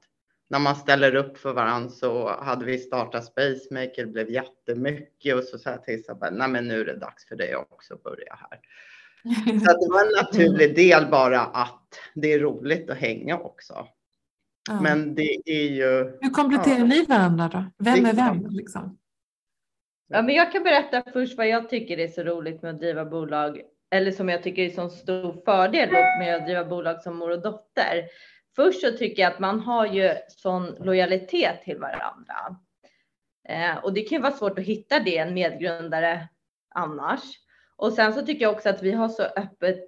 när 0.51 0.59
man 0.59 0.75
ställer 0.75 1.15
upp 1.15 1.37
för 1.37 1.53
varandra 1.53 1.89
så 1.89 2.35
hade 2.41 2.65
vi 2.65 2.77
startat 2.77 3.25
Spacemaker, 3.25 4.05
det 4.05 4.11
blev 4.11 4.29
jättemycket 4.29 5.35
och 5.35 5.43
så 5.43 5.57
sa 5.57 5.69
jag 5.69 5.83
till 5.83 5.99
Isabel, 5.99 6.33
nej 6.33 6.47
men 6.47 6.67
nu 6.67 6.81
är 6.81 6.85
det 6.85 6.97
dags 6.97 7.27
för 7.27 7.35
dig 7.35 7.55
också 7.55 7.93
att 7.93 8.03
börja 8.03 8.39
här. 8.39 8.59
Så 9.59 9.65
det 9.65 9.87
var 9.89 10.05
en 10.05 10.11
naturlig 10.23 10.75
del 10.75 11.07
bara 11.11 11.39
att 11.39 11.99
det 12.15 12.33
är 12.33 12.39
roligt 12.39 12.89
att 12.89 12.97
hänga 12.97 13.37
också. 13.37 13.87
Ja. 14.69 14.81
Men 14.81 15.15
det 15.15 15.37
är 15.45 15.69
ju... 15.69 16.17
Hur 16.21 16.29
kompletterar 16.29 16.79
ja. 16.79 16.85
ni 16.85 17.05
varandra 17.05 17.49
då? 17.53 17.65
Vem 17.77 18.05
är 18.05 18.13
vem? 18.13 18.47
Liksom? 18.49 18.97
Ja, 20.13 20.21
men 20.21 20.35
jag 20.35 20.51
kan 20.51 20.63
berätta 20.63 21.03
först 21.13 21.37
vad 21.37 21.47
jag 21.47 21.69
tycker 21.69 21.99
är 21.99 22.07
så 22.07 22.23
roligt 22.23 22.61
med 22.61 22.73
att 22.73 22.79
driva 22.79 23.05
bolag 23.05 23.61
eller 23.91 24.11
som 24.11 24.29
jag 24.29 24.43
tycker 24.43 24.63
är 24.63 24.69
så 24.69 24.89
stor 24.89 25.41
fördel 25.45 25.89
med 26.19 26.35
att 26.35 26.45
driva 26.45 26.65
bolag 26.65 27.01
som 27.01 27.17
mor 27.17 27.31
och 27.31 27.41
dotter. 27.41 28.03
Först 28.55 28.81
så 28.81 28.91
tycker 28.91 29.21
jag 29.23 29.31
att 29.31 29.39
man 29.39 29.59
har 29.59 29.85
ju 29.85 30.15
sån 30.27 30.75
lojalitet 30.79 31.63
till 31.63 31.77
varandra. 31.77 32.55
Eh, 33.49 33.77
och 33.83 33.93
det 33.93 34.01
kan 34.01 34.15
ju 34.15 34.21
vara 34.21 34.33
svårt 34.33 34.59
att 34.59 34.65
hitta 34.65 34.99
det 34.99 35.17
en 35.17 35.33
medgrundare 35.33 36.27
annars. 36.75 37.21
Och 37.75 37.93
sen 37.93 38.13
så 38.13 38.25
tycker 38.25 38.41
jag 38.41 38.53
också 38.53 38.69
att 38.69 38.83
vi 38.83 38.91
har 38.91 39.09
så 39.09 39.23
öppet, 39.23 39.79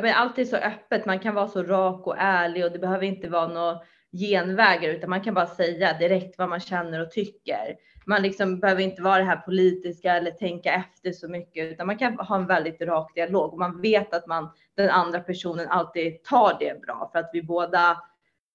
men 0.00 0.14
allt 0.14 0.38
är 0.38 0.44
så 0.44 0.56
öppet, 0.56 1.06
man 1.06 1.18
kan 1.18 1.34
vara 1.34 1.48
så 1.48 1.62
rak 1.62 2.06
och 2.06 2.16
ärlig 2.18 2.64
och 2.64 2.72
det 2.72 2.78
behöver 2.78 3.04
inte 3.04 3.28
vara 3.28 3.48
några 3.48 3.80
genvägar 4.12 4.88
utan 4.88 5.10
man 5.10 5.24
kan 5.24 5.34
bara 5.34 5.46
säga 5.46 5.98
direkt 5.98 6.38
vad 6.38 6.48
man 6.48 6.60
känner 6.60 7.00
och 7.00 7.10
tycker. 7.10 7.76
Man 8.10 8.22
liksom 8.22 8.60
behöver 8.60 8.82
inte 8.82 9.02
vara 9.02 9.18
det 9.18 9.24
här 9.24 9.36
politiska 9.36 10.16
eller 10.16 10.30
tänka 10.30 10.72
efter 10.72 11.12
så 11.12 11.28
mycket 11.28 11.72
utan 11.72 11.86
man 11.86 11.98
kan 11.98 12.18
ha 12.18 12.36
en 12.36 12.46
väldigt 12.46 12.80
rak 12.80 13.14
dialog 13.14 13.52
och 13.52 13.58
man 13.58 13.80
vet 13.80 14.14
att 14.14 14.26
man, 14.26 14.50
den 14.74 14.90
andra 14.90 15.20
personen 15.20 15.68
alltid 15.68 16.22
tar 16.24 16.56
det 16.60 16.80
bra 16.80 17.10
för 17.12 17.18
att 17.18 17.30
vi 17.32 17.42
båda, 17.42 18.02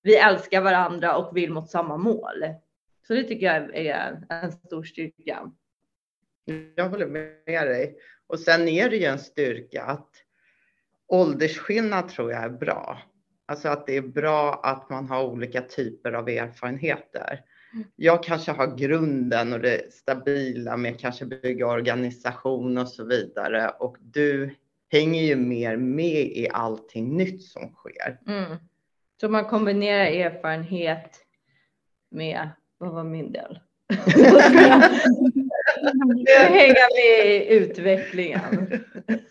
vi 0.02 0.18
älskar 0.18 0.62
varandra 0.62 1.18
och 1.18 1.38
vill 1.38 1.52
mot 1.52 1.70
samma 1.70 1.98
mål. 1.98 2.46
Så 3.08 3.14
det 3.14 3.24
tycker 3.24 3.46
jag 3.46 3.76
är 3.76 4.24
en 4.30 4.52
stor 4.52 4.84
styrka. 4.84 5.52
Jag 6.76 6.90
håller 6.90 7.08
med 7.08 7.68
dig. 7.68 7.96
Och 8.28 8.40
sen 8.40 8.68
är 8.68 8.90
det 8.90 8.98
ju 8.98 9.06
en 9.06 9.20
styrka 9.20 9.84
att 9.84 10.10
åldersskillnad 11.08 12.10
tror 12.10 12.32
jag 12.32 12.44
är 12.44 12.50
bra. 12.50 13.02
Alltså 13.46 13.68
att 13.70 13.88
det 13.88 13.98
är 13.98 14.02
bra 14.02 14.62
att 14.64 14.90
man 14.90 15.10
har 15.10 15.24
olika 15.24 15.62
typer 15.62 16.12
av 16.12 16.30
erfarenheter. 16.30 17.42
Jag 17.96 18.24
kanske 18.24 18.52
har 18.52 18.76
grunden 18.76 19.54
och 19.54 19.60
det 19.60 19.94
stabila 19.94 20.78
med 20.78 21.00
kanske 21.00 21.26
bygga 21.26 21.68
organisation 21.68 22.78
och 22.78 22.88
så 22.88 23.06
vidare 23.06 23.70
och 23.70 23.98
du 24.00 24.56
hänger 24.92 25.24
ju 25.24 25.36
mer 25.36 25.78
med 25.78 26.22
i 26.22 26.48
allting 26.54 27.18
nytt 27.18 27.44
som 27.44 27.74
sker. 27.76 28.20
Mm. 28.28 28.58
Så 29.22 29.30
man 29.30 29.46
kombinerar 29.46 30.06
erfarenhet 30.06 31.12
med, 32.12 32.50
vad 32.78 32.94
var 32.94 33.04
min 33.04 33.32
del? 33.32 33.60
Hänga 36.50 36.88
med 36.96 37.26
i 37.26 37.48
utvecklingen. 37.50 38.82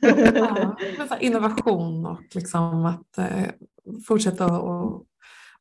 ja, 0.01 1.19
innovation 1.21 2.07
och 2.07 2.21
liksom 2.35 2.87
att 2.87 3.19
eh, 3.19 3.51
fortsätta 4.07 4.59
och, 4.59 5.05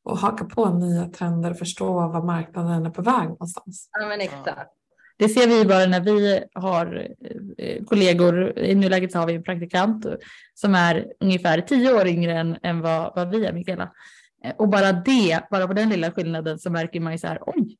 och 0.04 0.18
haka 0.18 0.44
på 0.44 0.70
nya 0.70 1.06
trender 1.08 1.50
och 1.50 1.58
förstå 1.58 1.92
vad 1.92 2.24
marknaden 2.24 2.86
är 2.86 2.90
på 2.90 3.02
väg 3.02 3.28
någonstans. 3.28 3.88
Ja, 3.92 4.08
men 4.08 4.20
exakt. 4.20 4.70
Det 5.16 5.28
ser 5.28 5.48
vi 5.48 5.64
bara 5.64 5.86
när 5.86 6.00
vi 6.00 6.44
har 6.54 7.08
eh, 7.58 7.84
kollegor. 7.84 8.58
I 8.58 8.74
nuläget 8.74 9.14
har 9.14 9.26
vi 9.26 9.34
en 9.34 9.42
praktikant 9.42 10.06
som 10.54 10.74
är 10.74 11.06
ungefär 11.20 11.60
tio 11.60 11.94
år 11.94 12.06
yngre 12.06 12.32
än, 12.32 12.56
än 12.62 12.80
vad, 12.80 13.12
vad 13.16 13.30
vi 13.30 13.46
är, 13.46 13.52
Mikaela. 13.52 13.92
Eh, 14.44 14.52
och 14.56 14.68
bara 14.68 14.92
det, 14.92 15.40
bara 15.50 15.66
på 15.66 15.72
den 15.72 15.88
lilla 15.88 16.10
skillnaden 16.10 16.58
så 16.58 16.70
märker 16.70 17.00
man 17.00 17.12
ju 17.12 17.18
så 17.18 17.26
här, 17.26 17.38
oj, 17.46 17.76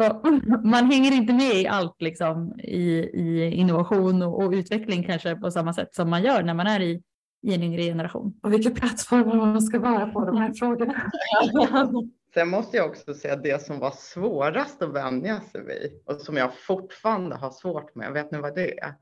man 0.64 0.90
hänger 0.90 1.12
inte 1.12 1.32
med 1.32 1.54
i 1.54 1.66
allt 1.66 2.02
liksom 2.02 2.60
i, 2.60 3.10
i 3.14 3.54
innovation 3.54 4.22
och, 4.22 4.42
och, 4.42 4.52
utveckling 4.52 5.04
kanske 5.04 5.36
på 5.36 5.50
samma 5.50 5.74
sätt 5.74 5.94
som 5.94 6.10
man 6.10 6.22
gör 6.22 6.42
när 6.42 6.54
man 6.54 6.66
är 6.66 6.80
i, 6.80 7.02
i 7.42 7.54
en 7.54 7.62
yngre 7.62 7.82
generation. 7.82 8.34
Och 8.42 8.52
vilka 8.52 8.70
plattformar 8.70 9.36
man 9.36 9.62
ska 9.62 9.78
vara 9.78 10.06
på 10.06 10.24
de 10.24 10.36
här 10.36 10.52
frågorna. 10.52 11.10
Sen 12.34 12.48
måste 12.48 12.76
jag 12.76 12.90
också 12.90 13.14
säga 13.14 13.36
det 13.36 13.62
som 13.62 13.78
var 13.78 13.90
svårast 13.90 14.82
att 14.82 14.92
vänja 14.92 15.40
sig 15.40 15.64
vid 15.64 16.02
och 16.06 16.20
som 16.20 16.36
jag 16.36 16.50
fortfarande 16.54 17.36
har 17.36 17.50
svårt 17.50 17.94
med. 17.94 18.12
Vet 18.12 18.30
ni 18.30 18.38
vad 18.38 18.54
det 18.54 18.80
är? 18.80 18.94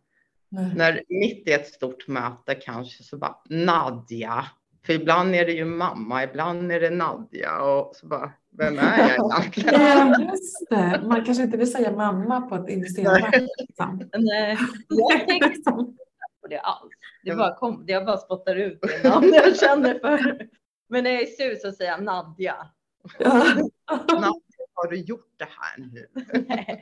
Mm. 0.53 0.70
När 0.70 1.03
mitt 1.09 1.48
i 1.48 1.53
ett 1.53 1.66
stort 1.66 2.09
möte 2.09 2.55
kanske 2.55 3.05
så 3.05 3.18
bara 3.18 3.37
Nadja. 3.48 4.44
För 4.87 4.92
ibland 4.92 5.35
är 5.35 5.44
det 5.46 5.53
ju 5.53 5.64
mamma, 5.64 6.24
ibland 6.24 6.72
är 6.72 6.81
det 6.81 6.90
Nadja 6.90 7.61
och 7.61 7.96
så 7.96 8.07
bara 8.07 8.33
vem 8.59 8.79
är 8.79 9.14
jag 9.16 9.40
egentligen? 9.40 9.81
Ja, 9.81 10.31
just 10.31 10.70
det. 10.70 11.01
Man 11.05 11.24
kanske 11.24 11.42
inte 11.42 11.57
vill 11.57 11.72
säga 11.72 11.92
mamma 11.92 12.40
på 12.40 12.55
ett 12.55 12.68
investeringsmöte. 12.68 14.18
Nej, 14.18 14.59
jag 14.88 15.29
tänkte 15.29 15.48
inte 15.57 15.70
på 16.49 16.55
det 16.55 16.61
alls. 16.61 16.93
Det 17.25 17.37
bara 17.37 17.55
kom, 17.55 17.85
jag 17.87 18.07
bara 18.07 18.17
spottar 18.17 18.57
ut 18.57 18.79
det 18.83 19.09
namn 19.09 19.33
jag 19.35 19.57
känner 19.57 19.99
för. 19.99 20.49
Men 20.89 21.05
när 21.05 21.11
jag 21.11 21.23
är 21.23 21.27
sur 21.27 21.55
så 21.55 21.73
säger 21.73 21.91
jag 21.91 22.03
Nadja. 22.03 22.57
Ja. 23.19 23.33
Nadja, 24.13 24.67
har 24.75 24.91
du 24.91 24.97
gjort 24.97 25.35
det 25.37 25.49
här 25.51 25.79
nu? 25.79 26.07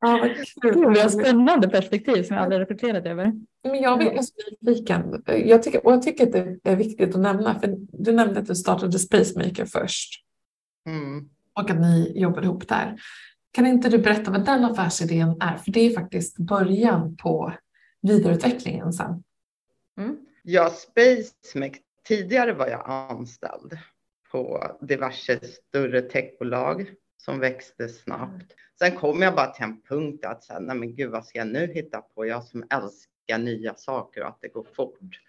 Ja, 0.00 0.18
vad 0.62 0.72
kul. 0.72 0.94
Vi 0.94 1.00
har 1.00 1.08
spännande 1.08 1.68
perspektiv 1.68 2.22
som 2.22 2.36
jag 2.36 2.42
aldrig 2.42 2.60
reflekterat 2.60 3.06
över. 3.06 3.32
Men 3.62 3.82
jag 3.82 3.98
vill 3.98 4.20
nyfiken. 4.60 5.22
Jag 5.26 5.62
tycker, 5.62 5.86
och 5.86 5.92
jag 5.92 6.02
tycker 6.02 6.26
att 6.26 6.32
det 6.32 6.70
är 6.70 6.76
viktigt 6.76 7.14
att 7.14 7.20
nämna, 7.20 7.60
för 7.60 7.76
du 7.78 8.12
nämnde 8.12 8.40
att 8.40 8.46
du 8.46 8.54
startade 8.54 8.98
Spacemaker 8.98 9.64
först. 9.64 10.24
Mm. 10.88 11.28
Och 11.54 11.70
att 11.70 11.80
ni 11.80 12.12
jobbar 12.20 12.42
ihop 12.42 12.68
där. 12.68 12.96
Kan 13.52 13.66
inte 13.66 13.88
du 13.88 13.98
berätta 13.98 14.30
vad 14.30 14.44
den 14.44 14.64
affärsidén 14.64 15.36
är? 15.40 15.56
För 15.56 15.72
det 15.72 15.80
är 15.80 15.94
faktiskt 15.94 16.38
början 16.38 17.16
på 17.16 17.52
vidareutvecklingen 18.04 18.92
sen. 18.92 19.24
Mm. 19.98 20.16
Ja, 20.42 20.70
SpaceMac. 20.70 21.72
Tidigare 22.04 22.52
var 22.52 22.66
jag 22.66 22.82
anställd 22.86 23.78
på 24.30 24.76
diverse 24.80 25.40
större 25.44 26.02
techbolag 26.02 26.94
som 27.16 27.40
växte 27.40 27.88
snabbt. 27.88 28.54
Sen 28.78 28.96
kom 28.96 29.22
jag 29.22 29.34
bara 29.34 29.46
till 29.46 29.64
en 29.64 29.82
punkt 29.82 30.24
att 30.24 30.44
säga, 30.44 30.60
nej 30.60 30.76
men 30.76 30.94
gud 30.94 31.10
vad 31.10 31.26
ska 31.26 31.38
jag 31.38 31.48
nu 31.48 31.66
hitta 31.66 32.00
på? 32.00 32.26
Jag 32.26 32.44
som 32.44 32.64
älskar 32.70 33.38
nya 33.38 33.74
saker 33.74 34.20
och 34.22 34.28
att 34.28 34.38
det 34.40 34.48
går 34.48 34.66
fort. 34.76 35.20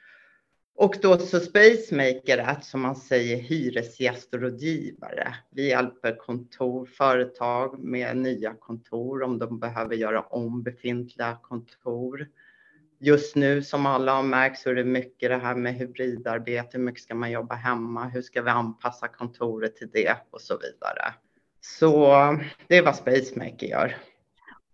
Och 0.77 0.95
då 1.01 1.17
så 1.17 1.39
Spacemaker 1.39 2.37
är 2.37 2.59
som 2.61 2.81
man 2.81 2.95
säger 2.95 3.37
hyresgästrådgivare. 3.37 5.35
Vi 5.51 5.69
hjälper 5.69 6.15
kontor, 6.15 6.85
företag 6.85 7.79
med 7.79 8.17
nya 8.17 8.53
kontor 8.53 9.23
om 9.23 9.39
de 9.39 9.59
behöver 9.59 9.95
göra 9.95 10.21
om 10.21 10.63
befintliga 10.63 11.37
kontor. 11.41 12.27
Just 13.05 13.35
nu 13.35 13.63
som 13.63 13.85
alla 13.85 14.13
har 14.13 14.23
märkt 14.23 14.59
så 14.59 14.69
är 14.69 14.75
det 14.75 14.83
mycket 14.83 15.29
det 15.29 15.37
här 15.37 15.55
med 15.55 15.73
hybridarbete. 15.73 16.77
Hur 16.77 16.79
mycket 16.79 17.03
ska 17.03 17.15
man 17.15 17.31
jobba 17.31 17.55
hemma? 17.55 18.05
Hur 18.05 18.21
ska 18.21 18.41
vi 18.41 18.49
anpassa 18.49 19.07
kontoret 19.07 19.75
till 19.75 19.89
det 19.93 20.17
och 20.31 20.41
så 20.41 20.57
vidare. 20.57 21.13
Så 21.61 22.07
det 22.67 22.77
är 22.77 22.85
vad 22.85 22.95
Spacemaker 22.95 23.67
gör. 23.67 23.95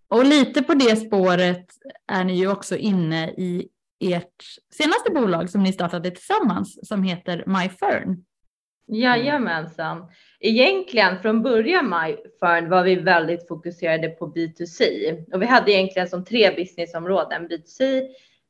Och 0.08 0.26
lite 0.26 0.64
på 0.64 0.74
det 0.74 0.96
spåret 0.96 1.66
är 2.08 2.24
ni 2.24 2.40
ju 2.40 2.52
också 2.52 2.78
inne 2.78 3.30
i 3.30 3.68
ert 4.00 4.44
senaste 4.74 5.12
bolag 5.12 5.50
som 5.50 5.64
ni 5.64 5.74
startade 5.74 6.12
tillsammans 6.12 6.88
som 6.88 7.04
heter 7.04 7.44
MyFern. 7.48 8.24
Jajamensan. 8.88 10.08
Egentligen 10.44 11.20
från 11.22 11.44
början 11.44 11.86
MyFern 11.90 12.70
var 12.70 12.84
vi 12.84 12.96
väldigt 12.96 13.48
fokuserade 13.48 14.10
på 14.10 14.28
B2C 14.28 14.84
och 15.34 15.42
vi 15.42 15.46
hade 15.46 15.72
egentligen 15.72 16.08
som 16.08 16.26
tre 16.26 16.56
businessområden 16.56 17.50
B2C, 17.50 18.08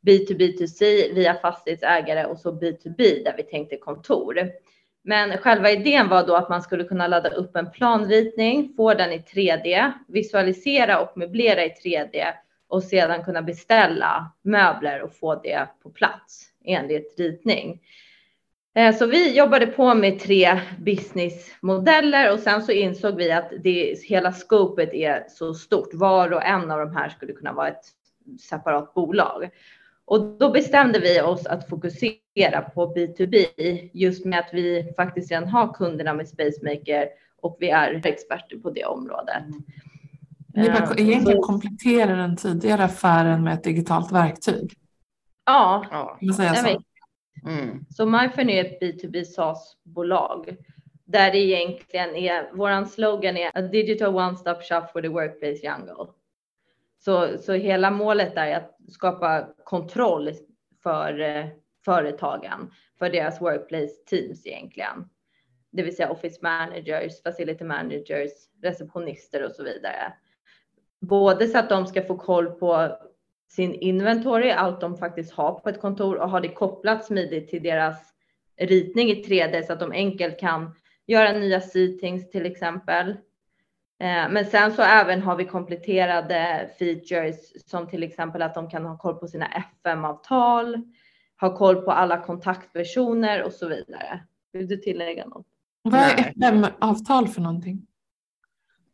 B2B2C 0.08 1.14
via 1.14 1.34
fastighetsägare 1.34 2.26
och 2.26 2.40
så 2.40 2.52
B2B 2.52 3.24
där 3.24 3.34
vi 3.38 3.44
tänkte 3.44 3.78
kontor. 3.78 4.52
Men 5.04 5.38
själva 5.38 5.72
idén 5.72 6.10
var 6.10 6.28
då 6.28 6.36
att 6.36 6.50
man 6.50 6.62
skulle 6.62 6.84
kunna 6.84 7.08
ladda 7.08 7.30
upp 7.30 7.56
en 7.56 7.72
planritning, 7.72 8.74
få 8.78 8.94
den 8.94 9.12
i 9.12 9.18
3D, 9.18 9.92
visualisera 10.08 11.00
och 11.00 11.18
möblera 11.18 11.66
i 11.66 11.70
3D 11.70 12.26
och 12.68 12.84
sedan 12.84 13.24
kunna 13.24 13.42
beställa 13.42 14.32
möbler 14.42 15.02
och 15.02 15.16
få 15.16 15.36
det 15.36 15.68
på 15.84 15.90
plats 15.90 16.46
enligt 16.66 17.20
ritning. 17.20 17.82
Eh, 18.74 18.96
så 18.96 19.06
vi 19.06 19.38
jobbade 19.38 19.68
på 19.68 19.94
med 19.94 20.20
tre 20.20 20.60
businessmodeller 20.80 22.34
och 22.34 22.40
sen 22.40 22.62
så 22.62 22.72
insåg 22.72 23.16
vi 23.16 23.32
att 23.32 23.52
det, 23.64 24.00
hela 24.04 24.32
scopet 24.32 24.94
är 24.94 25.26
så 25.30 25.54
stort. 25.54 25.94
Var 25.94 26.34
och 26.34 26.46
en 26.46 26.72
av 26.72 26.80
de 26.80 26.96
här 26.96 27.10
skulle 27.10 27.34
kunna 27.34 27.54
vara 27.54 27.68
ett 27.68 27.86
separat 28.50 28.94
bolag. 28.94 29.50
Och 30.06 30.38
då 30.40 30.52
bestämde 30.52 31.00
vi 31.00 31.22
oss 31.22 31.46
att 31.46 31.70
fokusera 31.70 32.62
på 32.74 32.96
B2B 32.96 33.90
just 33.94 34.26
med 34.26 34.40
att 34.40 34.50
vi 34.54 34.94
faktiskt 34.96 35.32
redan 35.32 35.48
har 35.48 35.74
kunderna 35.74 36.14
med 36.14 36.28
Spacemaker 36.28 37.08
och 37.42 37.58
vi 37.60 37.70
är 37.70 38.08
experter 38.08 38.58
på 38.58 38.70
det 38.70 38.86
området. 38.86 39.44
Ni 40.54 40.70
bara 40.70 40.96
egentligen 40.98 41.42
kompletterar 41.42 42.18
den 42.18 42.38
tidigare 42.38 42.84
affären 42.84 43.44
med 43.44 43.54
ett 43.54 43.64
digitalt 43.64 44.12
verktyg. 44.12 44.74
Ja, 45.46 45.86
ja. 45.92 46.34
Säga 46.36 46.56
så. 46.56 46.82
Mm. 47.46 47.86
Så 47.90 48.06
MyFen 48.06 48.50
är 48.50 48.66
ett 48.66 48.82
B2B 48.82 49.24
SaaS-bolag 49.24 50.58
där 51.06 51.32
det 51.32 51.38
egentligen 51.38 52.16
är, 52.16 52.52
våran 52.54 52.88
slogan 52.88 53.38
är 53.38 53.52
a 53.58 53.62
digital 53.62 54.16
one-stop 54.16 54.62
shop 54.62 54.88
for 54.94 55.02
the 55.02 55.08
workplace 55.08 55.66
jungle. 55.66 56.14
Så, 57.00 57.38
så 57.38 57.54
hela 57.54 57.92
målet 57.92 58.34
är 58.36 58.56
att 58.56 58.78
skapa 58.92 59.48
kontroll 59.64 60.32
för 60.84 61.20
eh, 61.20 61.46
företagen, 61.86 62.72
för 63.00 63.10
deras 63.10 63.42
workplace 63.42 63.96
teams 64.10 64.46
egentligen. 64.48 65.10
Det 65.72 65.84
vill 65.84 65.96
säga 65.96 66.12
office 66.12 66.40
managers, 66.42 67.24
facility 67.24 67.64
managers, 67.64 68.32
receptionister 68.62 69.46
och 69.46 69.52
så 69.52 69.64
vidare. 69.64 70.14
Både 71.00 71.48
så 71.48 71.58
att 71.58 71.70
de 71.70 71.88
ska 71.88 72.02
få 72.02 72.18
koll 72.18 72.52
på 72.52 72.98
sin 73.56 73.76
inventory, 73.76 74.52
allt 74.52 74.82
de 74.82 74.98
faktiskt 74.98 75.34
har 75.34 75.54
på 75.54 75.70
ett 75.70 75.82
kontor 75.82 76.16
och 76.16 76.30
ha 76.30 76.40
det 76.40 76.48
kopplat 76.48 77.06
smidigt 77.06 77.50
till 77.50 77.64
deras 77.64 78.14
ritning 78.58 79.10
i 79.10 79.24
3D 79.24 79.64
så 79.68 79.74
att 79.74 79.80
de 79.80 79.92
enkelt 79.92 80.40
kan 80.40 80.76
göra 81.08 81.32
nya 81.32 81.62
seatings 81.62 82.30
till 82.32 82.46
exempel. 82.46 83.10
Eh, 84.00 84.30
men 84.30 84.46
sen 84.46 84.72
så 84.72 84.82
även 84.82 85.22
har 85.22 85.36
vi 85.36 85.46
kompletterade 85.46 86.70
features 86.80 87.70
som 87.70 87.88
till 87.88 88.04
exempel 88.04 88.42
att 88.42 88.56
de 88.56 88.70
kan 88.70 88.86
ha 88.86 88.98
koll 88.98 89.16
på 89.16 89.28
sina 89.28 89.48
FM-avtal, 89.48 90.84
ha 91.42 91.58
koll 91.58 91.76
på 91.76 91.92
alla 91.92 92.18
kontaktpersoner 92.18 93.44
och 93.44 93.54
så 93.54 93.68
vidare. 93.68 94.24
Vill 94.54 94.68
du 94.68 94.78
tillägga 94.78 95.26
något? 95.26 95.46
Vad 95.82 96.00
är 96.00 96.34
FM-avtal 96.38 97.28
för 97.28 97.42
någonting? 97.42 97.88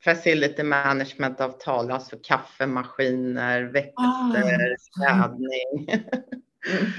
Facility 0.03 0.63
management-avtal, 0.63 1.91
alltså 1.91 2.17
kaffemaskiner, 2.23 3.63
växter, 3.63 3.95
ah. 3.95 4.75
städning. 4.79 5.89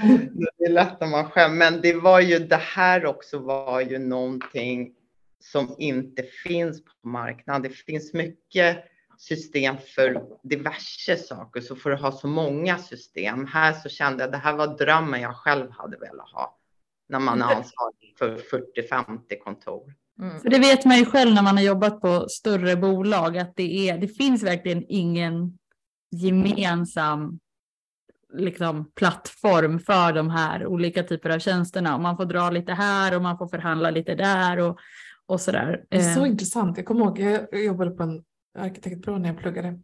Mm. 0.01 0.27
det 0.57 0.65
är 0.65 0.69
lätt 0.69 1.01
om 1.01 1.11
man 1.11 1.29
själv, 1.29 1.53
men 1.53 1.81
det 1.81 1.93
var 1.93 2.19
ju 2.19 2.39
det 2.39 2.55
här 2.55 3.05
också 3.05 3.39
var 3.39 3.81
ju 3.81 3.99
någonting 3.99 4.95
som 5.39 5.75
inte 5.77 6.23
finns 6.23 6.83
på 6.85 7.07
marknaden. 7.07 7.61
Det 7.61 7.69
finns 7.69 8.13
mycket 8.13 8.85
system 9.17 9.77
för 9.95 10.23
diverse 10.43 11.17
saker, 11.17 11.61
så 11.61 11.75
får 11.75 11.89
du 11.89 11.95
ha 11.95 12.11
så 12.11 12.27
många 12.27 12.77
system. 12.77 13.45
Här 13.45 13.73
så 13.73 13.89
kände 13.89 14.23
jag 14.23 14.27
att 14.27 14.31
det 14.31 14.37
här 14.37 14.55
var 14.55 14.77
drömmen 14.77 15.21
jag 15.21 15.35
själv 15.35 15.71
hade 15.71 15.97
velat 15.97 16.29
ha 16.29 16.59
när 17.09 17.19
man 17.19 17.41
är 17.41 17.55
ansvarig 17.55 18.15
för 18.17 18.37
40-50 18.37 19.39
kontor. 19.43 19.93
Mm. 20.19 20.39
För 20.39 20.49
det 20.49 20.59
vet 20.59 20.85
man 20.85 20.97
ju 20.97 21.05
själv 21.05 21.33
när 21.33 21.41
man 21.41 21.57
har 21.57 21.63
jobbat 21.63 22.01
på 22.01 22.25
större 22.29 22.75
bolag 22.75 23.37
att 23.37 23.55
det, 23.55 23.89
är, 23.89 23.97
det 23.97 24.07
finns 24.07 24.43
verkligen 24.43 24.85
ingen 24.87 25.57
gemensam 26.11 27.39
liksom, 28.33 28.91
plattform 28.95 29.79
för 29.79 30.13
de 30.13 30.29
här 30.29 30.67
olika 30.67 31.03
typer 31.03 31.29
av 31.29 31.39
tjänsterna. 31.39 31.95
Och 31.95 32.01
man 32.01 32.17
får 32.17 32.25
dra 32.25 32.49
lite 32.49 32.73
här 32.73 33.15
och 33.15 33.21
man 33.21 33.37
får 33.37 33.47
förhandla 33.47 33.89
lite 33.89 34.15
där 34.15 34.59
och, 34.59 34.79
och 35.25 35.41
sådär. 35.41 35.83
Det 35.89 35.97
är 35.97 36.15
så 36.15 36.25
eh. 36.25 36.31
intressant. 36.31 36.77
Jag 36.77 36.85
kommer 36.85 37.05
ihåg, 37.05 37.19
jag 37.51 37.65
jobbade 37.65 37.91
på 37.91 38.03
en 38.03 38.23
arkitektbyrå 38.59 39.17
när 39.17 39.29
jag 39.29 39.37
pluggade. 39.37 39.79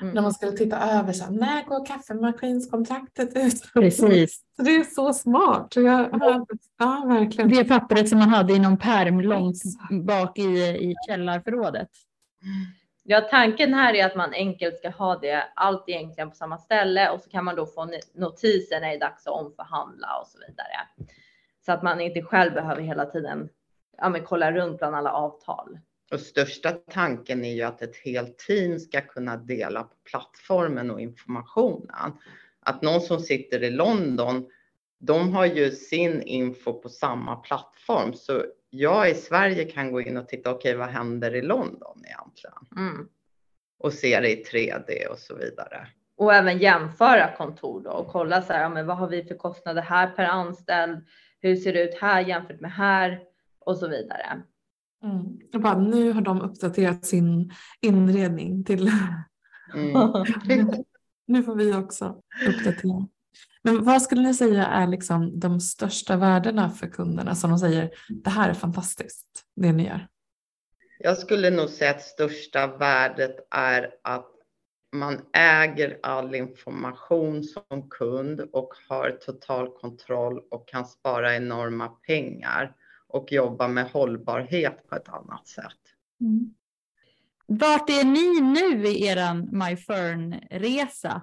Mm. 0.00 0.14
När 0.14 0.22
man 0.22 0.32
skulle 0.34 0.52
titta 0.52 0.98
över, 0.98 1.12
så 1.12 1.24
här, 1.24 1.30
när 1.30 1.64
går 1.64 1.86
kaffemaskinskontraktet 1.86 3.36
ut? 3.36 3.62
Precis. 3.74 4.42
Så 4.56 4.62
det 4.62 4.76
är 4.76 4.84
så 4.84 5.12
smart. 5.12 5.76
Jag, 5.76 6.08
ja, 6.78 7.04
verkligen. 7.08 7.50
Det 7.50 7.64
pappret 7.64 8.08
som 8.08 8.18
man 8.18 8.28
hade 8.28 8.52
i 8.52 8.58
någon 8.58 8.78
perm 8.78 9.20
långt 9.20 9.62
bak 10.04 10.38
i, 10.38 10.42
i 10.58 10.94
källarförrådet. 11.08 11.88
Ja, 13.02 13.20
tanken 13.20 13.74
här 13.74 13.94
är 13.94 14.06
att 14.06 14.16
man 14.16 14.32
enkelt 14.32 14.76
ska 14.76 14.90
ha 14.90 15.18
det 15.18 15.44
allt 15.54 15.84
egentligen 15.88 16.30
på 16.30 16.36
samma 16.36 16.58
ställe 16.58 17.10
och 17.10 17.20
så 17.20 17.30
kan 17.30 17.44
man 17.44 17.56
då 17.56 17.66
få 17.66 17.90
notiser 18.14 18.80
när 18.80 18.88
det 18.88 18.94
är 18.94 19.00
dags 19.00 19.26
att 19.26 19.32
omförhandla 19.32 20.08
och 20.20 20.26
så 20.26 20.38
vidare. 20.38 21.06
Så 21.66 21.72
att 21.72 21.82
man 21.82 22.00
inte 22.00 22.22
själv 22.22 22.54
behöver 22.54 22.82
hela 22.82 23.06
tiden 23.06 23.48
ja, 23.98 24.08
men 24.08 24.24
kolla 24.24 24.52
runt 24.52 24.78
bland 24.78 24.96
alla 24.96 25.12
avtal. 25.12 25.78
Och 26.10 26.20
största 26.20 26.72
tanken 26.72 27.44
är 27.44 27.54
ju 27.54 27.62
att 27.62 27.82
ett 27.82 27.96
helt 27.96 28.38
team 28.38 28.78
ska 28.78 29.00
kunna 29.00 29.36
dela 29.36 29.82
på 29.82 29.94
plattformen 30.10 30.90
och 30.90 31.00
informationen. 31.00 32.12
Att 32.60 32.82
någon 32.82 33.00
som 33.00 33.20
sitter 33.20 33.62
i 33.62 33.70
London, 33.70 34.48
de 34.98 35.32
har 35.32 35.46
ju 35.46 35.70
sin 35.70 36.22
info 36.22 36.72
på 36.72 36.88
samma 36.88 37.36
plattform. 37.36 38.14
Så 38.14 38.44
jag 38.70 39.10
i 39.10 39.14
Sverige 39.14 39.64
kan 39.64 39.92
gå 39.92 40.00
in 40.00 40.16
och 40.16 40.28
titta, 40.28 40.50
okej, 40.50 40.70
okay, 40.70 40.78
vad 40.78 40.88
händer 40.88 41.34
i 41.34 41.42
London 41.42 42.02
egentligen? 42.04 42.66
Mm. 42.76 43.08
Och 43.78 43.92
se 43.92 44.20
det 44.20 44.30
i 44.30 44.44
3D 44.44 45.06
och 45.06 45.18
så 45.18 45.34
vidare. 45.34 45.88
Och 46.16 46.34
även 46.34 46.58
jämföra 46.58 47.36
kontor 47.36 47.80
då 47.80 47.90
och 47.90 48.08
kolla 48.08 48.42
så 48.42 48.52
här, 48.52 48.62
ja, 48.62 48.68
men 48.68 48.86
vad 48.86 48.96
har 48.96 49.08
vi 49.08 49.24
för 49.24 49.34
kostnader 49.34 49.82
här 49.82 50.06
per 50.06 50.24
anställd? 50.24 51.06
Hur 51.40 51.56
ser 51.56 51.72
det 51.72 51.82
ut 51.82 51.98
här 52.00 52.20
jämfört 52.20 52.60
med 52.60 52.72
här? 52.72 53.20
Och 53.60 53.76
så 53.76 53.88
vidare. 53.88 54.42
Mm. 55.04 55.38
Jag 55.52 55.62
bara, 55.62 55.78
nu 55.78 56.12
har 56.12 56.20
de 56.20 56.40
uppdaterat 56.40 57.06
sin 57.06 57.52
inredning 57.80 58.64
till... 58.64 58.90
Mm. 59.74 60.24
nu 61.26 61.42
får 61.42 61.54
vi 61.54 61.74
också 61.74 62.22
uppdatera. 62.48 63.08
Men 63.62 63.84
vad 63.84 64.02
skulle 64.02 64.22
ni 64.22 64.34
säga 64.34 64.66
är 64.66 64.86
liksom 64.86 65.40
de 65.40 65.60
största 65.60 66.16
värdena 66.16 66.70
för 66.70 66.86
kunderna 66.86 67.34
som 67.34 67.50
de 67.50 67.58
säger, 67.58 67.90
det 68.08 68.30
här 68.30 68.50
är 68.50 68.54
fantastiskt, 68.54 69.44
det 69.56 69.72
ni 69.72 69.86
gör? 69.86 70.08
Jag 70.98 71.18
skulle 71.18 71.50
nog 71.50 71.68
säga 71.68 71.90
att 71.90 72.02
största 72.02 72.66
värdet 72.66 73.36
är 73.50 73.90
att 74.02 74.30
man 74.92 75.20
äger 75.32 75.98
all 76.02 76.34
information 76.34 77.44
som 77.44 77.90
kund 77.90 78.40
och 78.40 78.74
har 78.88 79.10
total 79.10 79.68
kontroll 79.80 80.42
och 80.50 80.68
kan 80.68 80.86
spara 80.86 81.36
enorma 81.36 81.88
pengar 81.88 82.74
och 83.08 83.32
jobba 83.32 83.68
med 83.68 83.90
hållbarhet 83.90 84.88
på 84.88 84.96
ett 84.96 85.08
annat 85.08 85.46
sätt. 85.46 85.78
Mm. 86.20 86.54
Vart 87.46 87.90
är 87.90 88.04
ni 88.04 88.40
nu 88.40 88.88
i 88.88 89.06
er 89.06 89.34
MyFern-resa? 89.52 91.20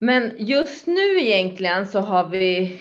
Men 0.00 0.32
just 0.38 0.86
nu 0.86 1.20
egentligen 1.20 1.86
så 1.86 2.00
har 2.00 2.28
vi 2.28 2.80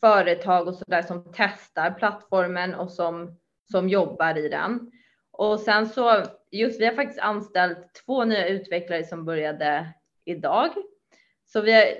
företag 0.00 0.68
och 0.68 0.74
så 0.74 0.84
där 0.86 1.02
som 1.02 1.32
testar 1.36 1.90
plattformen 1.90 2.74
och 2.74 2.92
som, 2.92 3.38
som 3.72 3.88
jobbar 3.88 4.38
i 4.38 4.48
den. 4.48 4.90
Och 5.30 5.60
sen 5.60 5.88
så 5.88 6.24
just 6.50 6.80
vi 6.80 6.86
har 6.86 6.94
faktiskt 6.94 7.20
anställt 7.20 8.04
två 8.06 8.24
nya 8.24 8.48
utvecklare 8.48 9.04
som 9.04 9.24
började 9.24 9.92
idag. 10.24 10.70
Så 11.46 11.60
vi 11.60 11.96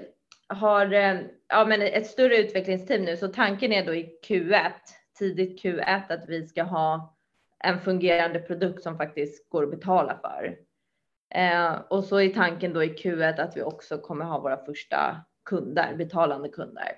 har 0.48 0.92
eh, 0.92 1.20
ja, 1.48 1.64
men 1.64 1.82
ett 1.82 2.06
större 2.06 2.36
utvecklingsteam 2.36 3.04
nu, 3.04 3.16
så 3.16 3.28
tanken 3.28 3.72
är 3.72 3.86
då 3.86 3.94
i 3.94 4.18
Q1 4.28 4.72
tidigt 5.18 5.64
Q1 5.64 6.02
att 6.08 6.28
vi 6.28 6.46
ska 6.46 6.62
ha 6.62 7.16
en 7.58 7.80
fungerande 7.80 8.38
produkt 8.38 8.82
som 8.82 8.96
faktiskt 8.96 9.48
går 9.48 9.62
att 9.62 9.70
betala 9.70 10.18
för. 10.22 10.56
Eh, 11.34 11.72
och 11.90 12.04
så 12.04 12.20
är 12.20 12.28
tanken 12.28 12.72
då 12.72 12.84
i 12.84 12.88
Q1 12.88 13.40
att 13.40 13.56
vi 13.56 13.62
också 13.62 13.98
kommer 13.98 14.24
ha 14.24 14.38
våra 14.38 14.64
första 14.64 15.24
kunder, 15.44 15.94
betalande 15.96 16.48
kunder. 16.48 16.92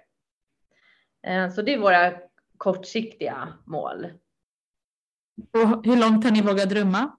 Eh, 1.26 1.50
så 1.50 1.62
det 1.62 1.74
är 1.74 1.78
våra 1.78 2.12
kortsiktiga 2.56 3.48
mål. 3.64 4.06
Och 5.52 5.86
hur 5.86 5.96
långt 5.96 6.24
har 6.24 6.30
ni 6.30 6.42
vågat 6.42 6.70
drömma? 6.70 7.16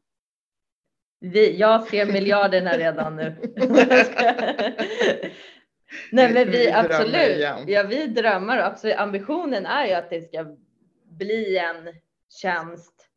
Vi, 1.20 1.58
jag 1.58 1.88
ser 1.88 2.06
miljarderna 2.06 2.72
redan 2.78 3.16
nu. 3.16 3.36
Nej, 6.12 6.34
men 6.34 6.52
vi 6.52 6.72
absolut. 6.72 7.40
Ja, 7.68 7.84
vi 7.84 8.08
drömmar 8.08 8.58
och 8.58 8.66
absolut. 8.66 8.98
Ambitionen 8.98 9.66
är 9.66 9.86
ju 9.86 9.94
att 9.94 10.10
det 10.10 10.22
ska 10.22 10.56
bli 11.18 11.58
en 11.58 11.94
tjänst 12.42 13.10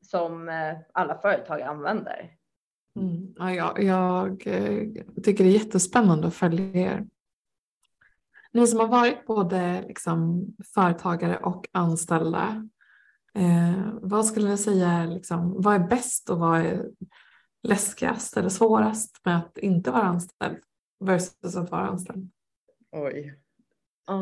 som 0.00 0.48
eh, 0.48 0.76
alla 0.92 1.18
företag 1.18 1.62
använder. 1.62 2.36
Mm. 2.96 3.34
Ja, 3.36 3.54
jag, 3.54 3.82
jag 3.82 4.46
eh, 4.46 4.88
tycker 5.22 5.44
det 5.44 5.50
är 5.50 5.58
jättespännande 5.58 6.26
att 6.26 6.34
följa 6.34 6.80
er. 6.80 7.06
Ni 8.52 8.66
som 8.66 8.80
har 8.80 8.88
varit 8.88 9.26
både 9.26 9.84
liksom, 9.88 10.46
företagare 10.74 11.36
och 11.36 11.68
anställda, 11.72 12.68
eh, 13.34 13.88
vad 13.92 14.26
skulle 14.26 14.48
ni 14.48 14.56
säga, 14.56 15.04
liksom, 15.04 15.62
vad 15.62 15.74
är 15.74 15.88
bäst 15.88 16.30
och 16.30 16.38
vad 16.38 16.60
är 16.60 16.90
läskigast 17.62 18.36
eller 18.36 18.48
svårast 18.48 19.20
med 19.24 19.36
att 19.36 19.58
inte 19.58 19.90
vara 19.90 20.02
anställd 20.02 20.58
versus 21.00 21.56
att 21.56 21.70
vara 21.70 21.86
anställd? 21.86 22.30
Oj. 22.92 23.38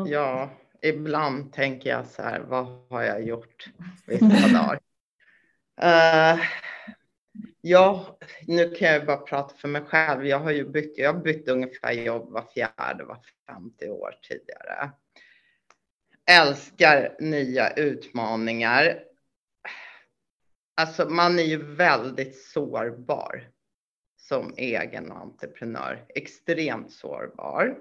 Ja, 0.07 0.49
ibland 0.83 1.53
tänker 1.53 1.89
jag 1.89 2.07
så 2.07 2.21
här, 2.21 2.39
vad 2.39 2.65
har 2.89 3.03
jag 3.03 3.23
gjort 3.23 3.69
vissa 4.05 4.25
dagar? 4.53 4.79
Uh, 5.83 6.41
ja, 7.61 8.17
nu 8.47 8.69
kan 8.69 8.87
jag 8.87 9.05
bara 9.05 9.17
prata 9.17 9.55
för 9.55 9.67
mig 9.67 9.81
själv. 9.81 10.25
Jag 10.25 10.39
har 10.39 10.51
ju 10.51 10.69
bytt, 10.69 10.97
jag 10.97 11.13
har 11.13 11.21
bytt 11.21 11.47
ungefär 11.47 11.91
jobb 11.91 12.31
var 12.31 12.45
fjärde, 12.53 13.03
var 13.03 13.19
femte 13.47 13.89
år 13.89 14.15
tidigare. 14.29 14.91
Älskar 16.31 17.15
nya 17.19 17.69
utmaningar. 17.69 19.03
Alltså 20.75 21.09
man 21.09 21.39
är 21.39 21.43
ju 21.43 21.75
väldigt 21.75 22.41
sårbar 22.41 23.49
som 24.17 24.53
egen 24.57 25.11
entreprenör. 25.11 26.05
Extremt 26.09 26.91
sårbar. 26.91 27.77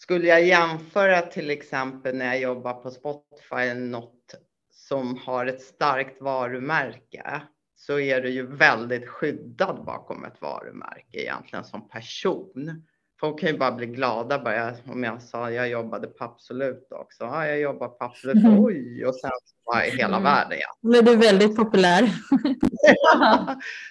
Skulle 0.00 0.28
jag 0.28 0.44
jämföra 0.44 1.22
till 1.22 1.50
exempel 1.50 2.16
när 2.16 2.26
jag 2.26 2.40
jobbar 2.40 2.74
på 2.74 2.90
Spotify, 2.90 3.74
något 3.74 4.34
som 4.70 5.18
har 5.18 5.46
ett 5.46 5.62
starkt 5.62 6.20
varumärke, 6.20 7.42
så 7.74 8.00
är 8.00 8.20
du 8.20 8.30
ju 8.30 8.46
väldigt 8.46 9.08
skyddad 9.08 9.84
bakom 9.84 10.24
ett 10.24 10.40
varumärke 10.40 11.22
egentligen 11.22 11.64
som 11.64 11.88
person 11.88 12.86
folk 13.20 13.40
kan 13.40 13.48
ju 13.48 13.58
bara 13.58 13.72
bli 13.72 13.86
glada 13.86 14.38
bara 14.38 14.74
om 14.86 15.04
jag 15.04 15.22
sa 15.22 15.50
jag 15.50 15.68
jobbade 15.68 16.06
på 16.06 16.24
Absolut 16.24 16.88
också. 16.90 17.24
Ja, 17.24 17.46
jag 17.46 17.60
jobbar 17.60 17.88
på 17.88 18.04
Absolut. 18.04 18.44
Mm. 18.44 18.64
Oj, 18.64 19.06
och 19.06 19.14
sen 19.14 19.30
var 19.64 19.82
i 19.82 19.90
hela 19.90 20.16
mm. 20.16 20.22
världen. 20.22 20.58
Ja. 20.60 20.76
Men 20.80 21.04
du 21.04 21.12
är 21.12 21.16
väldigt 21.16 21.56
populär. 21.56 22.02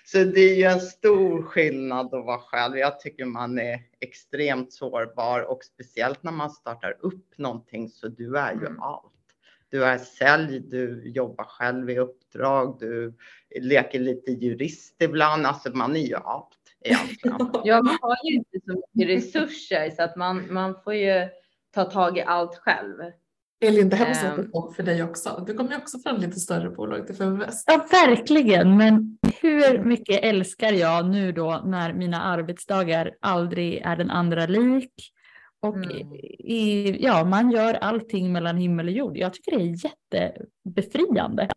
så 0.05 0.17
det 0.17 0.41
är 0.41 0.55
ju 0.55 0.63
en 0.63 0.80
stor 0.80 1.43
skillnad 1.43 2.05
att 2.05 2.25
vara 2.25 2.39
själv. 2.39 2.78
Jag 2.78 2.99
tycker 2.99 3.25
man 3.25 3.59
är 3.59 3.80
extremt 3.99 4.73
sårbar 4.73 5.41
och 5.41 5.63
speciellt 5.63 6.23
när 6.23 6.32
man 6.32 6.49
startar 6.49 6.97
upp 6.99 7.38
någonting 7.38 7.89
så 7.89 8.07
du 8.07 8.38
är 8.38 8.51
ju 8.51 8.65
mm. 8.65 8.82
allt. 8.82 9.13
Du 9.69 9.86
är 9.86 9.97
sälj, 9.97 10.59
du 10.59 11.01
jobbar 11.05 11.43
själv 11.43 11.89
i 11.89 11.99
uppdrag, 11.99 12.78
du 12.80 13.13
leker 13.59 13.99
lite 13.99 14.32
jurist 14.32 15.01
ibland. 15.01 15.45
Alltså 15.45 15.69
man 15.73 15.95
är 15.95 16.07
ju 16.07 16.15
allt 16.15 16.57
egentligen. 16.86 17.38
ja, 17.63 17.82
man 17.82 17.97
har 18.01 18.17
ju 18.23 18.36
inte 18.36 18.59
så 18.65 18.84
mycket 18.93 19.17
resurser 19.17 19.89
så 19.89 20.03
att 20.03 20.15
man, 20.15 20.53
man 20.53 20.75
får 20.84 20.93
ju 20.93 21.30
ta 21.73 21.84
tag 21.84 22.17
i 22.17 22.21
allt 22.21 22.55
själv. 22.55 22.95
Elin, 23.59 23.89
det 23.89 23.95
här 23.95 24.07
måste 24.07 24.49
vara 24.53 24.67
um, 24.67 24.73
för 24.73 24.84
dig 24.84 25.03
också. 25.03 25.43
Du 25.47 25.53
kommer 25.53 25.71
ju 25.71 25.78
också 25.78 25.99
från 25.99 26.21
lite 26.21 26.39
större 26.39 26.69
bolag 26.69 27.07
till 27.07 27.15
Feminvest. 27.15 27.63
Ja, 27.67 27.88
verkligen. 27.91 28.78
Men 28.78 29.17
hur 29.41 29.84
mycket 29.84 30.23
älskar 30.23 30.71
jag 30.71 31.09
nu 31.09 31.32
då 31.32 31.61
när 31.65 31.93
mina 31.93 32.21
arbetsdagar 32.21 33.11
aldrig 33.21 33.78
är 33.78 33.95
den 33.95 34.09
andra 34.09 34.45
lik? 34.45 34.93
Och 35.59 35.75
mm. 35.75 36.13
i, 36.39 36.97
ja, 36.99 37.23
man 37.23 37.51
gör 37.51 37.73
allting 37.73 38.32
mellan 38.32 38.57
himmel 38.57 38.88
och 38.88 38.93
jord. 38.93 39.17
Jag 39.17 39.34
tycker 39.34 39.57
det 39.57 39.63
är 39.63 39.86
jättebefriande. 39.86 41.49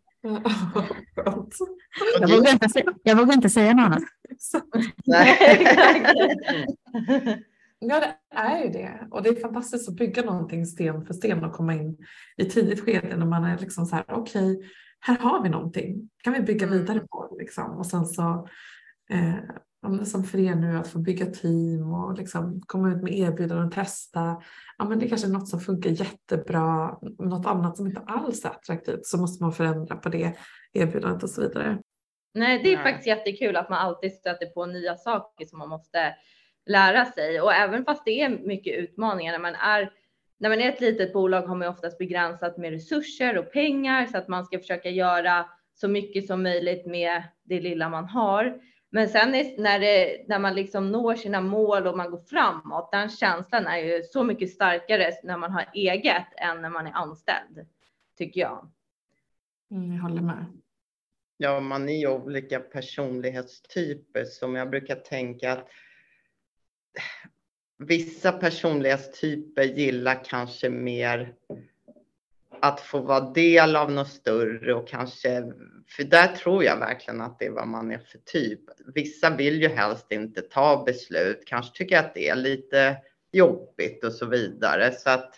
Jag, 2.20 2.28
vågar 2.28 2.52
inte, 2.52 2.82
jag 3.02 3.16
vågar 3.16 3.34
inte 3.34 3.50
säga 3.50 3.74
något 3.74 3.84
annat. 3.84 4.02
Ja, 7.82 8.00
det 8.00 8.16
är 8.36 8.64
ju 8.64 8.70
det. 8.70 9.08
Och 9.10 9.22
det 9.22 9.28
är 9.28 9.40
fantastiskt 9.40 9.88
att 9.88 9.96
bygga 9.96 10.22
någonting 10.22 10.66
sten 10.66 11.06
för 11.06 11.14
sten 11.14 11.44
och 11.44 11.52
komma 11.52 11.74
in 11.74 11.98
i 12.36 12.44
tidigt 12.44 12.84
skede 12.84 13.16
när 13.16 13.26
man 13.26 13.44
är 13.44 13.58
liksom 13.58 13.86
så 13.86 13.96
här, 13.96 14.04
okej, 14.08 14.56
okay, 14.56 14.68
här 15.00 15.18
har 15.18 15.42
vi 15.42 15.48
någonting. 15.48 16.10
kan 16.24 16.32
vi 16.32 16.40
bygga 16.40 16.66
mm. 16.66 16.78
vidare 16.78 17.00
på 17.00 17.36
liksom. 17.38 17.70
Och 17.76 17.86
sen 17.86 18.06
så, 18.06 18.48
eh, 19.10 19.34
som 20.04 20.24
för 20.24 20.38
er 20.38 20.54
nu, 20.54 20.76
att 20.76 20.88
få 20.88 20.98
bygga 20.98 21.26
team 21.26 21.92
och 21.92 22.18
liksom 22.18 22.60
komma 22.66 22.90
ut 22.90 23.02
med 23.02 23.18
erbjudanden 23.18 23.66
och 23.66 23.72
testa. 23.72 24.42
Ja, 24.78 24.84
men 24.84 24.98
det 24.98 25.06
är 25.06 25.08
kanske 25.08 25.26
är 25.26 25.32
något 25.32 25.48
som 25.48 25.60
funkar 25.60 25.90
jättebra, 25.90 26.98
något 27.18 27.46
annat 27.46 27.76
som 27.76 27.86
inte 27.86 28.00
alls 28.00 28.44
är 28.44 28.48
attraktivt 28.48 29.06
så 29.06 29.18
måste 29.18 29.44
man 29.44 29.52
förändra 29.52 29.96
på 29.96 30.08
det 30.08 30.36
erbjudandet 30.72 31.22
och 31.22 31.30
så 31.30 31.40
vidare. 31.40 31.78
Nej, 32.34 32.60
det 32.62 32.72
är 32.72 32.82
faktiskt 32.82 33.06
jättekul 33.06 33.56
att 33.56 33.70
man 33.70 33.78
alltid 33.78 34.12
stöter 34.12 34.46
på 34.46 34.66
nya 34.66 34.96
saker 34.96 35.46
som 35.46 35.58
man 35.58 35.68
måste 35.68 36.14
lära 36.66 37.04
sig 37.04 37.40
och 37.40 37.52
även 37.52 37.84
fast 37.84 38.04
det 38.04 38.22
är 38.22 38.28
mycket 38.28 38.78
utmaningar 38.78 39.32
när 39.32 39.38
man 39.38 39.54
är 39.54 39.92
när 40.38 40.48
man 40.48 40.60
är 40.60 40.68
ett 40.68 40.80
litet 40.80 41.12
bolag 41.12 41.42
har 41.42 41.56
man 41.56 41.68
oftast 41.68 41.98
begränsat 41.98 42.56
med 42.56 42.70
resurser 42.70 43.38
och 43.38 43.52
pengar 43.52 44.06
så 44.06 44.18
att 44.18 44.28
man 44.28 44.44
ska 44.44 44.58
försöka 44.58 44.90
göra 44.90 45.46
så 45.74 45.88
mycket 45.88 46.26
som 46.26 46.42
möjligt 46.42 46.86
med 46.86 47.22
det 47.44 47.60
lilla 47.60 47.88
man 47.88 48.04
har. 48.04 48.60
Men 48.90 49.08
sen 49.08 49.30
när, 49.58 49.80
det, 49.80 50.24
när 50.28 50.38
man 50.38 50.54
liksom 50.54 50.92
når 50.92 51.14
sina 51.14 51.40
mål 51.40 51.86
och 51.86 51.96
man 51.96 52.10
går 52.10 52.20
framåt, 52.20 52.92
den 52.92 53.08
känslan 53.08 53.66
är 53.66 53.78
ju 53.78 54.02
så 54.02 54.24
mycket 54.24 54.50
starkare 54.50 55.12
när 55.22 55.36
man 55.36 55.52
har 55.52 55.70
eget 55.74 56.26
än 56.36 56.62
när 56.62 56.70
man 56.70 56.86
är 56.86 56.92
anställd, 56.92 57.66
tycker 58.18 58.40
jag. 58.40 58.70
Mm, 59.70 59.92
jag 59.92 60.02
håller 60.02 60.22
med. 60.22 60.46
Ja, 61.36 61.60
man 61.60 61.88
är 61.88 61.98
ju 61.98 62.08
olika 62.08 62.60
personlighetstyper 62.60 64.24
som 64.24 64.54
jag 64.54 64.70
brukar 64.70 64.96
tänka 64.96 65.52
att 65.52 65.68
vissa 67.78 68.32
personlighetstyper 68.32 69.62
gillar 69.62 70.24
kanske 70.24 70.70
mer 70.70 71.34
att 72.62 72.80
få 72.80 73.00
vara 73.00 73.20
del 73.20 73.76
av 73.76 73.90
något 73.90 74.08
större 74.08 74.74
och 74.74 74.88
kanske, 74.88 75.52
för 75.88 76.04
där 76.04 76.26
tror 76.26 76.64
jag 76.64 76.76
verkligen 76.76 77.20
att 77.20 77.38
det 77.38 77.46
är 77.46 77.50
vad 77.50 77.68
man 77.68 77.90
är 77.90 77.98
för 77.98 78.18
typ. 78.18 78.60
Vissa 78.94 79.36
vill 79.36 79.62
ju 79.62 79.68
helst 79.68 80.12
inte 80.12 80.40
ta 80.40 80.82
beslut, 80.86 81.42
kanske 81.46 81.76
tycker 81.76 81.98
att 81.98 82.14
det 82.14 82.28
är 82.28 82.36
lite 82.36 82.96
jobbigt 83.32 84.04
och 84.04 84.12
så 84.12 84.26
vidare. 84.26 84.92
Så 84.92 85.10
att 85.10 85.34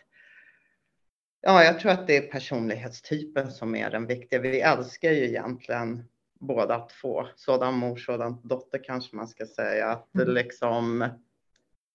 ja, 1.41 1.65
jag 1.65 1.81
tror 1.81 1.93
att 1.93 2.07
det 2.07 2.17
är 2.17 2.33
personlighetstypen 2.33 3.51
som 3.51 3.75
är 3.77 3.91
den 3.91 4.07
viktiga. 4.07 4.41
Vi 4.41 4.61
älskar 4.61 5.11
ju 5.11 5.25
egentligen 5.25 6.05
båda 6.41 6.89
två, 7.01 7.27
sådan 7.37 7.75
mor, 7.75 7.97
sådan 7.97 8.41
dotter 8.45 8.85
kanske 8.85 9.17
man 9.17 9.29
ska 9.29 9.47
säga. 9.47 9.87
Att 9.87 10.15
mm. 10.15 10.35
liksom 10.35 11.09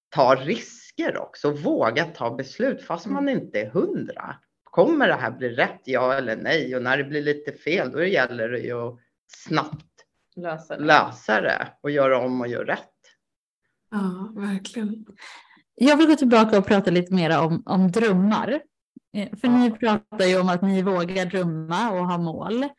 ta 0.10 0.36
risker 0.36 1.18
också, 1.18 1.52
våga 1.52 2.06
ta 2.06 2.36
beslut 2.36 2.84
fast 2.84 3.06
man 3.06 3.30
mm. 3.30 3.42
inte 3.42 3.62
är 3.62 3.70
hundra. 3.70 4.36
Kommer 4.78 5.08
det 5.08 5.14
här 5.14 5.32
bli 5.32 5.50
rätt, 5.50 5.82
ja 5.84 6.14
eller 6.14 6.36
nej? 6.36 6.76
Och 6.76 6.82
när 6.82 6.98
det 6.98 7.04
blir 7.04 7.22
lite 7.22 7.52
fel, 7.52 7.92
då 7.92 8.04
gäller 8.04 8.50
det 8.50 8.60
ju 8.60 8.88
att 8.88 9.00
snabbt 9.28 10.06
lösa 10.36 10.78
det, 10.78 10.86
lösa 10.86 11.42
det 11.42 11.68
och 11.82 11.92
göra 11.92 12.20
om 12.20 12.42
och 12.42 12.48
göra 12.48 12.68
rätt. 12.68 12.94
Ja, 13.92 14.34
verkligen. 14.36 15.06
Jag 15.76 15.98
vill 15.98 16.08
gå 16.08 16.16
tillbaka 16.16 16.58
och 16.58 16.66
prata 16.66 16.92
lite 16.92 17.14
mer 17.14 17.40
om, 17.40 17.64
om 17.66 17.92
drömmar. 17.92 18.62
Eh, 19.14 19.38
för 19.38 19.48
ja. 19.48 19.58
ni 19.58 19.72
pratar 19.72 20.26
ju 20.26 20.40
om 20.40 20.50
att 20.50 20.62
ni 20.62 20.82
vågar 20.82 21.26
drömma 21.26 21.92
och 21.92 22.08
ha 22.08 22.18
mål. 22.18 22.64
Eh, 22.64 22.70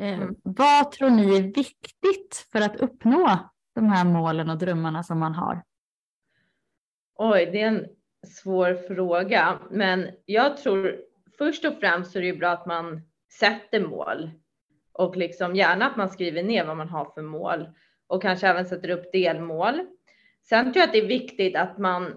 mm. 0.00 0.34
Vad 0.42 0.92
tror 0.92 1.10
ni 1.10 1.36
är 1.36 1.42
viktigt 1.42 2.48
för 2.52 2.60
att 2.60 2.76
uppnå 2.76 3.38
de 3.74 3.86
här 3.86 4.04
målen 4.04 4.50
och 4.50 4.58
drömmarna 4.58 5.02
som 5.02 5.18
man 5.18 5.34
har? 5.34 5.62
Oj, 7.14 7.48
det 7.52 7.60
är 7.60 7.68
en 7.68 7.86
svår 8.26 8.94
fråga, 8.94 9.58
men 9.70 10.10
jag 10.24 10.56
tror 10.56 11.13
först 11.38 11.64
och 11.64 11.74
främst 11.80 12.12
så 12.12 12.18
är 12.18 12.20
det 12.20 12.26
ju 12.26 12.36
bra 12.36 12.50
att 12.50 12.66
man 12.66 13.00
sätter 13.32 13.80
mål 13.80 14.30
och 14.92 15.16
liksom 15.16 15.56
gärna 15.56 15.86
att 15.86 15.96
man 15.96 16.08
skriver 16.08 16.42
ner 16.42 16.64
vad 16.64 16.76
man 16.76 16.88
har 16.88 17.04
för 17.04 17.22
mål 17.22 17.68
och 18.06 18.22
kanske 18.22 18.48
även 18.48 18.66
sätter 18.66 18.90
upp 18.90 19.12
delmål. 19.12 19.86
Sen 20.42 20.64
tror 20.64 20.76
jag 20.76 20.84
att 20.84 20.92
det 20.92 20.98
är 20.98 21.06
viktigt 21.06 21.56
att 21.56 21.78
man 21.78 22.14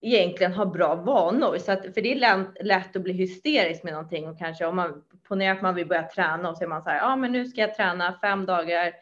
egentligen 0.00 0.52
har 0.52 0.66
bra 0.66 0.94
vanor, 0.94 1.58
så 1.58 1.72
att, 1.72 1.82
för 1.82 2.00
det 2.00 2.12
är 2.12 2.64
lätt 2.64 2.96
att 2.96 3.02
bli 3.02 3.12
hysterisk 3.12 3.82
med 3.82 3.92
någonting 3.92 4.28
och 4.28 4.38
kanske 4.38 4.66
om 4.66 4.76
man 4.76 5.02
ponerar 5.28 5.56
att 5.56 5.62
man 5.62 5.74
vill 5.74 5.86
börja 5.86 6.08
träna 6.08 6.50
och 6.50 6.56
så 6.56 6.64
är 6.64 6.68
man 6.68 6.82
så 6.82 6.90
här, 6.90 6.98
ja, 6.98 7.16
men 7.16 7.32
nu 7.32 7.44
ska 7.44 7.60
jag 7.60 7.74
träna 7.74 8.18
fem 8.20 8.46
dagar 8.46 8.92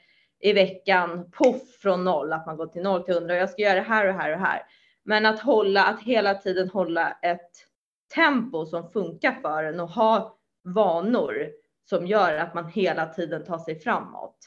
i 0.40 0.52
veckan, 0.52 1.30
poff 1.30 1.76
från 1.82 2.04
noll, 2.04 2.32
att 2.32 2.46
man 2.46 2.56
går 2.56 2.66
till 2.66 2.82
noll 2.82 3.02
till 3.02 3.14
hundra 3.14 3.34
och 3.34 3.40
jag 3.40 3.50
ska 3.50 3.62
göra 3.62 3.74
det 3.74 3.80
här 3.80 4.08
och 4.08 4.14
här 4.14 4.32
och 4.32 4.40
här. 4.40 4.62
Men 5.02 5.26
att 5.26 5.40
hålla, 5.40 5.84
att 5.84 6.02
hela 6.02 6.34
tiden 6.34 6.68
hålla 6.68 7.18
ett 7.22 7.50
tempo 8.14 8.66
som 8.66 8.90
funkar 8.90 9.32
för 9.32 9.64
en 9.64 9.80
och 9.80 9.88
ha 9.88 10.38
vanor 10.64 11.50
som 11.84 12.06
gör 12.06 12.34
att 12.34 12.54
man 12.54 12.68
hela 12.68 13.06
tiden 13.06 13.44
tar 13.44 13.58
sig 13.58 13.80
framåt. 13.80 14.38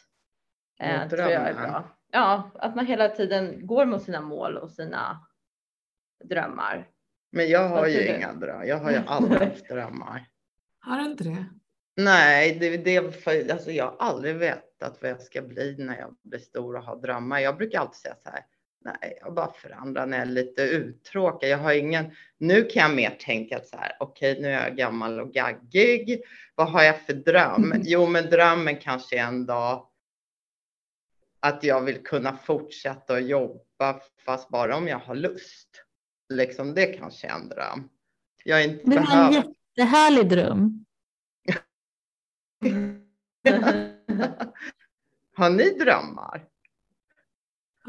Eh, 0.79 1.07
tror 1.07 1.21
jag 1.21 1.31
är 1.31 1.53
bra. 1.53 1.83
Ja, 2.11 2.51
att 2.55 2.75
man 2.75 2.85
hela 2.85 3.09
tiden 3.09 3.67
går 3.67 3.85
mot 3.85 4.03
sina 4.03 4.21
mål 4.21 4.57
och 4.57 4.71
sina 4.71 5.27
drömmar. 6.23 6.87
Men 7.31 7.49
jag 7.49 7.69
har 7.69 7.87
ju 7.87 8.15
inga 8.15 8.33
drömmar. 8.33 8.65
Jag 8.65 8.77
har 8.77 8.91
ju 8.91 8.97
aldrig 9.07 9.41
haft 9.41 9.69
drömmar. 9.69 10.27
Har 10.79 10.97
du 10.97 11.05
inte 11.05 11.23
det? 11.23 11.45
Nej, 11.95 12.57
det, 12.59 12.77
det, 12.77 13.23
för, 13.23 13.51
alltså 13.51 13.71
jag 13.71 13.85
har 13.85 13.95
aldrig 13.99 14.35
vetat 14.35 14.97
vad 15.01 15.11
jag 15.11 15.21
ska 15.21 15.41
bli 15.41 15.75
när 15.79 15.99
jag 15.99 16.15
blir 16.23 16.39
stor 16.39 16.75
och 16.75 16.83
har 16.83 16.95
drömmar. 16.95 17.39
Jag 17.39 17.57
brukar 17.57 17.79
alltid 17.79 17.95
säga 17.95 18.15
så 18.15 18.29
här. 18.29 18.45
Nej, 18.79 19.17
jag 19.21 19.33
bara 19.33 19.51
förändrar 19.53 20.05
när 20.05 20.17
jag 20.17 20.27
är 20.27 20.31
lite 20.31 20.61
uttråkad. 20.61 21.49
Jag 21.49 21.57
har 21.57 21.73
ingen, 21.73 22.11
nu 22.37 22.63
kan 22.63 22.81
jag 22.81 22.95
mer 22.95 23.17
tänka 23.19 23.59
så 23.63 23.77
här, 23.77 23.97
okej, 23.99 24.31
okay, 24.31 24.41
nu 24.41 24.47
är 24.47 24.67
jag 24.67 24.77
gammal 24.77 25.19
och 25.19 25.33
gaggig. 25.33 26.21
Vad 26.55 26.71
har 26.71 26.83
jag 26.83 27.01
för 27.01 27.13
dröm? 27.13 27.73
Jo, 27.83 28.07
men 28.07 28.29
drömmen 28.29 28.77
kanske 28.77 29.17
är 29.19 29.23
en 29.23 29.45
dag 29.45 29.87
att 31.39 31.63
jag 31.63 31.81
vill 31.81 32.03
kunna 32.03 32.37
fortsätta 32.37 33.13
att 33.13 33.27
jobba, 33.27 34.01
fast 34.25 34.49
bara 34.49 34.77
om 34.77 34.87
jag 34.87 34.99
har 34.99 35.15
lust. 35.15 35.83
Liksom, 36.29 36.73
det 36.73 36.85
kanske 36.85 37.27
är 37.27 37.31
en 37.31 37.49
dröm. 37.49 37.89
Jag 38.43 38.61
är 38.61 38.69
inte 38.69 38.89
det 38.89 38.99
var 38.99 39.27
en 39.27 39.33
jättehärlig 39.33 40.29
dröm. 40.29 40.85
har 45.35 45.49
ni 45.49 45.69
drömmar? 45.69 46.46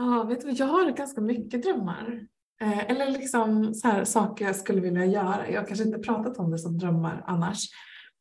Ja, 0.01 0.25
vet 0.25 0.41
du, 0.41 0.51
jag 0.51 0.67
har 0.67 0.91
ganska 0.91 1.21
mycket 1.21 1.63
drömmar. 1.63 2.27
Eh, 2.61 2.91
eller 2.91 3.11
liksom 3.11 3.75
så 3.75 3.89
här, 3.89 4.05
saker 4.05 4.45
jag 4.45 4.57
skulle 4.57 4.81
vilja 4.81 5.05
göra. 5.05 5.51
Jag 5.51 5.61
har 5.61 5.67
kanske 5.67 5.85
inte 5.85 5.99
pratat 5.99 6.39
om 6.39 6.51
det 6.51 6.59
som 6.59 6.79
drömmar 6.79 7.25
annars. 7.27 7.69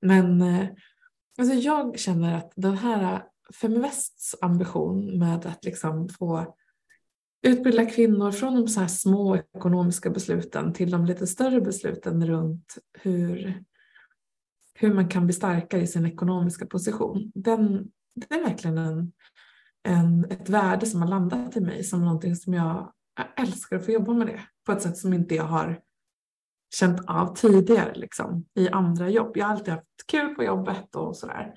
Men 0.01 0.41
eh, 0.41 0.67
alltså 1.37 1.55
jag 1.55 1.99
känner 1.99 2.37
att 2.37 2.53
den 2.55 2.77
här 2.77 3.13
eh, 3.13 3.21
Feminvests 3.61 4.35
ambition 4.41 5.19
med 5.19 5.45
att 5.45 5.65
liksom 5.65 6.09
få 6.09 6.55
utbilda 7.41 7.85
kvinnor 7.85 8.31
från 8.31 8.55
de 8.55 8.67
så 8.67 8.79
här 8.79 8.87
små 8.87 9.35
ekonomiska 9.35 10.09
besluten 10.09 10.73
till 10.73 10.91
de 10.91 11.05
lite 11.05 11.27
större 11.27 11.61
besluten 11.61 12.27
runt 12.27 12.77
hur, 12.93 13.63
hur 14.73 14.93
man 14.93 15.09
kan 15.09 15.25
bli 15.25 15.33
starkare 15.33 15.81
i 15.81 15.87
sin 15.87 16.05
ekonomiska 16.05 16.65
position. 16.65 17.31
Den, 17.35 17.91
det 18.15 18.35
är 18.35 18.43
verkligen 18.43 18.77
en, 18.77 19.11
en, 19.87 20.25
ett 20.29 20.49
värde 20.49 20.85
som 20.85 21.01
har 21.01 21.09
landat 21.09 21.57
i 21.57 21.61
mig 21.61 21.83
som 21.83 22.05
någonting 22.05 22.35
som 22.35 22.53
jag 22.53 22.91
jag 23.17 23.47
älskar 23.47 23.75
att 23.75 23.85
få 23.85 23.91
jobba 23.91 24.13
med 24.13 24.27
det 24.27 24.39
på 24.65 24.71
ett 24.71 24.81
sätt 24.81 24.97
som 24.97 25.13
inte 25.13 25.35
jag 25.35 25.43
har 25.43 25.79
känt 26.75 27.01
av 27.07 27.35
tidigare 27.35 27.93
liksom, 27.95 28.45
i 28.55 28.69
andra 28.69 29.09
jobb. 29.09 29.37
Jag 29.37 29.45
har 29.45 29.53
alltid 29.53 29.73
haft 29.73 30.07
kul 30.07 30.35
på 30.35 30.43
jobbet 30.43 30.95
och 30.95 31.17
sådär. 31.17 31.53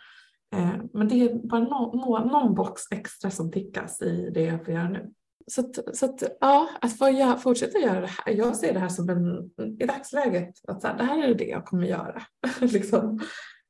Eh, 0.56 0.72
men 0.92 1.08
det 1.08 1.14
är 1.14 1.48
bara 1.48 1.60
no, 1.60 1.96
no, 1.96 2.30
någon 2.30 2.54
box 2.54 2.82
extra 2.90 3.30
som 3.30 3.52
tickas 3.52 4.02
i 4.02 4.30
det 4.34 4.42
jag 4.42 4.64
får 4.64 4.74
göra 4.74 4.88
nu. 4.88 5.10
Så, 5.46 5.60
att, 5.60 5.96
så 5.96 6.06
att, 6.06 6.22
ja, 6.40 6.68
att 6.80 6.98
få 6.98 7.08
göra, 7.08 7.36
fortsätta 7.36 7.78
göra 7.78 8.00
det 8.00 8.10
här. 8.10 8.32
Jag 8.32 8.56
ser 8.56 8.72
det 8.72 8.80
här 8.80 8.88
som 8.88 9.08
en, 9.08 9.50
i 9.80 9.86
dagsläget, 9.86 10.54
att 10.68 10.82
så 10.82 10.88
här, 10.88 10.98
det 10.98 11.04
här 11.04 11.22
är 11.22 11.34
det 11.34 11.44
jag 11.44 11.64
kommer 11.64 11.86
göra. 11.86 12.22
liksom. 12.60 13.20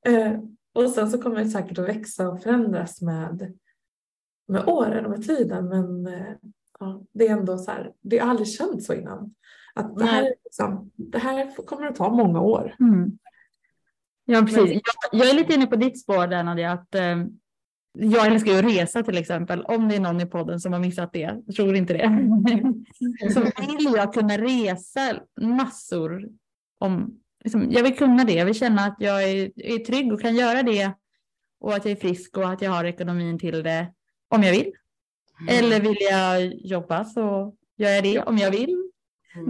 eh, 0.06 0.32
och 0.74 0.90
sen 0.90 1.10
så 1.10 1.22
kommer 1.22 1.36
det 1.44 1.50
säkert 1.50 1.78
att 1.78 1.88
växa 1.88 2.28
och 2.28 2.42
förändras 2.42 3.02
med, 3.02 3.54
med 4.50 4.68
åren 4.68 5.04
och 5.04 5.10
med 5.10 5.26
tiden. 5.26 5.68
Men 5.68 6.06
eh, 6.06 6.32
ja, 6.80 7.02
det 7.12 7.28
är 7.28 7.32
ändå 7.32 7.58
så 7.58 7.70
här, 7.70 7.92
det 8.00 8.18
har 8.18 8.30
aldrig 8.30 8.48
känts 8.48 8.86
så 8.86 8.94
innan. 8.94 9.34
Att 9.74 9.98
det, 9.98 10.04
här, 10.04 10.34
liksom, 10.44 10.90
det 10.96 11.18
här 11.18 11.66
kommer 11.66 11.86
att 11.86 11.96
ta 11.96 12.10
många 12.10 12.40
år. 12.40 12.74
Mm. 12.80 13.18
Ja, 14.24 14.40
precis. 14.40 14.70
Jag, 14.70 15.20
jag, 15.20 15.30
är 15.30 15.34
lite 15.34 15.54
inne 15.54 15.66
på 15.66 15.76
ditt 15.76 16.00
spår 16.00 16.26
där 16.26 16.42
Nadia, 16.42 16.72
att 16.72 16.94
eh, 16.94 17.24
jag 17.92 18.26
älskar 18.26 18.52
ju 18.52 18.58
att 18.58 18.64
resa 18.64 19.02
till 19.02 19.18
exempel. 19.18 19.62
Om 19.62 19.88
det 19.88 19.96
är 19.96 20.00
någon 20.00 20.20
i 20.20 20.26
podden 20.26 20.60
som 20.60 20.72
har 20.72 20.80
missat 20.80 21.12
det, 21.12 21.40
jag 21.46 21.56
tror 21.56 21.76
inte 21.76 21.92
det. 21.92 22.08
så 23.34 23.40
vill 23.40 23.94
jag 23.96 24.14
kunna 24.14 24.38
resa 24.38 25.20
massor. 25.40 26.28
Om, 26.78 27.20
liksom, 27.44 27.70
jag 27.70 27.82
vill 27.82 27.96
kunna 27.96 28.24
det, 28.24 28.32
jag 28.32 28.46
vill 28.46 28.54
känna 28.54 28.82
att 28.82 28.96
jag 28.98 29.22
är, 29.22 29.50
är 29.56 29.78
trygg 29.78 30.12
och 30.12 30.20
kan 30.20 30.36
göra 30.36 30.62
det. 30.62 30.92
Och 31.60 31.74
att 31.74 31.84
jag 31.84 31.92
är 31.92 31.96
frisk 31.96 32.36
och 32.36 32.50
att 32.50 32.62
jag 32.62 32.70
har 32.70 32.84
ekonomin 32.84 33.38
till 33.38 33.62
det 33.62 33.92
om 34.30 34.42
jag 34.42 34.52
vill. 34.52 34.72
Mm. 35.40 35.64
Eller 35.64 35.80
vill 35.80 35.96
jag 36.00 36.54
jobba 36.54 37.04
så 37.04 37.54
gör 37.76 37.90
jag 37.90 38.04
det 38.04 38.20
om 38.20 38.38
jag 38.38 38.50
vill. 38.50 38.90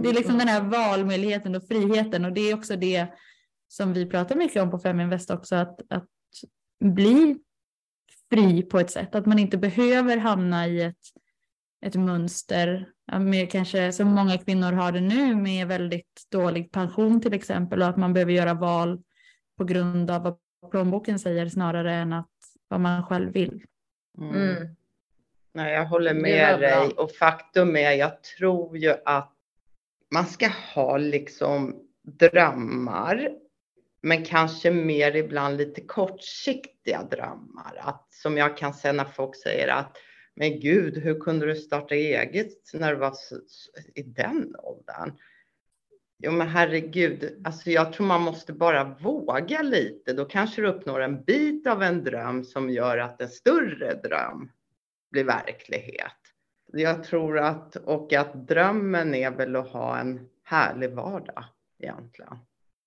Det 0.03 0.09
är 0.09 0.13
liksom 0.13 0.37
den 0.37 0.47
här 0.47 0.61
valmöjligheten 0.61 1.55
och 1.55 1.67
friheten 1.67 2.25
och 2.25 2.33
det 2.33 2.51
är 2.51 2.55
också 2.55 2.75
det 2.75 3.07
som 3.67 3.93
vi 3.93 4.05
pratar 4.05 4.35
mycket 4.35 4.61
om 4.63 4.71
på 4.71 4.79
Feminvest 4.79 5.31
också, 5.31 5.55
att, 5.55 5.81
att 5.89 6.07
bli 6.83 7.37
fri 8.29 8.63
på 8.63 8.79
ett 8.79 8.91
sätt, 8.91 9.15
att 9.15 9.25
man 9.25 9.39
inte 9.39 9.57
behöver 9.57 10.17
hamna 10.17 10.67
i 10.67 10.81
ett, 10.81 10.97
ett 11.85 11.95
mönster 11.95 12.89
med 13.19 13.51
kanske 13.51 13.91
som 13.91 14.07
många 14.07 14.37
kvinnor 14.37 14.71
har 14.71 14.91
det 14.91 15.01
nu 15.01 15.35
med 15.35 15.67
väldigt 15.67 16.27
dålig 16.31 16.71
pension 16.71 17.21
till 17.21 17.33
exempel 17.33 17.81
och 17.81 17.87
att 17.87 17.97
man 17.97 18.13
behöver 18.13 18.31
göra 18.31 18.53
val 18.53 19.01
på 19.57 19.63
grund 19.63 20.11
av 20.11 20.23
vad 20.23 20.37
plånboken 20.71 21.19
säger 21.19 21.49
snarare 21.49 21.93
än 21.93 22.13
att 22.13 22.29
vad 22.67 22.79
man 22.79 23.03
själv 23.03 23.33
vill. 23.33 23.63
Mm. 24.17 24.35
mm. 24.35 24.75
Nej, 25.53 25.73
jag 25.73 25.85
håller 25.85 26.13
med 26.13 26.59
dig 26.59 26.87
och 26.97 27.11
faktum 27.11 27.75
är 27.75 27.91
jag 27.91 28.23
tror 28.23 28.77
ju 28.77 28.93
att 29.05 29.33
man 30.11 30.25
ska 30.25 30.47
ha 30.47 30.97
liksom 30.97 31.75
drömmar, 32.01 33.29
men 34.01 34.25
kanske 34.25 34.71
mer 34.71 35.15
ibland 35.15 35.57
lite 35.57 35.81
kortsiktiga 35.81 37.03
drömmar. 37.03 37.75
Att, 37.79 38.07
som 38.13 38.37
jag 38.37 38.57
kan 38.57 38.73
se 38.73 38.91
när 38.91 39.05
folk 39.05 39.35
säger 39.35 39.67
att 39.67 39.97
men 40.35 40.59
gud, 40.59 40.97
hur 40.97 41.19
kunde 41.19 41.45
du 41.45 41.55
starta 41.55 41.95
eget 41.95 42.73
när 42.73 42.93
du 42.93 42.99
var 42.99 43.13
i 43.95 44.03
den 44.03 44.55
åldern? 44.59 45.11
Jo, 46.23 46.31
men 46.31 46.47
herregud, 46.47 47.41
alltså 47.43 47.69
jag 47.69 47.93
tror 47.93 48.07
man 48.07 48.21
måste 48.21 48.53
bara 48.53 48.83
våga 48.83 49.61
lite. 49.61 50.13
Då 50.13 50.25
kanske 50.25 50.61
du 50.61 50.67
uppnår 50.67 51.01
en 51.01 51.23
bit 51.23 51.67
av 51.67 51.83
en 51.83 52.03
dröm 52.03 52.43
som 52.43 52.69
gör 52.69 52.97
att 52.97 53.21
en 53.21 53.29
större 53.29 53.93
dröm 53.93 54.51
blir 55.11 55.23
verklighet. 55.23 56.17
Jag 56.73 57.03
tror 57.03 57.39
att, 57.39 57.75
och 57.75 58.13
att 58.13 58.47
drömmen 58.47 59.15
är 59.15 59.31
väl 59.31 59.55
att 59.55 59.69
ha 59.69 59.99
en 59.99 60.29
härlig 60.43 60.91
vardag 60.91 61.43
egentligen. 61.79 62.37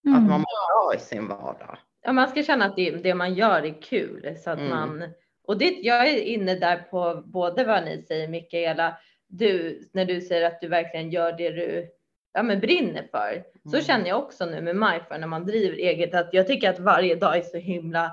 Mm. 0.06 0.18
Att 0.18 0.30
man 0.30 0.40
mår 0.40 0.88
bra 0.88 0.94
i 0.96 0.98
sin 0.98 1.28
vardag. 1.28 1.78
Ja, 2.02 2.12
man 2.12 2.28
ska 2.28 2.42
känna 2.42 2.64
att 2.64 2.76
det, 2.76 2.90
det 2.90 3.14
man 3.14 3.34
gör 3.34 3.62
är 3.62 3.82
kul 3.82 4.36
så 4.38 4.50
att 4.50 4.58
mm. 4.58 4.70
man 4.70 5.04
och 5.46 5.58
det, 5.58 5.70
jag 5.70 6.08
är 6.08 6.20
inne 6.20 6.54
där 6.54 6.76
på 6.90 7.22
både 7.26 7.64
vad 7.64 7.84
ni 7.84 8.02
säger 8.02 8.28
Mikaela, 8.28 8.98
du 9.26 9.80
när 9.92 10.04
du 10.04 10.20
säger 10.20 10.46
att 10.46 10.60
du 10.60 10.68
verkligen 10.68 11.10
gör 11.10 11.32
det 11.32 11.50
du 11.50 11.88
ja, 12.34 12.42
men 12.42 12.60
brinner 12.60 13.08
för. 13.10 13.44
Så 13.62 13.76
mm. 13.76 13.84
känner 13.84 14.08
jag 14.08 14.18
också 14.18 14.46
nu 14.46 14.60
med 14.60 14.76
MyFar 14.76 15.18
när 15.18 15.26
man 15.26 15.46
driver 15.46 15.76
eget 15.76 16.14
att 16.14 16.28
jag 16.32 16.46
tycker 16.46 16.70
att 16.70 16.78
varje 16.78 17.14
dag 17.14 17.36
är 17.36 17.42
så 17.42 17.56
himla 17.56 18.12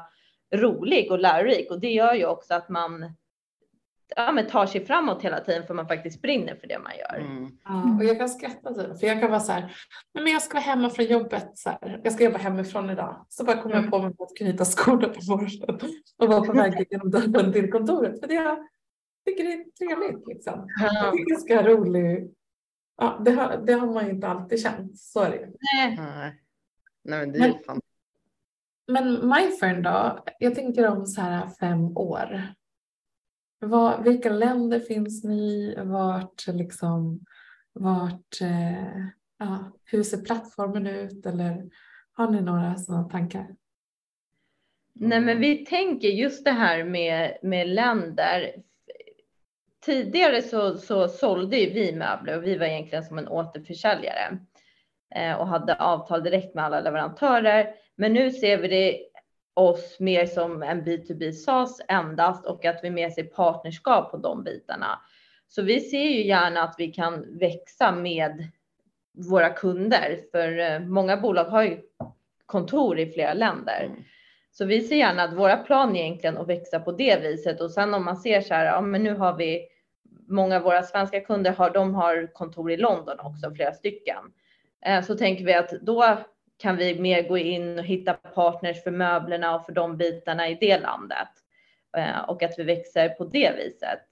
rolig 0.56 1.12
och 1.12 1.20
lärorik 1.20 1.72
och 1.72 1.80
det 1.80 1.92
gör 1.92 2.14
ju 2.14 2.26
också 2.26 2.54
att 2.54 2.70
man 2.70 3.14
ja, 4.16 4.32
men 4.32 4.48
tar 4.48 4.66
sig 4.66 4.86
framåt 4.86 5.22
hela 5.22 5.40
tiden 5.40 5.68
för 5.68 5.74
man 5.74 5.88
faktiskt 5.88 6.22
brinner 6.22 6.56
för 6.56 6.68
det 6.68 6.80
man 6.80 6.92
gör. 6.98 7.20
Mm. 7.20 7.52
Ja, 7.64 7.98
och 8.00 8.06
jag 8.06 8.18
kan 8.18 8.30
skratta 8.30 8.74
typ, 8.74 9.00
för 9.00 9.08
jag 9.08 9.20
kan 9.20 9.30
vara 9.30 9.40
så 9.40 9.52
här, 9.52 9.76
men 10.14 10.28
jag 10.28 10.42
ska 10.42 10.54
vara 10.54 10.64
hemma 10.64 10.90
från 10.90 11.06
jobbet, 11.06 11.52
så 11.54 11.70
här. 11.70 12.02
jag 12.04 12.14
ska 12.14 12.24
jobba 12.24 12.38
hemifrån 12.38 12.90
idag. 12.90 13.26
Så 13.30 13.44
bara 13.44 13.62
kommer 13.62 13.76
mm. 13.76 13.86
jag 13.86 13.92
på 13.92 14.00
mig 14.00 14.14
att 14.20 14.38
knyta 14.38 14.66
skorna 14.66 15.08
på 15.08 15.22
morgonen 15.28 15.80
och 16.18 16.28
vara 16.28 16.42
på 16.42 16.54
väg 16.54 16.88
genom 16.90 17.12
dörren 17.12 17.54
till 17.54 17.72
kontoret. 17.72 18.20
För 18.20 18.28
det 18.28 18.34
jag 18.34 18.68
tycker 19.26 19.44
det 19.44 19.54
är 19.54 19.72
trevligt 19.78 20.28
liksom. 20.28 20.68
Ja. 20.82 21.12
Det 21.12 21.22
är 21.22 21.30
ganska 21.30 21.64
roligt. 21.64 22.38
Ja, 23.02 23.22
det, 23.26 23.32
har, 23.32 23.58
det 23.58 23.74
har 23.74 23.94
man 23.94 24.06
ju 24.06 24.12
inte 24.12 24.28
alltid 24.28 24.62
känt, 24.62 24.98
så 24.98 25.22
är 25.22 25.30
det 25.30 25.52
Nej. 25.74 25.98
Nej, 27.04 27.20
men 27.20 27.32
det 27.32 27.40
är 27.40 27.42
men, 27.42 27.64
fan. 27.64 27.82
Men 28.88 29.30
MyFern 29.30 29.84
då? 29.84 30.24
Jag 30.40 30.56
tänker 30.56 30.88
om 30.88 31.06
så 31.06 31.22
här 31.22 31.50
fem 31.50 31.98
år. 31.98 32.54
Var, 33.60 34.04
vilka 34.04 34.30
länder 34.30 34.80
finns 34.80 35.24
ni 35.24 35.42
i? 35.42 35.76
Vart, 35.78 36.48
liksom, 36.48 37.26
vart, 37.74 38.42
eh, 38.42 39.06
ja, 39.38 39.72
hur 39.86 40.04
ser 40.04 40.22
plattformen 40.22 40.88
ut? 40.88 41.26
Eller 41.26 41.70
har 42.14 42.32
ni 42.32 42.42
några 42.42 42.78
sådana 42.78 43.10
tankar? 43.10 43.56
Nej, 44.94 45.22
men 45.22 45.40
vi 45.40 45.66
tänker 45.66 46.08
just 46.08 46.46
det 46.46 46.52
här 46.52 46.84
med, 46.84 47.38
med 47.44 47.70
länder. 47.70 48.54
Tidigare 49.86 50.42
så, 50.42 50.78
så 50.78 51.08
sålde 51.08 51.58
ju 51.58 51.70
vi 51.74 51.96
möbler 51.96 52.38
och 52.38 52.44
vi 52.44 52.58
var 52.58 52.66
egentligen 52.66 53.04
som 53.04 53.18
en 53.18 53.28
återförsäljare 53.28 54.38
eh, 55.16 55.34
och 55.34 55.48
hade 55.48 55.76
avtal 55.76 56.24
direkt 56.24 56.56
med 56.56 56.64
alla 56.64 56.82
leverantörer. 56.82 57.74
Men 57.96 58.14
nu 58.14 58.32
ser 58.32 58.58
vi 58.58 58.68
det 58.68 59.00
oss 59.54 60.00
mer 60.00 60.26
som 60.26 60.64
en 60.64 60.84
B2B 60.84 61.32
SaaS 61.32 61.82
endast 61.88 62.46
och 62.46 62.66
att 62.66 62.80
vi 62.84 62.90
mer 62.90 63.10
ser 63.10 63.24
partnerskap 63.24 64.12
på 64.12 64.18
de 64.18 64.44
bitarna. 64.44 65.00
Så 65.48 65.62
vi 65.62 65.80
ser 65.80 66.04
ju 66.04 66.28
gärna 66.28 66.64
att 66.64 66.76
vi 66.78 66.88
kan 66.88 67.38
växa 67.38 67.92
med 67.92 68.48
våra 69.14 69.50
kunder, 69.50 70.20
för 70.32 70.60
eh, 70.60 70.80
många 70.80 71.18
bolag 71.18 71.46
har 71.46 71.64
ju 71.64 71.82
kontor 72.46 73.00
i 73.00 73.12
flera 73.12 73.34
länder. 73.34 73.84
Mm. 73.84 74.04
Så 74.52 74.66
vi 74.66 74.82
ser 74.82 74.96
gärna 74.96 75.24
att 75.24 75.34
våra 75.34 75.58
plan 75.58 75.96
är 75.96 76.02
egentligen 76.02 76.38
att 76.38 76.48
växa 76.48 76.80
på 76.80 76.92
det 76.92 77.22
viset 77.22 77.62
och 77.62 77.72
sen 77.72 77.94
om 77.94 78.06
man 78.06 78.18
ser 78.18 78.42
så 78.42 78.54
här, 78.54 78.66
ja 78.66 78.82
men 78.82 79.04
nu 79.04 79.16
har 79.16 79.38
vi 79.38 79.68
många 80.28 80.56
av 80.56 80.62
våra 80.62 80.84
svenska 80.84 81.22
kunder 81.22 81.52
har, 81.52 81.70
de 81.70 81.96
har 81.96 82.34
kontor 82.34 82.72
i 82.72 82.78
London 82.78 83.20
också, 83.20 83.52
flera 83.56 83.74
stycken. 83.74 84.24
Eh, 84.86 85.04
så 85.04 85.18
tänker 85.18 85.46
vi 85.46 85.54
att 85.54 85.70
då 85.70 86.18
kan 86.58 86.78
vi 86.78 87.00
mer 87.00 87.28
gå 87.28 87.38
in 87.38 87.80
och 87.80 87.86
hitta 87.86 88.14
partners 88.14 88.84
för 88.84 88.92
möblerna 88.92 89.56
och 89.56 89.66
för 89.66 89.74
de 89.74 89.98
bitarna 89.98 90.50
i 90.50 90.58
det 90.62 90.80
landet. 90.80 91.30
Eh, 91.98 92.20
och 92.20 92.44
att 92.44 92.54
vi 92.58 92.64
växer 92.64 93.10
på 93.10 93.26
det 93.26 93.54
viset. 93.58 94.08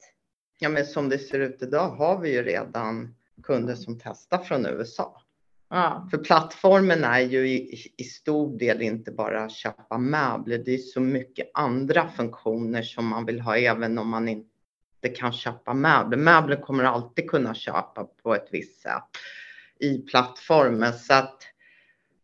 Ja, 0.59 0.69
men 0.69 0.85
som 0.85 1.09
det 1.09 1.17
ser 1.17 1.39
ut 1.39 1.63
idag 1.63 1.89
har 1.89 2.19
vi 2.19 2.33
ju 2.33 2.43
redan 2.43 3.15
kunder 3.43 3.75
som 3.75 3.99
testar 3.99 4.37
från 4.37 4.65
USA. 4.65 5.21
Ja. 5.69 6.07
För 6.11 6.17
plattformen 6.17 7.03
är 7.03 7.19
ju 7.19 7.47
i, 7.47 7.91
i, 7.97 8.03
stor 8.03 8.57
del 8.57 8.81
inte 8.81 9.11
bara 9.11 9.49
köpa 9.49 9.97
möbler. 9.97 10.57
Det 10.57 10.73
är 10.73 10.77
så 10.77 10.99
mycket 10.99 11.51
andra 11.53 12.07
funktioner 12.07 12.81
som 12.81 13.07
man 13.07 13.25
vill 13.25 13.41
ha 13.41 13.57
även 13.57 13.97
om 13.97 14.09
man 14.09 14.27
inte 14.27 15.09
kan 15.15 15.33
köpa 15.33 15.73
möbler. 15.73 16.17
Möbler 16.17 16.55
kommer 16.55 16.83
alltid 16.83 17.29
kunna 17.29 17.53
köpa 17.53 18.03
på 18.23 18.35
ett 18.35 18.47
visst 18.51 18.81
sätt 18.81 19.03
i 19.79 19.97
plattformen. 19.97 20.93
Så 20.93 21.13
att 21.13 21.43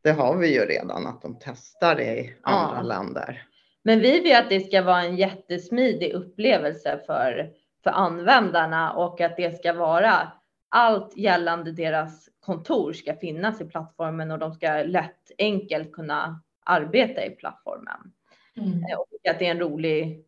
det 0.02 0.12
har 0.12 0.38
vi 0.38 0.54
ju 0.54 0.60
redan 0.60 1.08
att 1.08 1.22
de 1.22 1.40
testar 1.42 2.02
i 2.02 2.36
andra 2.42 2.78
ja. 2.78 2.82
länder. 2.82 3.48
Men 3.84 4.00
vi 4.00 4.20
vill 4.20 4.36
att 4.36 4.50
det 4.50 4.60
ska 4.60 4.82
vara 4.82 5.04
en 5.04 5.16
jättesmidig 5.16 6.14
upplevelse 6.14 7.00
för, 7.06 7.50
för 7.84 7.90
användarna 7.90 8.94
och 8.94 9.22
att 9.22 9.38
det 9.38 9.58
ska 9.58 9.74
vara 9.74 10.32
allt 10.76 11.18
gällande 11.18 11.72
deras 11.72 12.30
kontor 12.40 12.94
ska 12.94 13.16
finnas 13.16 13.62
i 13.62 13.66
plattformen 13.66 14.32
och 14.32 14.40
de 14.40 14.54
ska 14.54 14.84
lätt 14.84 15.32
enkelt 15.38 15.92
kunna 15.92 16.42
arbeta 16.66 17.26
i 17.26 17.30
plattformen. 17.30 18.12
Mm. 18.58 18.84
Och 18.98 19.30
att 19.30 19.40
det 19.40 19.48
är 19.48 19.52
en 19.52 19.60
rolig 19.60 20.26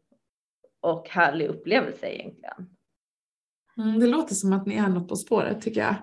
och 0.82 1.10
härlig 1.10 1.48
upplevelse 1.48 2.08
egentligen. 2.08 2.70
Mm, 3.78 4.00
det 4.00 4.08
låter 4.08 4.36
som 4.36 4.54
att 4.54 4.66
ni 4.66 4.76
är 4.76 4.88
något 4.88 5.10
på 5.10 5.16
spåret 5.16 5.62
tycker 5.62 5.82
jag. 5.82 5.96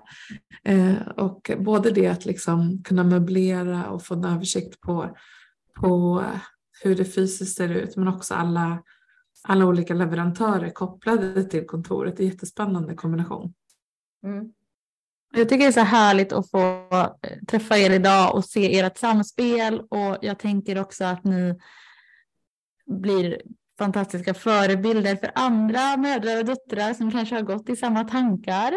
Eh, 0.63 1.07
och 1.07 1.51
både 1.59 1.91
det 1.91 2.07
att 2.07 2.25
liksom 2.25 2.83
kunna 2.83 3.03
möblera 3.03 3.89
och 3.89 4.03
få 4.03 4.13
en 4.13 4.25
översikt 4.25 4.81
på, 4.81 5.17
på 5.79 6.23
hur 6.83 6.95
det 6.95 7.05
fysiskt 7.05 7.57
ser 7.57 7.69
ut 7.69 7.95
men 7.95 8.07
också 8.07 8.33
alla, 8.33 8.83
alla 9.43 9.65
olika 9.65 9.93
leverantörer 9.93 10.69
kopplade 10.69 11.43
till 11.43 11.65
kontoret. 11.65 12.17
Det 12.17 12.23
är 12.23 12.25
en 12.25 12.31
jättespännande 12.31 12.95
kombination. 12.95 13.53
Mm. 14.25 14.53
Jag 15.33 15.49
tycker 15.49 15.63
det 15.63 15.69
är 15.69 15.71
så 15.71 15.79
härligt 15.79 16.33
att 16.33 16.49
få 16.49 16.87
eh, 17.21 17.39
träffa 17.47 17.77
er 17.77 17.89
idag 17.89 18.35
och 18.35 18.45
se 18.45 18.79
ert 18.79 18.97
samspel 18.97 19.79
och 19.79 20.17
jag 20.21 20.39
tänker 20.39 20.81
också 20.81 21.05
att 21.05 21.23
ni 21.23 21.59
blir 22.85 23.41
fantastiska 23.77 24.33
förebilder 24.33 25.15
för 25.15 25.31
andra 25.35 25.97
mödrar 25.97 26.39
och 26.39 26.45
döttrar 26.45 26.93
som 26.93 27.11
kanske 27.11 27.35
har 27.35 27.41
gått 27.41 27.69
i 27.69 27.75
samma 27.75 28.03
tankar 28.03 28.73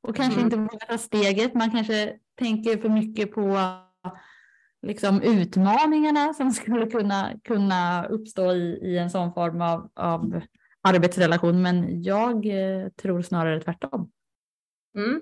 och 0.00 0.16
kanske 0.16 0.40
mm. 0.40 0.44
inte 0.44 0.56
vågar 0.56 0.86
ta 0.86 0.98
steget. 0.98 1.54
Man 1.54 1.70
kanske 1.70 2.12
tänker 2.38 2.78
för 2.78 2.88
mycket 2.88 3.32
på 3.32 3.58
liksom 4.82 5.22
utmaningarna 5.22 6.34
som 6.34 6.50
skulle 6.52 6.86
kunna, 6.86 7.32
kunna 7.44 8.06
uppstå 8.06 8.52
i, 8.52 8.78
i 8.82 8.98
en 8.98 9.10
sån 9.10 9.32
form 9.32 9.60
av, 9.60 9.90
av 9.94 10.40
arbetsrelation. 10.82 11.62
Men 11.62 12.02
jag 12.02 12.46
eh, 12.46 12.88
tror 12.88 13.22
snarare 13.22 13.60
tvärtom. 13.60 14.10
Mm. 14.98 15.20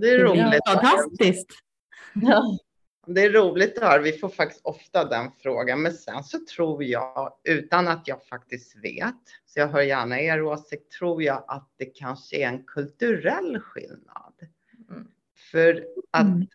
Det 0.00 0.10
är 0.10 0.18
roligt. 0.18 0.50
Det 0.64 0.70
är 0.70 0.74
fantastiskt. 0.74 1.50
Ja. 2.14 2.58
Det 3.06 3.20
är 3.20 3.30
roligt 3.30 3.78
att 3.78 3.84
höra. 3.84 4.02
Vi 4.02 4.12
får 4.12 4.28
faktiskt 4.28 4.60
ofta 4.64 5.04
den 5.04 5.30
frågan. 5.42 5.82
Men 5.82 5.92
sen 5.92 6.24
så 6.24 6.38
tror 6.56 6.84
jag, 6.84 7.32
utan 7.44 7.88
att 7.88 8.08
jag 8.08 8.26
faktiskt 8.26 8.76
vet, 8.76 9.14
så 9.46 9.60
jag 9.60 9.68
hör 9.68 9.82
gärna 9.82 10.20
er 10.20 10.42
åsikt, 10.42 10.92
tror 10.92 11.22
jag 11.22 11.44
att 11.48 11.74
det 11.76 11.84
kanske 11.84 12.36
är 12.36 12.48
en 12.48 12.64
kulturell 12.64 13.60
skillnad. 13.60 14.34
Mm. 14.90 15.08
För 15.52 15.84
att 16.10 16.22
mm. 16.22 16.46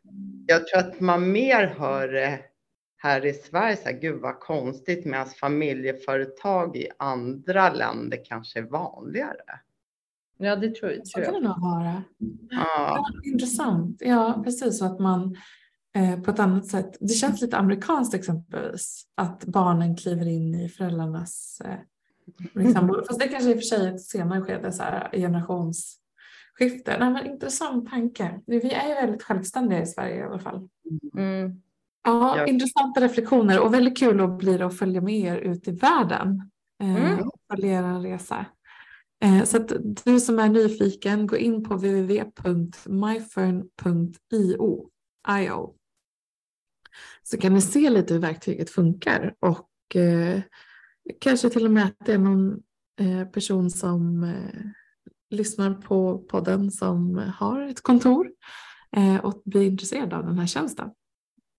jag 0.48 0.68
tror 0.68 0.80
att 0.80 1.00
man 1.00 1.32
mer 1.32 1.68
hör 1.68 2.08
det 2.08 2.40
här 2.98 3.26
i 3.26 3.34
Sverige, 3.34 3.78
så 3.78 3.84
här, 3.84 4.00
gud 4.00 4.22
vad 4.22 4.40
konstigt, 4.40 5.06
medan 5.06 5.28
familjeföretag 5.28 6.78
i 6.78 6.90
andra 7.00 7.74
länder 7.74 8.26
kanske 8.26 8.60
är 8.60 8.64
vanligare. 8.64 9.60
Ja, 10.42 10.56
det 10.56 10.76
tror, 10.76 10.90
tror 10.90 10.92
jag. 10.92 11.08
Så 11.08 11.22
kan 11.22 11.34
det 11.34 11.48
nog 11.48 11.62
vara. 11.62 12.04
Ja. 12.50 13.06
intressant. 13.24 13.98
Ja, 14.00 14.42
precis 14.44 14.80
så 14.80 14.86
att 14.86 15.00
man 15.00 15.38
eh, 15.96 16.22
på 16.22 16.32
ett 16.32 16.40
annat 16.40 16.68
sätt. 16.68 16.98
Det 17.00 17.14
känns 17.14 17.42
lite 17.42 17.58
amerikanskt 17.58 18.14
exempelvis 18.14 19.04
att 19.16 19.46
barnen 19.46 19.98
kliver 19.98 20.28
in 20.28 20.56
i 20.56 20.70
föräldrarnas 20.70 21.62
eh, 21.66 21.76
liksom, 22.54 23.04
Fast 23.08 23.20
det 23.20 23.28
kanske 23.28 23.50
i 23.50 23.54
och 23.54 23.58
för 23.58 23.62
sig 23.62 23.88
är 23.88 23.94
ett 23.94 24.02
senare 24.02 24.42
skede, 24.42 24.72
så 24.72 24.84
här, 24.84 25.10
generationsskifte. 25.14 26.98
Nej, 27.00 27.10
men 27.10 27.26
intressant 27.26 27.90
tanke. 27.90 28.40
Vi 28.48 28.74
är 28.74 28.88
ju 28.88 28.94
väldigt 28.94 29.24
självständiga 29.24 29.82
i 29.82 29.86
Sverige 29.86 30.16
i 30.16 30.24
alla 30.24 30.40
fall. 30.40 30.70
Mm. 31.18 31.62
Ja, 32.04 32.38
ja, 32.38 32.48
intressanta 32.48 33.02
reflektioner 33.02 33.60
och 33.60 33.74
väldigt 33.74 33.98
kul 34.00 34.22
att 34.22 34.38
bli 34.38 34.62
att 34.62 34.78
följa 34.78 35.02
med 35.02 35.20
er 35.20 35.38
ut 35.38 35.68
i 35.68 35.72
världen. 35.72 36.52
Eh, 36.82 37.14
mm. 37.14 37.30
Följa 37.52 37.80
er 37.80 38.00
resa. 38.00 38.46
Eh, 39.22 39.44
så 39.44 39.58
att 39.58 39.72
du 40.06 40.20
som 40.20 40.40
är 40.40 40.50
nyfiken, 40.50 41.28
gå 41.28 41.38
in 41.38 41.64
på 41.64 41.74
www.myfern.io 41.74 42.92
så 47.24 47.38
kan 47.38 47.54
ni 47.54 47.62
se 47.62 47.90
lite 47.90 48.14
hur 48.14 48.22
verktyget 48.22 48.70
funkar 48.70 49.36
och 49.40 49.96
eh, 49.96 50.42
kanske 51.20 51.50
till 51.50 51.66
och 51.66 51.72
med 51.72 51.86
att 51.86 52.06
det 52.06 52.14
är 52.14 52.18
någon 52.18 52.62
eh, 53.00 53.28
person 53.28 53.70
som 53.70 54.24
eh, 54.24 54.62
lyssnar 55.30 55.74
på 55.74 56.18
podden 56.18 56.72
som 56.72 57.18
har 57.38 57.62
ett 57.62 57.82
kontor 57.82 58.32
eh, 58.96 59.26
och 59.26 59.42
blir 59.46 59.62
intresserad 59.62 60.14
av 60.14 60.26
den 60.26 60.40
här 60.40 60.48
tjänsten. 60.48 60.90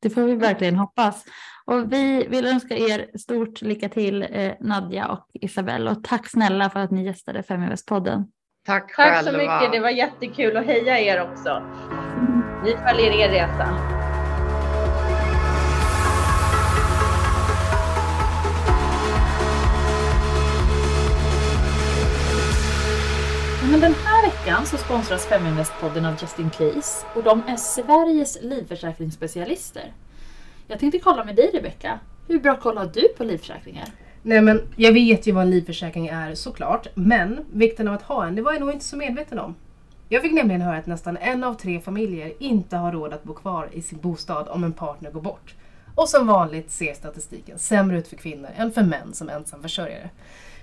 Det 0.03 0.11
får 0.11 0.23
vi 0.23 0.35
verkligen 0.35 0.77
hoppas. 0.77 1.25
Och 1.65 1.93
vi 1.93 2.27
vill 2.29 2.47
önska 2.47 2.77
er 2.77 3.19
stort 3.19 3.63
lycka 3.63 3.89
till 3.89 4.23
eh, 4.31 4.53
Nadja 4.61 5.09
och 5.09 5.27
Isabelle 5.33 5.91
och 5.91 6.05
tack 6.05 6.31
snälla 6.31 6.71
för 6.71 6.81
att 6.81 6.91
ni 6.91 7.05
gästade 7.05 7.43
Feminvest-podden. 7.43 8.25
Tack 8.67 8.93
själva. 8.93 9.15
Tack 9.15 9.25
så 9.25 9.33
mycket. 9.33 9.73
Det 9.73 9.81
var 9.81 9.91
jättekul 9.91 10.57
att 10.57 10.67
heja 10.67 11.01
er 11.01 11.31
också. 11.31 11.63
Vi 12.65 12.77
följer 12.77 13.11
er 13.11 13.29
resa. 13.29 13.69
Men 23.71 23.81
den 23.81 23.95
här 24.05 24.12
veckan 24.45 24.67
så 24.67 24.77
sponsras 24.77 25.27
Feminvest-podden 25.27 26.07
av 26.07 26.17
Justin 26.21 26.51
Case 26.51 27.07
och 27.15 27.23
de 27.23 27.43
är 27.47 27.57
Sveriges 27.57 28.39
livförsäkringsspecialister. 28.43 29.93
Jag 30.67 30.79
tänkte 30.79 30.99
kolla 30.99 31.25
med 31.25 31.37
dig 31.37 31.51
Rebecka. 31.55 32.01
Hur 32.29 32.41
bra 32.41 32.57
koll 32.57 32.77
har 32.77 32.91
du 32.95 33.09
på 33.09 33.25
livförsäkringar? 33.25 33.85
Nej 34.23 34.41
men 34.41 34.61
jag 34.77 34.93
vet 34.93 35.27
ju 35.27 35.33
vad 35.33 35.43
en 35.43 35.51
livförsäkring 35.51 36.07
är 36.07 36.35
såklart. 36.35 36.87
Men 36.95 37.41
vikten 37.53 37.89
av 37.89 37.95
att 37.95 38.03
ha 38.03 38.27
en, 38.27 38.35
det 38.35 38.43
var 38.43 38.53
jag 38.53 38.61
nog 38.61 38.73
inte 38.73 38.85
så 38.85 38.97
medveten 38.97 39.39
om. 39.39 39.55
Jag 40.09 40.23
fick 40.23 40.33
nämligen 40.33 40.61
höra 40.61 40.77
att 40.77 40.87
nästan 40.87 41.17
en 41.17 41.45
av 41.45 41.55
tre 41.55 41.81
familjer 41.81 42.33
inte 42.39 42.77
har 42.77 42.93
råd 42.93 43.13
att 43.13 43.25
bo 43.25 43.35
kvar 43.35 43.69
i 43.73 43.83
sin 43.83 43.99
bostad 43.99 44.49
om 44.49 44.65
en 44.65 44.73
partner 44.73 45.11
går 45.11 45.21
bort. 45.21 45.55
Och 45.95 46.09
som 46.09 46.27
vanligt 46.27 46.71
ser 46.71 46.95
statistiken 46.95 47.59
sämre 47.59 47.99
ut 47.99 48.09
för 48.09 48.17
kvinnor 48.17 48.51
än 48.57 48.73
för 48.73 48.83
män 48.83 49.15
som 49.15 49.29
ensamförsörjare. 49.29 50.11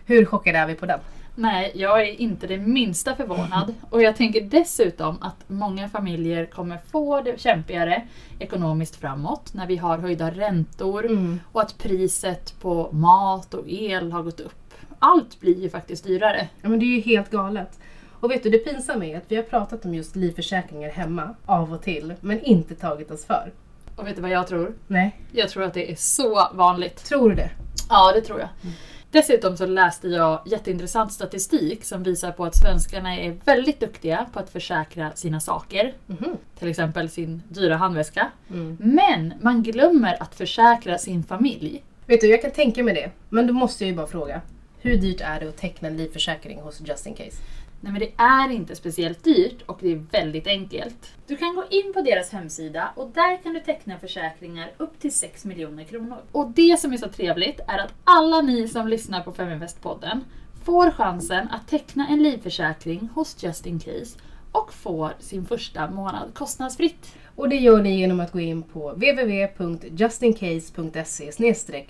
Hur 0.05 0.25
chockade 0.25 0.57
är 0.57 0.67
vi 0.67 0.75
på 0.75 0.85
den? 0.85 0.99
Nej, 1.39 1.71
jag 1.75 2.01
är 2.01 2.21
inte 2.21 2.47
det 2.47 2.57
minsta 2.57 3.15
förvånad. 3.15 3.73
Och 3.89 4.01
jag 4.01 4.15
tänker 4.15 4.41
dessutom 4.41 5.17
att 5.21 5.35
många 5.47 5.89
familjer 5.89 6.45
kommer 6.45 6.77
få 6.91 7.21
det 7.21 7.39
kämpigare 7.39 8.07
ekonomiskt 8.39 8.95
framåt 8.95 9.53
när 9.53 9.67
vi 9.67 9.77
har 9.77 9.97
höjda 9.97 10.31
räntor 10.31 11.05
mm. 11.05 11.39
och 11.51 11.61
att 11.61 11.77
priset 11.77 12.53
på 12.61 12.91
mat 12.91 13.53
och 13.53 13.63
el 13.67 14.11
har 14.11 14.23
gått 14.23 14.39
upp. 14.39 14.73
Allt 14.99 15.39
blir 15.39 15.61
ju 15.61 15.69
faktiskt 15.69 16.03
dyrare. 16.03 16.47
Ja 16.61 16.69
men 16.69 16.79
det 16.79 16.85
är 16.85 16.95
ju 16.95 17.01
helt 17.01 17.31
galet. 17.31 17.79
Och 18.19 18.31
vet 18.31 18.43
du, 18.43 18.49
det 18.49 18.57
pinsamma 18.57 19.05
är 19.05 19.17
att 19.17 19.25
vi 19.27 19.35
har 19.35 19.43
pratat 19.43 19.85
om 19.85 19.93
just 19.93 20.15
livförsäkringar 20.15 20.89
hemma 20.89 21.35
av 21.45 21.73
och 21.73 21.81
till, 21.81 22.13
men 22.21 22.43
inte 22.43 22.75
tagit 22.75 23.11
oss 23.11 23.25
för. 23.25 23.51
Och 23.95 24.07
vet 24.07 24.15
du 24.15 24.21
vad 24.21 24.31
jag 24.31 24.47
tror? 24.47 24.73
Nej. 24.87 25.19
Jag 25.31 25.49
tror 25.49 25.63
att 25.63 25.73
det 25.73 25.91
är 25.91 25.95
så 25.95 26.49
vanligt. 26.53 27.05
Tror 27.05 27.29
du 27.29 27.35
det? 27.35 27.49
Ja, 27.89 28.11
det 28.15 28.21
tror 28.21 28.39
jag. 28.39 28.49
Mm. 28.63 28.75
Dessutom 29.11 29.57
så 29.57 29.65
läste 29.65 30.07
jag 30.07 30.41
jätteintressant 30.45 31.13
statistik 31.13 31.83
som 31.83 32.03
visar 32.03 32.31
på 32.31 32.45
att 32.45 32.55
svenskarna 32.55 33.15
är 33.15 33.35
väldigt 33.45 33.79
duktiga 33.79 34.25
på 34.33 34.39
att 34.39 34.49
försäkra 34.49 35.11
sina 35.15 35.39
saker. 35.39 35.93
Mm. 36.09 36.37
Till 36.59 36.67
exempel 36.67 37.09
sin 37.09 37.43
dyra 37.49 37.75
handväska. 37.75 38.27
Mm. 38.49 38.77
Men 38.79 39.33
man 39.41 39.63
glömmer 39.63 40.23
att 40.23 40.35
försäkra 40.35 40.97
sin 40.97 41.23
familj. 41.23 41.83
Vet 42.05 42.21
du, 42.21 42.27
jag 42.27 42.41
kan 42.41 42.51
tänka 42.51 42.83
mig 42.83 42.93
det. 42.93 43.11
Men 43.29 43.47
då 43.47 43.53
måste 43.53 43.83
jag 43.83 43.89
ju 43.89 43.95
bara 43.95 44.07
fråga. 44.07 44.41
Hur 44.81 44.97
dyrt 44.97 45.21
är 45.21 45.39
det 45.39 45.49
att 45.49 45.57
teckna 45.57 45.87
en 45.87 45.97
livförsäkring 45.97 46.59
hos 46.61 46.81
Just 46.81 47.07
In 47.07 47.13
Case? 47.13 47.37
Nej 47.81 47.91
men 47.91 47.99
det 47.99 48.11
är 48.17 48.51
inte 48.51 48.75
speciellt 48.75 49.23
dyrt 49.23 49.61
och 49.65 49.77
det 49.81 49.91
är 49.91 50.03
väldigt 50.11 50.47
enkelt. 50.47 51.13
Du 51.27 51.37
kan 51.37 51.55
gå 51.55 51.63
in 51.69 51.93
på 51.93 52.01
deras 52.01 52.31
hemsida 52.31 52.89
och 52.95 53.11
där 53.13 53.43
kan 53.43 53.53
du 53.53 53.59
teckna 53.59 53.99
försäkringar 53.99 54.71
upp 54.77 54.99
till 54.99 55.13
6 55.13 55.45
miljoner 55.45 55.83
kronor. 55.83 56.17
Och 56.31 56.49
det 56.49 56.79
som 56.79 56.93
är 56.93 56.97
så 56.97 57.09
trevligt 57.09 57.59
är 57.67 57.77
att 57.77 57.93
alla 58.03 58.41
ni 58.41 58.67
som 58.67 58.87
lyssnar 58.87 59.23
på 59.23 59.31
Feminvest-podden 59.31 60.19
får 60.63 60.91
chansen 60.91 61.47
att 61.47 61.67
teckna 61.67 62.07
en 62.07 62.23
livförsäkring 62.23 63.09
hos 63.13 63.43
Just 63.43 63.65
In 63.65 63.79
Case 63.79 64.19
och 64.51 64.73
får 64.73 65.13
sin 65.19 65.45
första 65.45 65.91
månad 65.91 66.33
kostnadsfritt. 66.33 67.15
Och 67.35 67.49
det 67.49 67.55
gör 67.55 67.81
ni 67.81 67.99
genom 67.99 68.19
att 68.19 68.31
gå 68.31 68.39
in 68.39 68.63
på 68.63 68.91
www.justincase.se 68.91 71.31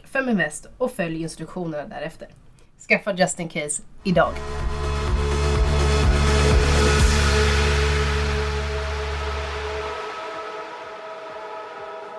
feminvest 0.04 0.68
och 0.78 0.92
följ 0.92 1.22
instruktionerna 1.22 1.88
därefter. 1.88 2.28
Skaffa 2.88 3.14
Just 3.14 3.40
In 3.40 3.50
Case 3.50 3.84
idag! 4.04 4.34